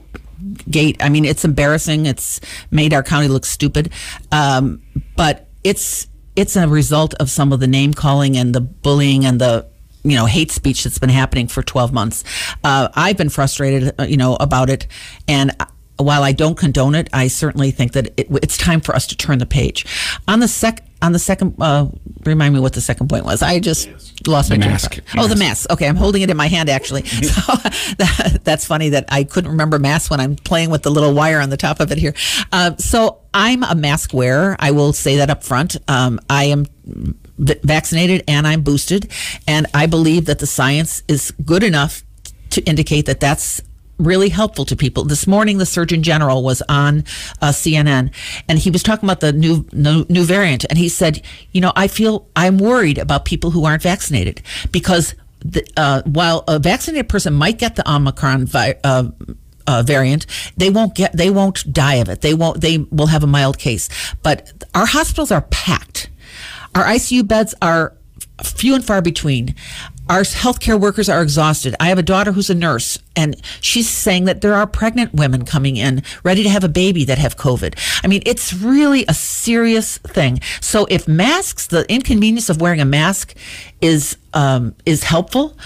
gate, 0.70 0.96
I 1.00 1.08
mean, 1.08 1.24
it's 1.24 1.44
embarrassing. 1.44 2.06
It's 2.06 2.40
made 2.70 2.92
our 2.92 3.02
county 3.02 3.28
look 3.28 3.44
stupid, 3.44 3.92
um, 4.32 4.82
but 5.16 5.48
it's 5.62 6.08
it's 6.36 6.56
a 6.56 6.68
result 6.68 7.14
of 7.14 7.30
some 7.30 7.52
of 7.52 7.60
the 7.60 7.66
name 7.66 7.94
calling 7.94 8.36
and 8.36 8.54
the 8.54 8.60
bullying 8.60 9.24
and 9.24 9.40
the 9.40 9.66
you 10.02 10.16
know 10.16 10.26
hate 10.26 10.50
speech 10.50 10.84
that's 10.84 10.98
been 10.98 11.10
happening 11.10 11.48
for 11.48 11.62
12 11.62 11.92
months. 11.92 12.24
Uh, 12.64 12.88
I've 12.94 13.16
been 13.16 13.30
frustrated, 13.30 13.94
uh, 13.98 14.04
you 14.04 14.16
know, 14.16 14.36
about 14.36 14.70
it, 14.70 14.86
and 15.28 15.54
while 15.98 16.22
I 16.22 16.32
don't 16.32 16.56
condone 16.56 16.94
it, 16.94 17.08
I 17.12 17.28
certainly 17.28 17.70
think 17.70 17.92
that 17.92 18.08
it, 18.18 18.26
it's 18.42 18.58
time 18.58 18.80
for 18.80 18.94
us 18.94 19.06
to 19.08 19.16
turn 19.16 19.38
the 19.38 19.46
page. 19.46 19.86
On 20.28 20.40
the 20.40 20.48
sec, 20.48 20.84
on 21.02 21.12
the 21.12 21.18
second, 21.18 21.56
uh, 21.60 21.88
remind 22.24 22.54
me 22.54 22.60
what 22.60 22.74
the 22.74 22.80
second 22.80 23.08
point 23.08 23.24
was. 23.24 23.42
I 23.42 23.60
just 23.60 23.88
lost 24.26 24.50
my 24.50 24.56
train 24.56 24.66
of 24.68 24.72
mask. 24.72 24.98
Oh, 25.16 25.26
the 25.26 25.36
mask. 25.36 25.70
Okay, 25.70 25.86
I'm 25.88 25.96
holding 25.96 26.22
it 26.22 26.30
in 26.30 26.36
my 26.36 26.48
hand 26.48 26.68
actually. 26.68 27.02
So 27.26 27.52
that, 27.98 28.40
that's 28.44 28.64
funny 28.66 28.90
that 28.90 29.06
I 29.08 29.24
couldn't 29.24 29.50
remember 29.50 29.78
mask 29.78 30.10
when 30.10 30.20
I'm 30.20 30.36
playing 30.36 30.70
with 30.70 30.82
the 30.82 30.90
little 30.90 31.12
wire 31.14 31.40
on 31.40 31.50
the 31.50 31.56
top 31.56 31.80
of 31.80 31.90
it 31.92 31.98
here. 31.98 32.14
Uh, 32.52 32.76
so 32.76 33.20
I'm 33.32 33.62
a 33.62 33.74
mask 33.74 34.12
wearer. 34.12 34.56
I 34.58 34.70
will 34.72 34.92
say 34.92 35.16
that 35.16 35.30
up 35.30 35.44
front. 35.44 35.76
Um, 35.88 36.20
I 36.28 36.44
am 36.44 36.66
v- 36.84 37.14
vaccinated 37.38 38.24
and 38.28 38.46
I'm 38.46 38.62
boosted, 38.62 39.10
and 39.46 39.66
I 39.74 39.86
believe 39.86 40.26
that 40.26 40.38
the 40.38 40.46
science 40.46 41.02
is 41.08 41.30
good 41.44 41.62
enough 41.62 42.02
to 42.50 42.62
indicate 42.62 43.06
that 43.06 43.20
that's 43.20 43.60
really 43.98 44.28
helpful 44.28 44.64
to 44.66 44.76
people. 44.76 45.04
This 45.04 45.26
morning, 45.26 45.58
the 45.58 45.66
Surgeon 45.66 46.02
General 46.02 46.42
was 46.42 46.62
on 46.68 47.00
uh, 47.40 47.48
CNN, 47.48 48.12
and 48.48 48.58
he 48.58 48.70
was 48.70 48.82
talking 48.82 49.08
about 49.08 49.20
the 49.20 49.32
new, 49.32 49.66
new 49.72 50.04
new 50.08 50.24
variant, 50.24 50.64
and 50.68 50.78
he 50.78 50.88
said, 50.88 51.22
"You 51.52 51.60
know, 51.60 51.72
I 51.76 51.88
feel 51.88 52.28
I'm 52.36 52.58
worried 52.58 52.98
about 52.98 53.24
people 53.24 53.50
who 53.50 53.64
aren't 53.64 53.82
vaccinated 53.82 54.42
because 54.72 55.14
the, 55.40 55.66
uh, 55.76 56.02
while 56.04 56.44
a 56.48 56.58
vaccinated 56.58 57.08
person 57.08 57.34
might 57.34 57.58
get 57.58 57.76
the 57.76 57.88
Omicron 57.90 58.48
uh, 58.54 59.10
uh, 59.66 59.82
variant, 59.82 60.26
they 60.56 60.70
won't 60.70 60.94
get 60.94 61.16
they 61.16 61.30
won't 61.30 61.72
die 61.72 61.96
of 61.96 62.08
it. 62.08 62.20
They 62.20 62.34
won't 62.34 62.60
they 62.60 62.78
will 62.78 63.06
have 63.08 63.22
a 63.24 63.26
mild 63.26 63.58
case. 63.58 63.88
But 64.22 64.64
our 64.74 64.86
hospitals 64.86 65.30
are 65.30 65.42
packed. 65.42 66.10
Our 66.76 66.84
ICU 66.84 67.26
beds 67.26 67.54
are 67.62 67.94
few 68.44 68.74
and 68.74 68.84
far 68.84 69.00
between. 69.00 69.54
Our 70.10 70.20
healthcare 70.20 70.78
workers 70.78 71.08
are 71.08 71.22
exhausted. 71.22 71.74
I 71.80 71.88
have 71.88 71.96
a 71.96 72.02
daughter 72.02 72.32
who's 72.32 72.50
a 72.50 72.54
nurse, 72.54 72.98
and 73.16 73.34
she's 73.62 73.88
saying 73.88 74.26
that 74.26 74.42
there 74.42 74.52
are 74.52 74.66
pregnant 74.66 75.14
women 75.14 75.46
coming 75.46 75.78
in 75.78 76.02
ready 76.22 76.42
to 76.42 76.50
have 76.50 76.64
a 76.64 76.68
baby 76.68 77.06
that 77.06 77.16
have 77.16 77.38
COVID. 77.38 77.78
I 78.04 78.08
mean, 78.08 78.22
it's 78.26 78.52
really 78.52 79.06
a 79.08 79.14
serious 79.14 79.96
thing. 79.96 80.42
So, 80.60 80.86
if 80.90 81.08
masks, 81.08 81.66
the 81.66 81.90
inconvenience 81.90 82.50
of 82.50 82.60
wearing 82.60 82.82
a 82.82 82.84
mask, 82.84 83.34
is 83.80 84.18
um, 84.34 84.74
is 84.84 85.02
helpful, 85.02 85.56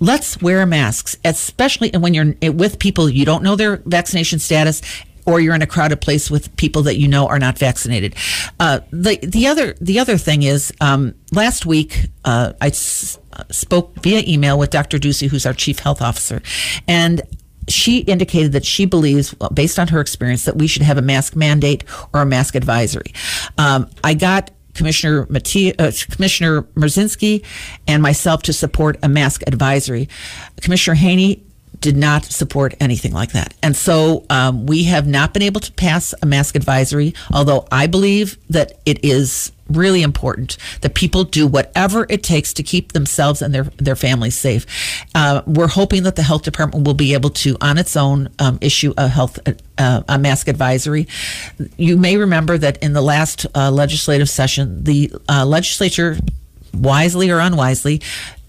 let's 0.00 0.42
wear 0.42 0.66
masks, 0.66 1.16
especially 1.24 1.90
when 1.90 2.12
you're 2.12 2.34
with 2.50 2.80
people 2.80 3.08
you 3.08 3.24
don't 3.24 3.44
know 3.44 3.54
their 3.54 3.76
vaccination 3.86 4.40
status 4.40 4.82
or 5.26 5.40
you're 5.40 5.54
in 5.54 5.62
a 5.62 5.66
crowded 5.66 6.00
place 6.00 6.30
with 6.30 6.54
people 6.56 6.82
that 6.82 6.96
you 6.98 7.08
know 7.08 7.26
are 7.26 7.38
not 7.38 7.58
vaccinated. 7.58 8.14
Uh, 8.60 8.80
the 8.90 9.18
the 9.22 9.46
other 9.46 9.74
the 9.80 9.98
other 9.98 10.16
thing 10.16 10.42
is 10.42 10.72
um, 10.80 11.14
last 11.32 11.66
week 11.66 12.06
uh, 12.24 12.52
I 12.60 12.68
s- 12.68 13.18
spoke 13.50 13.94
via 14.02 14.22
email 14.26 14.58
with 14.58 14.70
Dr. 14.70 14.98
Ducey, 14.98 15.28
who's 15.28 15.44
our 15.46 15.52
chief 15.54 15.78
health 15.80 16.00
officer, 16.00 16.40
and 16.88 17.22
she 17.68 17.98
indicated 17.98 18.52
that 18.52 18.64
she 18.64 18.84
believes, 18.86 19.34
based 19.52 19.78
on 19.80 19.88
her 19.88 20.00
experience, 20.00 20.44
that 20.44 20.56
we 20.56 20.68
should 20.68 20.82
have 20.82 20.98
a 20.98 21.02
mask 21.02 21.34
mandate 21.34 21.82
or 22.14 22.22
a 22.22 22.26
mask 22.26 22.54
advisory. 22.54 23.12
Um, 23.58 23.90
I 24.04 24.14
got 24.14 24.52
Commissioner 24.74 25.26
Mattia, 25.30 25.74
uh, 25.78 25.90
Commissioner 26.10 26.62
Mrozinski 26.76 27.44
and 27.88 28.02
myself 28.02 28.42
to 28.44 28.52
support 28.52 28.98
a 29.02 29.08
mask 29.08 29.42
advisory. 29.48 30.08
Commissioner 30.60 30.94
Haney 30.94 31.42
did 31.80 31.96
not 31.96 32.24
support 32.24 32.74
anything 32.80 33.12
like 33.12 33.32
that. 33.32 33.54
And 33.62 33.76
so 33.76 34.24
um, 34.30 34.66
we 34.66 34.84
have 34.84 35.06
not 35.06 35.32
been 35.32 35.42
able 35.42 35.60
to 35.60 35.72
pass 35.72 36.14
a 36.22 36.26
mask 36.26 36.56
advisory, 36.56 37.14
although 37.32 37.66
I 37.70 37.86
believe 37.86 38.38
that 38.50 38.72
it 38.84 39.04
is 39.04 39.52
really 39.68 40.02
important 40.02 40.56
that 40.82 40.94
people 40.94 41.24
do 41.24 41.46
whatever 41.46 42.06
it 42.08 42.22
takes 42.22 42.52
to 42.54 42.62
keep 42.62 42.92
themselves 42.92 43.42
and 43.42 43.54
their, 43.54 43.64
their 43.78 43.96
families 43.96 44.38
safe. 44.38 44.64
Uh, 45.14 45.42
we're 45.46 45.66
hoping 45.66 46.04
that 46.04 46.16
the 46.16 46.22
health 46.22 46.42
department 46.42 46.86
will 46.86 46.94
be 46.94 47.14
able 47.14 47.30
to, 47.30 47.56
on 47.60 47.78
its 47.78 47.96
own, 47.96 48.28
um, 48.38 48.58
issue 48.60 48.94
a 48.96 49.08
health 49.08 49.38
uh, 49.78 50.02
a 50.08 50.18
mask 50.18 50.48
advisory. 50.48 51.06
You 51.76 51.96
may 51.96 52.16
remember 52.16 52.56
that 52.58 52.82
in 52.82 52.92
the 52.92 53.02
last 53.02 53.46
uh, 53.54 53.70
legislative 53.70 54.30
session, 54.30 54.84
the 54.84 55.12
uh, 55.28 55.44
legislature, 55.44 56.16
wisely 56.72 57.30
or 57.30 57.40
unwisely, 57.40 58.00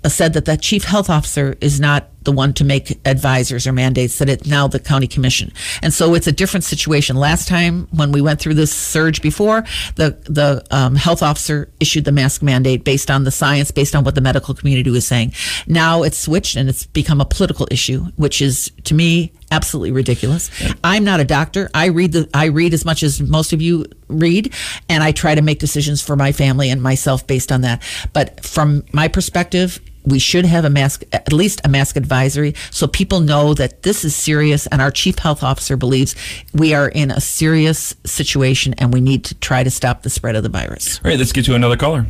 said 0.05 0.33
that 0.33 0.45
the 0.45 0.55
chief 0.55 0.83
health 0.83 1.09
officer 1.09 1.57
is 1.59 1.79
not 1.79 2.07
the 2.23 2.31
one 2.31 2.53
to 2.53 2.65
make 2.65 2.99
advisors 3.07 3.65
or 3.65 3.71
mandates 3.71 4.19
that 4.19 4.29
it's 4.29 4.45
now 4.45 4.67
the 4.67 4.79
county 4.79 5.07
commission. 5.07 5.51
And 5.81 5.93
so 5.93 6.13
it's 6.13 6.27
a 6.27 6.31
different 6.31 6.63
situation. 6.65 7.15
Last 7.15 7.47
time 7.47 7.87
when 7.91 8.11
we 8.11 8.21
went 8.21 8.39
through 8.39 8.55
this 8.55 8.73
surge 8.73 9.21
before 9.21 9.63
the 9.95 10.17
the 10.25 10.65
um, 10.71 10.95
health 10.95 11.23
officer 11.23 11.69
issued 11.79 12.05
the 12.05 12.11
mask 12.11 12.41
mandate 12.41 12.83
based 12.83 13.09
on 13.09 13.23
the 13.23 13.31
science 13.31 13.71
based 13.71 13.95
on 13.95 14.03
what 14.03 14.15
the 14.15 14.21
medical 14.21 14.53
community 14.53 14.89
was 14.89 15.07
saying. 15.07 15.33
Now 15.67 16.03
it's 16.03 16.17
switched 16.17 16.55
and 16.55 16.67
it's 16.67 16.85
become 16.85 17.21
a 17.21 17.25
political 17.25 17.67
issue 17.71 18.05
which 18.15 18.41
is 18.41 18.71
to 18.83 18.93
me 18.93 19.31
absolutely 19.51 19.91
ridiculous. 19.91 20.51
I'm 20.83 21.03
not 21.03 21.19
a 21.19 21.25
doctor. 21.25 21.69
I 21.73 21.87
read 21.87 22.11
the 22.11 22.29
i 22.33 22.45
read 22.45 22.73
as 22.73 22.83
much 22.83 23.03
as 23.03 23.21
most 23.21 23.53
of 23.53 23.61
you 23.61 23.85
read 24.09 24.53
and 24.89 25.03
i 25.03 25.11
try 25.11 25.35
to 25.35 25.41
make 25.41 25.59
decisions 25.59 26.01
for 26.01 26.15
my 26.15 26.31
family 26.31 26.69
and 26.69 26.81
myself 26.81 27.25
based 27.25 27.51
on 27.51 27.61
that. 27.61 27.81
But 28.13 28.43
from 28.43 28.83
my 28.91 29.07
perspective 29.07 29.79
we 30.07 30.19
should 30.19 30.45
have 30.45 30.65
a 30.65 30.69
mask, 30.69 31.03
at 31.11 31.33
least 31.33 31.61
a 31.63 31.69
mask 31.69 31.95
advisory, 31.95 32.55
so 32.71 32.87
people 32.87 33.19
know 33.19 33.53
that 33.53 33.83
this 33.83 34.05
is 34.05 34.15
serious. 34.15 34.67
And 34.67 34.81
our 34.81 34.91
chief 34.91 35.19
health 35.19 35.43
officer 35.43 35.77
believes 35.77 36.15
we 36.53 36.73
are 36.73 36.89
in 36.89 37.11
a 37.11 37.21
serious 37.21 37.95
situation 38.05 38.73
and 38.77 38.93
we 38.93 39.01
need 39.01 39.25
to 39.25 39.35
try 39.35 39.63
to 39.63 39.69
stop 39.69 40.03
the 40.03 40.09
spread 40.09 40.35
of 40.35 40.43
the 40.43 40.49
virus. 40.49 40.99
All 41.03 41.11
right, 41.11 41.19
let's 41.19 41.31
get 41.31 41.45
to 41.45 41.55
another 41.55 41.77
caller. 41.77 42.07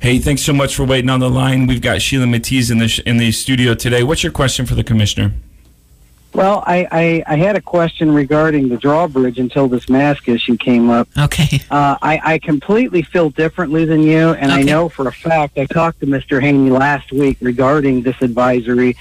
Hey, 0.00 0.18
thanks 0.18 0.42
so 0.42 0.52
much 0.52 0.74
for 0.76 0.84
waiting 0.84 1.10
on 1.10 1.20
the 1.20 1.28
line. 1.28 1.66
We've 1.66 1.82
got 1.82 2.00
Sheila 2.00 2.26
Matias 2.26 2.70
in 2.70 2.78
the 2.78 3.02
in 3.04 3.16
the 3.16 3.32
studio 3.32 3.74
today. 3.74 4.04
What's 4.04 4.22
your 4.22 4.32
question 4.32 4.64
for 4.64 4.74
the 4.74 4.84
commissioner? 4.84 5.32
Well, 6.34 6.62
I, 6.66 6.86
I, 6.90 7.34
I 7.34 7.36
had 7.36 7.56
a 7.56 7.60
question 7.60 8.12
regarding 8.12 8.68
the 8.68 8.76
drawbridge 8.76 9.38
until 9.38 9.66
this 9.66 9.88
mask 9.88 10.28
issue 10.28 10.56
came 10.56 10.90
up. 10.90 11.08
Okay. 11.18 11.60
Uh, 11.70 11.96
I, 12.00 12.20
I 12.22 12.38
completely 12.38 13.02
feel 13.02 13.30
differently 13.30 13.84
than 13.84 14.02
you, 14.02 14.30
and 14.34 14.52
I 14.52 14.62
know 14.62 14.88
for 14.88 15.08
a 15.08 15.12
fact 15.12 15.58
I 15.58 15.66
talked 15.66 16.00
to 16.00 16.06
Mr. 16.06 16.40
Haney 16.40 16.70
last 16.70 17.12
week 17.12 17.38
regarding 17.40 18.02
this 18.02 18.20
advisory. 18.20 18.96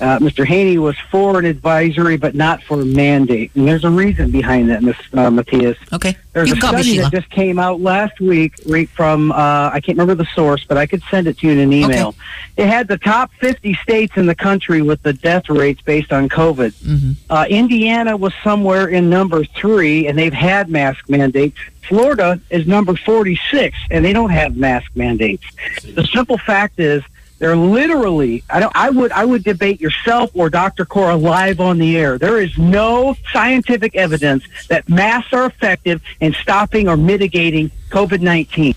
Uh, 0.00 0.18
Mr. 0.18 0.46
Haney 0.46 0.78
was 0.78 0.96
for 1.10 1.38
an 1.38 1.44
advisory, 1.44 2.16
but 2.16 2.34
not 2.34 2.62
for 2.62 2.80
a 2.80 2.84
mandate, 2.84 3.50
and 3.54 3.68
there's 3.68 3.84
a 3.84 3.90
reason 3.90 4.30
behind 4.30 4.70
that, 4.70 4.82
Ms. 4.82 4.96
Uh, 5.12 5.30
Matias. 5.30 5.76
Okay. 5.92 6.16
There's 6.32 6.48
you 6.48 6.54
a 6.54 6.56
can 6.56 6.62
call 6.62 6.72
me 6.74 6.82
study 6.82 6.98
that 6.98 7.12
just 7.12 7.28
came 7.30 7.58
out 7.58 7.80
last 7.80 8.18
week 8.20 8.54
right 8.66 8.88
from, 8.88 9.30
uh, 9.32 9.70
I 9.72 9.80
can't 9.80 9.98
remember 9.98 10.14
the 10.14 10.28
source, 10.34 10.64
but 10.64 10.78
I 10.78 10.86
could 10.86 11.02
send 11.10 11.26
it 11.26 11.38
to 11.38 11.46
you 11.46 11.52
in 11.52 11.58
an 11.58 11.72
email. 11.72 12.14
It 12.56 12.66
had 12.66 12.88
the 12.88 12.96
top 12.98 13.30
50 13.40 13.74
states 13.82 14.16
in 14.16 14.26
the 14.26 14.34
country 14.34 14.80
with 14.80 15.02
the 15.02 15.12
death 15.12 15.48
rates 15.50 15.82
based 15.82 16.12
on 16.12 16.28
COVID. 16.28 16.72
Mhm. 16.82 17.16
Uh, 17.28 17.46
Indiana 17.48 18.16
was 18.16 18.32
somewhere 18.42 18.86
in 18.88 19.10
number 19.10 19.44
three, 19.44 20.06
and 20.06 20.18
they've 20.18 20.32
had 20.32 20.70
mask 20.70 21.08
mandates. 21.08 21.58
Florida 21.82 22.40
is 22.50 22.66
number 22.66 22.94
46, 22.94 23.76
and 23.90 24.04
they 24.04 24.12
don't 24.12 24.30
have 24.30 24.56
mask 24.56 24.90
mandates. 24.94 25.44
The 25.94 26.06
simple 26.06 26.38
fact 26.38 26.78
is, 26.78 27.02
they're 27.40 27.56
literally. 27.56 28.44
I 28.50 28.60
don't. 28.60 28.76
I 28.76 28.90
would. 28.90 29.10
I 29.12 29.24
would 29.24 29.42
debate 29.42 29.80
yourself 29.80 30.30
or 30.34 30.50
Dr. 30.50 30.84
Cora 30.84 31.16
live 31.16 31.58
on 31.58 31.78
the 31.78 31.96
air. 31.96 32.18
There 32.18 32.38
is 32.38 32.56
no 32.58 33.16
scientific 33.32 33.96
evidence 33.96 34.44
that 34.68 34.88
masks 34.90 35.32
are 35.32 35.46
effective 35.46 36.02
in 36.20 36.34
stopping 36.34 36.86
or 36.86 36.98
mitigating 36.98 37.70
COVID 37.88 38.20
19. 38.20 38.74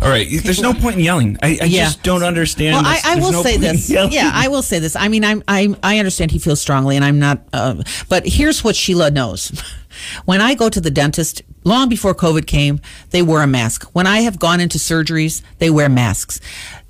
All 0.00 0.08
right, 0.08 0.26
there's 0.42 0.60
no 0.62 0.72
point 0.74 0.96
in 0.96 1.02
yelling. 1.02 1.36
I, 1.42 1.58
I 1.60 1.64
Yeah. 1.64 1.84
just 1.84 2.02
don't 2.02 2.22
understand. 2.22 2.76
Well, 2.76 2.84
I. 2.86 3.00
I 3.04 3.14
will 3.16 3.32
no 3.32 3.42
say 3.42 3.56
this. 3.56 3.90
Yeah, 3.90 4.30
I 4.32 4.48
will 4.48 4.62
say 4.62 4.78
this. 4.78 4.96
I 4.96 5.08
mean, 5.08 5.24
I'm, 5.24 5.42
I 5.48 5.74
I 5.82 5.98
understand 5.98 6.30
he 6.30 6.38
feels 6.38 6.60
strongly, 6.60 6.96
and 6.96 7.04
I'm 7.04 7.18
not. 7.18 7.42
Uh, 7.52 7.82
but 8.08 8.26
here's 8.26 8.64
what 8.64 8.76
Sheila 8.76 9.10
knows: 9.10 9.52
when 10.24 10.40
I 10.40 10.54
go 10.54 10.68
to 10.68 10.80
the 10.80 10.90
dentist, 10.90 11.42
long 11.64 11.88
before 11.88 12.14
COVID 12.14 12.46
came, 12.46 12.80
they 13.10 13.22
wear 13.22 13.42
a 13.42 13.46
mask. 13.46 13.84
When 13.92 14.06
I 14.06 14.20
have 14.20 14.38
gone 14.38 14.60
into 14.60 14.78
surgeries, 14.78 15.42
they 15.58 15.70
wear 15.70 15.88
masks. 15.88 16.40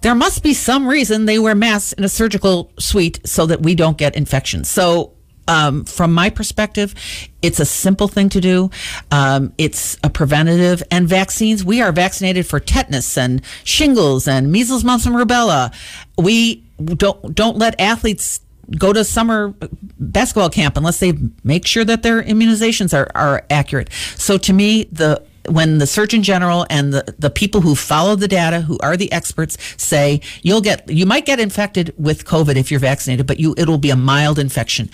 There 0.02 0.14
must 0.14 0.42
be 0.42 0.54
some 0.54 0.87
reason 0.87 1.26
they 1.26 1.38
wear 1.38 1.54
masks 1.54 1.92
in 1.92 2.04
a 2.04 2.09
surgical 2.09 2.72
suite 2.78 3.20
so 3.26 3.46
that 3.46 3.62
we 3.62 3.74
don't 3.74 3.98
get 3.98 4.16
infections. 4.16 4.70
So 4.70 5.12
um, 5.50 5.84
from 5.84 6.14
my 6.14 6.30
perspective, 6.30 6.94
it's 7.42 7.58
a 7.58 7.64
simple 7.64 8.06
thing 8.06 8.28
to 8.28 8.40
do. 8.40 8.70
Um, 9.10 9.52
it's 9.58 9.98
a 10.04 10.08
preventative 10.08 10.80
and 10.92 11.08
vaccines. 11.08 11.64
We 11.64 11.82
are 11.82 11.90
vaccinated 11.90 12.46
for 12.46 12.60
tetanus 12.60 13.18
and 13.18 13.42
shingles 13.64 14.28
and 14.28 14.52
measles, 14.52 14.84
mumps, 14.84 15.06
and 15.06 15.14
rubella. 15.16 15.74
We 16.16 16.62
don't 16.78 17.34
don't 17.34 17.58
let 17.58 17.78
athletes 17.80 18.40
go 18.78 18.92
to 18.92 19.04
summer 19.04 19.52
basketball 19.98 20.50
camp 20.50 20.76
unless 20.76 21.00
they 21.00 21.14
make 21.42 21.66
sure 21.66 21.84
that 21.84 22.04
their 22.04 22.22
immunizations 22.22 22.96
are, 22.96 23.10
are 23.16 23.44
accurate. 23.50 23.92
So 24.14 24.38
to 24.38 24.52
me, 24.52 24.84
the 24.84 25.20
when 25.48 25.78
the 25.78 25.86
Surgeon 25.86 26.22
General 26.22 26.66
and 26.70 26.92
the, 26.92 27.14
the 27.18 27.30
people 27.30 27.60
who 27.60 27.74
follow 27.74 28.14
the 28.14 28.28
data, 28.28 28.60
who 28.60 28.78
are 28.78 28.96
the 28.96 29.10
experts, 29.10 29.56
say 29.76 30.20
you'll 30.42 30.60
get 30.60 30.88
you 30.88 31.06
might 31.06 31.26
get 31.26 31.40
infected 31.40 31.94
with 31.96 32.24
COVID 32.24 32.56
if 32.56 32.70
you're 32.70 32.80
vaccinated, 32.80 33.26
but 33.26 33.40
you 33.40 33.54
it'll 33.56 33.78
be 33.78 33.90
a 33.90 33.96
mild 33.96 34.38
infection. 34.38 34.90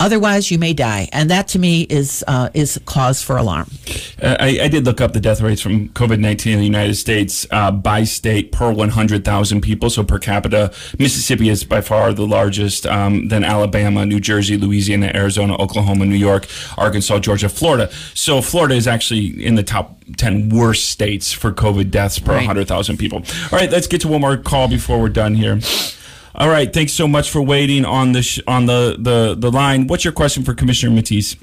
Otherwise, 0.00 0.50
you 0.50 0.58
may 0.58 0.72
die, 0.72 1.08
and 1.12 1.30
that 1.30 1.46
to 1.48 1.58
me 1.58 1.82
is 1.82 2.24
uh, 2.26 2.48
is 2.54 2.80
cause 2.86 3.22
for 3.22 3.36
alarm. 3.36 3.70
Uh, 4.20 4.36
I, 4.40 4.60
I 4.62 4.68
did 4.68 4.84
look 4.86 5.00
up 5.00 5.12
the 5.12 5.20
death 5.20 5.40
rates 5.42 5.60
from 5.60 5.90
COVID 5.90 6.18
19 6.18 6.54
in 6.54 6.58
the 6.58 6.64
United 6.64 6.94
States 6.94 7.46
uh, 7.50 7.70
by 7.70 8.04
state 8.04 8.50
per 8.50 8.72
100,000 8.72 9.60
people. 9.60 9.90
So 9.90 10.02
per 10.02 10.18
capita, 10.18 10.72
Mississippi 10.98 11.50
is 11.50 11.64
by 11.64 11.82
far 11.82 12.12
the 12.12 12.26
largest, 12.26 12.86
um, 12.86 13.28
then 13.28 13.44
Alabama, 13.44 14.06
New 14.06 14.20
Jersey, 14.20 14.56
Louisiana, 14.56 15.12
Arizona, 15.14 15.54
Oklahoma, 15.56 16.06
New 16.06 16.16
York, 16.16 16.46
Arkansas, 16.78 17.18
Georgia, 17.20 17.48
Florida. 17.48 17.90
So 18.14 18.40
Florida 18.40 18.74
is 18.74 18.88
actually 18.88 19.44
in 19.44 19.54
the 19.54 19.62
top 19.62 19.98
10 20.16 20.48
worst 20.48 20.88
states 20.88 21.32
for 21.32 21.52
COVID 21.52 21.90
deaths 21.90 22.18
per 22.18 22.30
Right. 22.30 22.46
100,000 22.46 22.96
people. 22.96 23.18
All 23.52 23.58
right, 23.58 23.70
let's 23.70 23.86
get 23.86 24.00
to 24.02 24.08
one 24.08 24.20
more 24.20 24.36
call 24.36 24.68
before 24.68 25.00
we're 25.00 25.08
done 25.08 25.34
here. 25.34 25.60
All 26.34 26.48
right, 26.48 26.72
thanks 26.72 26.92
so 26.92 27.08
much 27.08 27.30
for 27.30 27.42
waiting 27.42 27.84
on 27.84 28.12
the 28.12 28.22
sh- 28.22 28.40
on 28.46 28.66
the, 28.66 28.96
the, 28.98 29.34
the 29.36 29.50
line. 29.50 29.86
What's 29.88 30.04
your 30.04 30.12
question 30.12 30.42
for 30.44 30.54
Commissioner 30.54 30.94
Matias? 30.94 31.36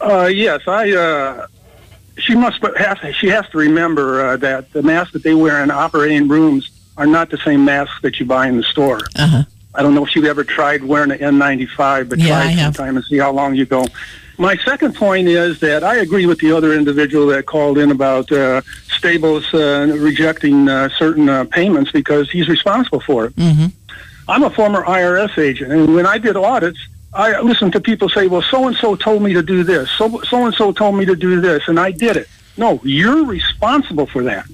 Uh, 0.00 0.26
yes, 0.26 0.60
I. 0.68 0.90
Uh, 0.92 1.46
she 2.18 2.34
must 2.34 2.62
have. 2.78 2.98
She 3.18 3.28
has 3.28 3.48
to 3.50 3.58
remember 3.58 4.24
uh, 4.26 4.36
that 4.38 4.72
the 4.72 4.82
masks 4.82 5.12
that 5.14 5.22
they 5.22 5.34
wear 5.34 5.62
in 5.62 5.70
operating 5.70 6.28
rooms 6.28 6.70
are 6.96 7.06
not 7.06 7.30
the 7.30 7.38
same 7.38 7.64
masks 7.64 8.00
that 8.02 8.18
you 8.20 8.26
buy 8.26 8.46
in 8.48 8.56
the 8.56 8.62
store. 8.62 9.00
Uh-huh. 9.16 9.42
I 9.74 9.82
don't 9.82 9.94
know 9.94 10.04
if 10.04 10.14
you've 10.16 10.24
ever 10.24 10.44
tried 10.44 10.82
wearing 10.84 11.10
an 11.10 11.18
N95, 11.18 12.08
but 12.08 12.18
Yeah, 12.18 12.28
try 12.28 12.36
I 12.42 12.44
it 12.46 12.58
have. 12.58 12.76
sometime 12.76 12.96
and 12.96 13.04
see 13.04 13.18
how 13.18 13.32
long 13.32 13.54
you 13.54 13.66
go. 13.66 13.84
My 14.38 14.56
second 14.58 14.94
point 14.94 15.28
is 15.28 15.60
that 15.60 15.82
I 15.82 15.96
agree 15.96 16.26
with 16.26 16.38
the 16.40 16.52
other 16.52 16.74
individual 16.74 17.26
that 17.28 17.46
called 17.46 17.78
in 17.78 17.90
about 17.90 18.30
uh, 18.30 18.60
Stabosz 18.88 19.52
uh, 19.54 19.96
rejecting 19.96 20.68
uh, 20.68 20.90
certain 20.98 21.28
uh, 21.28 21.44
payments 21.44 21.90
because 21.90 22.30
he's 22.30 22.48
responsible 22.48 23.00
for 23.00 23.26
it. 23.26 23.36
Mhm. 23.36 23.72
I'm 24.28 24.42
a 24.42 24.50
former 24.50 24.82
IRS 24.84 25.38
agent, 25.38 25.72
and 25.72 25.94
when 25.94 26.04
I 26.06 26.18
did 26.18 26.36
audits, 26.36 26.78
I 27.14 27.40
listened 27.40 27.72
to 27.72 27.80
people 27.80 28.08
say, 28.08 28.26
"Well, 28.26 28.42
so 28.42 28.66
and 28.66 28.76
so 28.76 28.94
told 28.94 29.22
me 29.22 29.32
to 29.32 29.42
do 29.42 29.62
this. 29.62 29.88
So 29.96 30.20
so 30.28 30.44
and 30.44 30.54
so 30.54 30.72
told 30.72 30.96
me 30.96 31.04
to 31.06 31.16
do 31.16 31.40
this, 31.40 31.62
and 31.68 31.78
I 31.80 31.90
did 31.92 32.16
it." 32.16 32.28
No, 32.58 32.80
you're 32.82 33.24
responsible 33.24 34.06
for 34.06 34.22
that. 34.24 34.44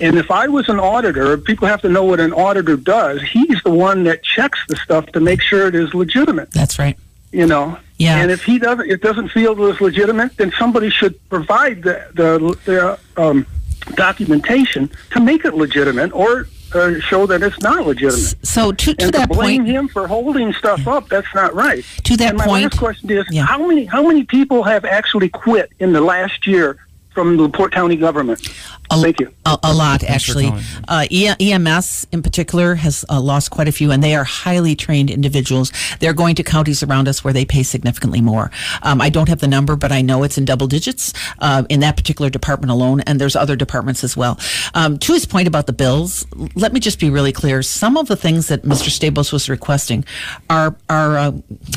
And 0.00 0.18
if 0.18 0.30
I 0.30 0.48
was 0.48 0.68
an 0.68 0.80
auditor, 0.80 1.36
people 1.36 1.68
have 1.68 1.82
to 1.82 1.88
know 1.88 2.04
what 2.04 2.18
an 2.18 2.32
auditor 2.32 2.76
does. 2.76 3.20
He's 3.22 3.62
the 3.62 3.70
one 3.70 4.04
that 4.04 4.22
checks 4.22 4.58
the 4.68 4.76
stuff 4.76 5.06
to 5.12 5.20
make 5.20 5.40
sure 5.42 5.66
it 5.68 5.74
is 5.74 5.92
legitimate. 5.92 6.50
That's 6.52 6.78
right. 6.78 6.96
You 7.30 7.46
know. 7.46 7.78
Yeah. 8.02 8.16
And 8.16 8.30
if 8.30 8.42
he 8.42 8.58
doesn't, 8.58 8.90
it 8.90 9.00
doesn't 9.00 9.28
feel 9.28 9.54
was 9.54 9.80
legitimate, 9.80 10.36
then 10.36 10.52
somebody 10.58 10.90
should 10.90 11.14
provide 11.28 11.82
the 11.82 12.06
the, 12.14 12.58
the 12.64 13.22
um, 13.22 13.46
documentation 13.94 14.90
to 15.12 15.20
make 15.20 15.44
it 15.44 15.54
legitimate, 15.54 16.12
or 16.12 16.48
uh, 16.74 16.98
show 17.00 17.26
that 17.26 17.42
it's 17.42 17.60
not 17.60 17.86
legitimate. 17.86 18.34
So 18.44 18.72
to, 18.72 18.94
to 18.94 19.04
and 19.04 19.14
that 19.14 19.28
to 19.28 19.34
blame 19.34 19.62
point, 19.62 19.68
him 19.68 19.88
for 19.88 20.08
holding 20.08 20.52
stuff 20.52 20.88
up, 20.88 21.08
that's 21.08 21.32
not 21.34 21.54
right. 21.54 21.84
To 22.04 22.16
that 22.16 22.30
and 22.30 22.38
my 22.38 22.46
point- 22.46 22.64
last 22.64 22.78
question 22.78 23.10
is: 23.10 23.24
Yeah. 23.30 23.44
How 23.46 23.66
many 23.66 23.84
how 23.84 24.06
many 24.06 24.24
people 24.24 24.64
have 24.64 24.84
actually 24.84 25.28
quit 25.28 25.70
in 25.78 25.92
the 25.92 26.00
last 26.00 26.46
year 26.46 26.78
from 27.12 27.36
LaPorte 27.36 27.72
County 27.72 27.96
government? 27.96 28.48
A, 28.90 29.00
Thank 29.00 29.20
you. 29.20 29.32
A, 29.46 29.58
a 29.62 29.72
lot, 29.72 30.00
Thanks 30.00 30.14
actually. 30.14 30.52
Uh, 30.88 31.06
E- 31.10 31.52
EMS 31.52 32.06
in 32.12 32.22
particular 32.22 32.74
has 32.74 33.04
uh, 33.08 33.20
lost 33.20 33.50
quite 33.50 33.68
a 33.68 33.72
few, 33.72 33.90
and 33.90 34.02
they 34.02 34.14
are 34.14 34.24
highly 34.24 34.74
trained 34.74 35.10
individuals. 35.10 35.72
They're 36.00 36.12
going 36.12 36.34
to 36.36 36.42
counties 36.42 36.82
around 36.82 37.08
us 37.08 37.24
where 37.24 37.32
they 37.32 37.44
pay 37.44 37.62
significantly 37.62 38.20
more. 38.20 38.50
Um, 38.82 39.00
I 39.00 39.08
don't 39.08 39.28
have 39.28 39.40
the 39.40 39.48
number, 39.48 39.76
but 39.76 39.92
I 39.92 40.02
know 40.02 40.22
it's 40.24 40.36
in 40.36 40.44
double 40.44 40.66
digits 40.66 41.12
uh, 41.38 41.64
in 41.68 41.80
that 41.80 41.96
particular 41.96 42.30
department 42.30 42.70
alone, 42.70 43.00
and 43.00 43.20
there's 43.20 43.36
other 43.36 43.56
departments 43.56 44.04
as 44.04 44.16
well. 44.16 44.38
Um, 44.74 44.98
to 44.98 45.12
his 45.12 45.26
point 45.26 45.48
about 45.48 45.66
the 45.66 45.72
bills, 45.72 46.26
let 46.54 46.72
me 46.72 46.80
just 46.80 46.98
be 46.98 47.10
really 47.10 47.32
clear. 47.32 47.62
Some 47.62 47.96
of 47.96 48.08
the 48.08 48.16
things 48.16 48.48
that 48.48 48.62
Mr. 48.62 48.90
Stabosz 48.90 49.32
was 49.32 49.48
requesting 49.48 50.04
are 50.50 50.76
are 50.88 51.16
uh, 51.16 51.30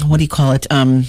what 0.05 0.17
do 0.17 0.23
you 0.23 0.29
call 0.29 0.51
it? 0.51 0.67
Um, 0.71 1.05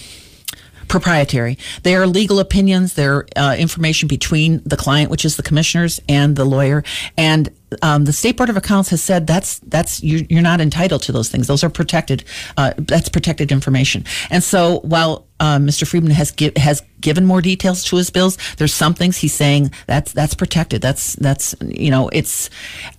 proprietary. 0.88 1.58
They 1.82 1.94
are 1.94 2.06
legal 2.06 2.38
opinions. 2.38 2.94
They're 2.94 3.26
uh, 3.36 3.56
information 3.58 4.08
between 4.08 4.62
the 4.64 4.76
client, 4.76 5.10
which 5.10 5.24
is 5.24 5.36
the 5.36 5.42
commissioners, 5.42 6.00
and 6.08 6.36
the 6.36 6.44
lawyer. 6.44 6.84
And 7.16 7.50
um, 7.82 8.04
the 8.04 8.12
state 8.12 8.36
board 8.36 8.48
of 8.48 8.56
accounts 8.56 8.90
has 8.90 9.02
said 9.02 9.26
that's 9.26 9.58
that's 9.60 10.02
you're, 10.02 10.22
you're 10.28 10.42
not 10.42 10.60
entitled 10.60 11.02
to 11.02 11.12
those 11.12 11.28
things. 11.28 11.46
Those 11.46 11.64
are 11.64 11.70
protected. 11.70 12.24
Uh, 12.56 12.72
that's 12.78 13.08
protected 13.08 13.50
information. 13.50 14.04
And 14.30 14.42
so 14.42 14.80
while 14.80 15.26
Mr. 15.40 15.86
Friedman 15.86 16.12
has 16.12 16.34
has 16.56 16.82
given 17.00 17.24
more 17.24 17.40
details 17.40 17.84
to 17.84 17.96
his 17.96 18.10
bills, 18.10 18.36
there's 18.56 18.74
some 18.74 18.94
things 18.94 19.18
he's 19.18 19.34
saying 19.34 19.70
that's 19.86 20.12
that's 20.12 20.34
protected. 20.34 20.82
That's 20.82 21.14
that's 21.14 21.54
you 21.60 21.90
know 21.90 22.08
it's 22.08 22.50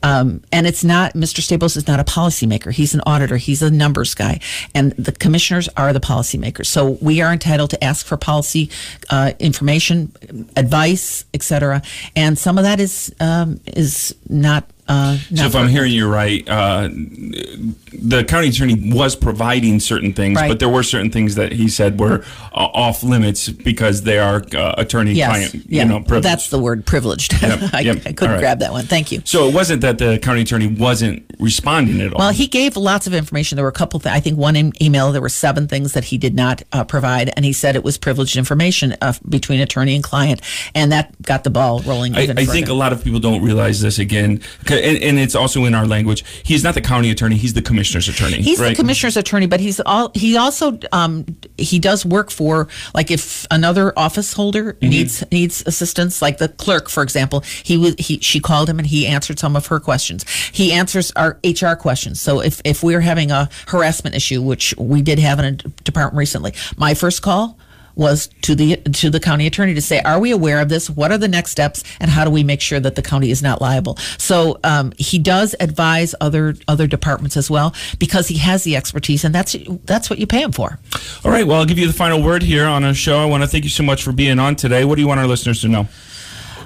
um, 0.04 0.42
and 0.52 0.68
it's 0.68 0.84
not 0.84 1.14
Mr. 1.14 1.42
Stabosz 1.42 1.76
is 1.78 1.88
not 1.88 2.00
a 2.00 2.04
policymaker. 2.04 2.72
He's 2.72 2.94
an 2.94 3.02
auditor. 3.06 3.38
He's 3.38 3.62
a 3.62 3.72
numbers 3.72 4.14
guy, 4.14 4.40
and 4.74 4.92
the 4.94 5.12
commissioners 5.12 5.68
are 5.78 5.94
the 5.94 6.00
policymakers. 6.00 6.68
So 6.68 6.98
we 7.02 7.22
are 7.22 7.34
entitled 7.34 7.72
to 7.72 7.84
ask 7.84 8.06
for 8.06 8.18
policy 8.18 8.70
uh, 9.10 9.34
information, 9.40 10.12
advice, 10.56 11.26
etc. 11.34 11.82
And 12.16 12.38
some 12.38 12.58
of 12.58 12.64
that 12.64 12.80
is 12.80 13.14
um, 13.20 13.60
is 13.66 14.16
not. 14.30 14.70
Uh, 14.88 15.18
So 15.36 15.46
if 15.46 15.56
I'm 15.56 15.68
hearing 15.68 15.92
you 15.92 16.08
right, 16.08 16.48
uh, 16.48 16.88
the 16.92 18.24
county 18.28 18.50
attorney 18.50 18.92
was 18.94 19.16
providing 19.16 19.80
certain 19.80 20.14
things, 20.14 20.38
Right. 20.38 20.50
but 20.50 20.60
there 20.60 20.70
were 20.70 20.84
certain 20.84 21.12
things 21.12 21.36
that 21.36 21.52
he 21.52 21.68
said 21.68 22.00
were 22.00 22.24
uh, 22.54 22.70
off 22.74 23.04
limits 23.04 23.50
because 23.50 24.04
they 24.04 24.18
are 24.20 24.42
uh, 24.56 24.76
attorney-client, 24.78 25.54
yes, 25.54 25.64
yeah, 25.68 25.84
you 25.84 25.90
know, 25.90 26.00
privilege. 26.00 26.24
that's 26.24 26.50
the 26.50 26.60
word 26.60 26.86
privileged. 26.86 27.34
Yep, 27.42 27.60
I, 27.74 27.80
yep. 27.82 27.98
I 28.06 28.14
couldn't 28.14 28.32
right. 28.36 28.40
grab 28.40 28.60
that 28.60 28.72
one. 28.72 28.86
Thank 28.86 29.12
you. 29.12 29.22
so 29.26 29.48
it 29.48 29.54
wasn't 29.54 29.82
that 29.82 29.98
the 29.98 30.20
county 30.20 30.42
attorney 30.42 30.68
wasn't 30.68 31.26
responding 31.40 32.02
at 32.02 32.14
all. 32.14 32.20
Well, 32.20 32.32
he 32.32 32.48
gave 32.48 32.78
lots 32.78 33.08
of 33.08 33.14
information. 33.14 33.56
There 33.58 33.64
were 33.66 33.70
a 33.70 33.74
couple. 33.74 34.00
Th- 34.00 34.14
I 34.14 34.20
think 34.20 34.38
one 34.38 34.56
em- 34.56 34.74
email 34.82 35.12
there 35.12 35.22
were 35.22 35.30
seven 35.30 35.68
things 35.68 35.94
that 35.94 36.06
he 36.06 36.18
did 36.18 36.36
not 36.36 36.64
uh, 36.72 36.84
provide, 36.84 37.32
and 37.36 37.44
he 37.46 37.54
said 37.54 37.76
it 37.76 37.84
was 37.84 37.98
privileged 37.98 38.38
information 38.38 38.96
uh, 39.02 39.14
between 39.28 39.60
attorney 39.60 39.96
and 39.96 40.04
client, 40.04 40.42
and 40.74 40.92
that 40.92 41.20
got 41.22 41.44
the 41.44 41.50
ball 41.50 41.82
rolling. 41.82 42.16
I, 42.16 42.22
I 42.38 42.46
think 42.46 42.68
a 42.70 42.74
lot 42.74 42.94
of 42.94 43.04
people 43.04 43.20
don't 43.20 43.42
realize 43.44 43.82
this 43.82 44.00
again, 44.00 44.42
'cause- 44.66 44.77
and, 44.84 45.04
and 45.04 45.20
it's 45.20 45.36
also 45.36 45.66
in 45.66 45.76
our 45.76 45.86
language. 45.86 46.24
He's 46.44 46.64
not 46.64 46.74
the 46.76 46.82
county 46.82 47.10
attorney; 47.12 47.36
he's 47.36 47.54
the 47.54 47.62
commissioner's 47.62 48.08
attorney. 48.08 48.42
He's 48.42 48.60
right? 48.60 48.70
the 48.70 48.76
commissioner's 48.76 49.18
attorney, 49.18 49.48
but 49.48 49.60
he's 49.60 49.80
all 49.82 50.12
he 50.14 50.38
also 50.38 50.80
um, 50.92 51.26
he 51.58 51.80
does 51.80 52.06
work 52.06 52.30
for 52.32 52.68
like 52.94 53.12
if 53.12 53.46
another 53.52 53.94
office 53.98 54.34
holder 54.34 54.68
Mm-hmm. 54.74 54.90
needs 54.90 55.32
needs 55.32 55.64
assistance, 55.66 56.22
like 56.22 56.38
the 56.38 56.50
clerk, 56.50 56.90
for 56.90 57.04
example. 57.04 57.42
He 57.64 57.78
was 57.78 57.96
he 57.98 58.20
she 58.20 58.40
called 58.40 58.70
him 58.70 58.80
and 58.80 58.88
he 58.88 59.08
answered 59.08 59.40
some 59.40 59.56
of 59.56 59.68
her 59.68 59.80
questions. 59.80 60.26
He 60.52 60.72
answers 60.72 61.12
our 61.16 61.40
HR 61.44 61.74
questions. 61.76 62.22
So 62.22 62.42
if 62.42 62.62
if 62.64 62.84
we're 62.84 63.02
having 63.02 63.32
a 63.32 63.50
harassment 63.68 64.16
issue, 64.16 64.42
which 64.42 64.76
we 64.78 65.02
did 65.02 65.20
have 65.20 65.40
in 65.40 65.46
a 65.46 65.52
department 65.84 66.18
recently, 66.18 66.54
my 66.78 66.94
first 66.94 67.22
call 67.22 67.58
was 67.98 68.30
to 68.44 68.56
the 68.56 68.78
to 68.78 69.10
the 69.10 69.20
county 69.20 69.48
attorney 69.48 69.74
to 69.74 69.82
say, 69.82 70.00
are 70.02 70.20
we 70.20 70.32
aware 70.32 70.62
of 70.62 70.70
this? 70.70 70.90
What 70.90 71.12
are 71.12 71.18
the 71.18 71.28
next 71.28 71.52
steps, 71.52 71.84
and 72.00 72.10
how 72.10 72.24
do 72.24 72.32
we 72.32 72.44
make 72.44 72.62
sure 72.62 72.80
that 72.80 72.96
the 72.96 73.02
county 73.02 73.32
is 73.32 73.42
not 73.42 73.62
liable? 73.62 73.98
So 74.18 74.60
um, 74.64 74.94
he 74.98 75.20
does 75.20 75.56
advise 75.60 76.14
other 76.22 76.56
other 76.68 76.88
departments 76.88 77.36
as 77.36 77.50
well 77.50 77.74
because 78.00 78.28
he 78.28 78.38
has 78.38 78.64
the 78.64 78.76
expertise, 78.76 79.24
and 79.24 79.34
that's 79.34 79.56
that's 79.86 80.10
what 80.10 80.20
you 80.20 80.28
pay 80.28 80.44
him 80.44 80.52
for. 80.52 80.80
All 81.26 81.32
right. 81.32 81.46
Well, 81.46 81.60
I'll 81.60 81.66
give 81.66 81.80
you 81.80 81.88
the 81.88 81.94
final 81.94 82.22
word 82.22 82.44
here 82.44 82.66
on 82.66 82.84
our 82.84 82.94
show. 82.94 83.20
I 83.20 83.26
want 83.26 83.44
to 83.44 83.48
thank 83.48 83.64
you 83.64 83.70
so 83.70 83.84
much 83.84 84.04
for 84.04 84.12
being 84.12 84.40
on 84.40 84.56
today. 84.56 84.86
What 84.86 84.96
do 84.96 85.02
you 85.02 85.08
want 85.08 85.20
our 85.20 85.28
listeners 85.28 85.62
to 85.62 85.68
know? 85.68 85.88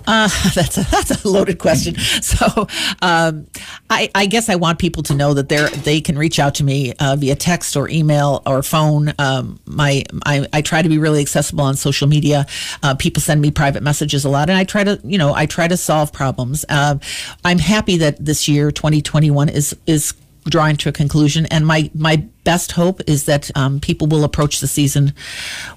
Uh, 0.07 0.27
that's 0.55 0.77
a, 0.77 0.83
that's 0.89 1.23
a 1.23 1.27
loaded 1.27 1.59
question. 1.59 1.95
So, 2.21 2.67
um, 3.01 3.47
I, 3.89 4.09
I 4.15 4.25
guess 4.25 4.49
I 4.49 4.55
want 4.55 4.79
people 4.79 5.03
to 5.03 5.15
know 5.15 5.33
that 5.33 5.49
they 5.49 5.67
they 5.69 6.01
can 6.01 6.17
reach 6.17 6.39
out 6.39 6.55
to 6.55 6.63
me 6.63 6.93
uh, 6.99 7.15
via 7.15 7.35
text 7.35 7.75
or 7.75 7.89
email 7.89 8.41
or 8.45 8.63
phone. 8.63 9.13
Um, 9.19 9.59
my 9.65 10.03
I, 10.25 10.47
I 10.53 10.61
try 10.61 10.81
to 10.81 10.89
be 10.89 10.97
really 10.97 11.21
accessible 11.21 11.63
on 11.63 11.75
social 11.75 12.07
media. 12.07 12.45
Uh, 12.83 12.95
people 12.95 13.21
send 13.21 13.41
me 13.41 13.51
private 13.51 13.83
messages 13.83 14.25
a 14.25 14.29
lot, 14.29 14.49
and 14.49 14.57
I 14.57 14.63
try 14.63 14.83
to 14.83 14.99
you 15.03 15.17
know 15.17 15.33
I 15.33 15.45
try 15.45 15.67
to 15.67 15.77
solve 15.77 16.13
problems. 16.13 16.65
Uh, 16.69 16.97
I'm 17.43 17.59
happy 17.59 17.97
that 17.97 18.23
this 18.23 18.47
year 18.47 18.71
2021 18.71 19.49
is 19.49 19.75
is 19.87 20.13
drawing 20.45 20.77
to 20.77 20.89
a 20.89 20.91
conclusion. 20.91 21.45
And 21.47 21.65
my, 21.65 21.89
my 21.93 22.27
best 22.43 22.71
hope 22.71 23.01
is 23.07 23.25
that 23.25 23.55
um, 23.55 23.79
people 23.79 24.07
will 24.07 24.23
approach 24.23 24.59
the 24.59 24.67
season 24.67 25.13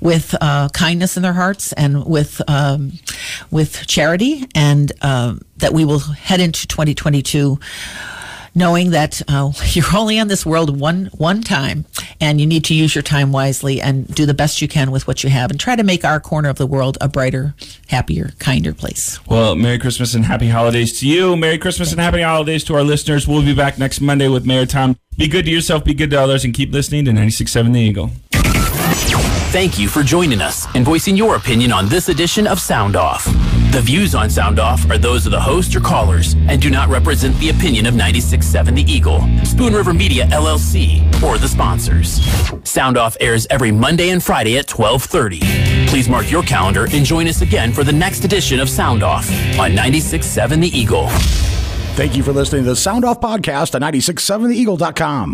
with 0.00 0.34
uh, 0.40 0.68
kindness 0.70 1.16
in 1.16 1.22
their 1.22 1.32
hearts 1.32 1.72
and 1.74 2.04
with 2.06 2.40
um, 2.48 2.92
with 3.50 3.86
charity, 3.86 4.46
and 4.54 4.92
um, 5.02 5.40
that 5.58 5.72
we 5.72 5.84
will 5.84 5.98
head 5.98 6.40
into 6.40 6.66
2022 6.66 7.58
knowing 8.54 8.90
that 8.90 9.22
uh, 9.28 9.52
you're 9.66 9.84
only 9.94 10.18
on 10.18 10.28
this 10.28 10.46
world 10.46 10.78
one 10.78 11.06
one 11.16 11.42
time, 11.42 11.84
and 12.20 12.40
you 12.40 12.46
need 12.46 12.64
to 12.64 12.74
use 12.74 12.94
your 12.94 13.02
time 13.02 13.32
wisely 13.32 13.80
and 13.80 14.12
do 14.14 14.26
the 14.26 14.34
best 14.34 14.62
you 14.62 14.68
can 14.68 14.90
with 14.90 15.06
what 15.06 15.24
you 15.24 15.30
have, 15.30 15.50
and 15.50 15.58
try 15.58 15.76
to 15.76 15.82
make 15.82 16.04
our 16.04 16.20
corner 16.20 16.48
of 16.48 16.56
the 16.56 16.66
world 16.66 16.98
a 17.00 17.08
brighter, 17.08 17.54
happier, 17.88 18.30
kinder 18.38 18.74
place. 18.74 19.24
Well, 19.26 19.54
Merry 19.54 19.78
Christmas 19.78 20.14
and 20.14 20.24
Happy 20.24 20.48
Holidays 20.48 20.98
to 21.00 21.08
you. 21.08 21.36
Merry 21.36 21.58
Christmas 21.58 21.92
and 21.92 22.00
Happy 22.00 22.22
Holidays 22.22 22.64
to 22.64 22.74
our 22.74 22.82
listeners. 22.82 23.26
We'll 23.26 23.42
be 23.42 23.54
back 23.54 23.78
next 23.78 24.00
Monday 24.00 24.28
with 24.28 24.46
Mayor 24.46 24.66
Tom. 24.66 24.96
Be 25.16 25.28
good 25.28 25.44
to 25.44 25.50
yourself, 25.50 25.84
be 25.84 25.94
good 25.94 26.10
to 26.10 26.20
others, 26.20 26.44
and 26.44 26.52
keep 26.52 26.72
listening 26.72 27.04
to 27.04 27.12
96.7 27.12 27.72
The 27.72 27.80
Eagle. 27.80 28.10
Thank 29.52 29.78
you 29.78 29.86
for 29.86 30.02
joining 30.02 30.40
us 30.40 30.66
and 30.74 30.84
voicing 30.84 31.16
your 31.16 31.36
opinion 31.36 31.70
on 31.70 31.88
this 31.88 32.08
edition 32.08 32.48
of 32.48 32.58
Sound 32.58 32.96
Off. 32.96 33.24
The 33.74 33.80
views 33.80 34.14
on 34.14 34.30
Sound 34.30 34.60
Off 34.60 34.88
are 34.88 34.98
those 34.98 35.26
of 35.26 35.32
the 35.32 35.40
host 35.40 35.74
or 35.74 35.80
callers 35.80 36.34
and 36.46 36.62
do 36.62 36.70
not 36.70 36.88
represent 36.88 37.36
the 37.40 37.50
opinion 37.50 37.86
of 37.86 37.94
96.7 37.94 38.76
The 38.76 38.82
Eagle, 38.82 39.20
Spoon 39.44 39.74
River 39.74 39.92
Media 39.92 40.26
LLC, 40.26 41.02
or 41.20 41.38
the 41.38 41.48
sponsors. 41.48 42.24
Sound 42.62 42.96
Off 42.96 43.16
airs 43.18 43.48
every 43.50 43.72
Monday 43.72 44.10
and 44.10 44.22
Friday 44.22 44.58
at 44.58 44.68
12:30. 44.68 45.88
Please 45.88 46.08
mark 46.08 46.30
your 46.30 46.44
calendar 46.44 46.84
and 46.92 47.04
join 47.04 47.26
us 47.26 47.40
again 47.42 47.72
for 47.72 47.82
the 47.82 47.92
next 47.92 48.24
edition 48.24 48.60
of 48.60 48.68
Sound 48.70 49.02
Off 49.02 49.28
on 49.58 49.72
96.7 49.74 50.60
The 50.60 50.68
Eagle. 50.68 51.08
Thank 51.96 52.16
you 52.16 52.22
for 52.22 52.32
listening 52.32 52.62
to 52.62 52.70
the 52.70 52.76
Sound 52.76 53.04
Off 53.04 53.20
Podcast 53.20 53.74
at 53.74 53.82
967theeagle.com. 53.82 55.32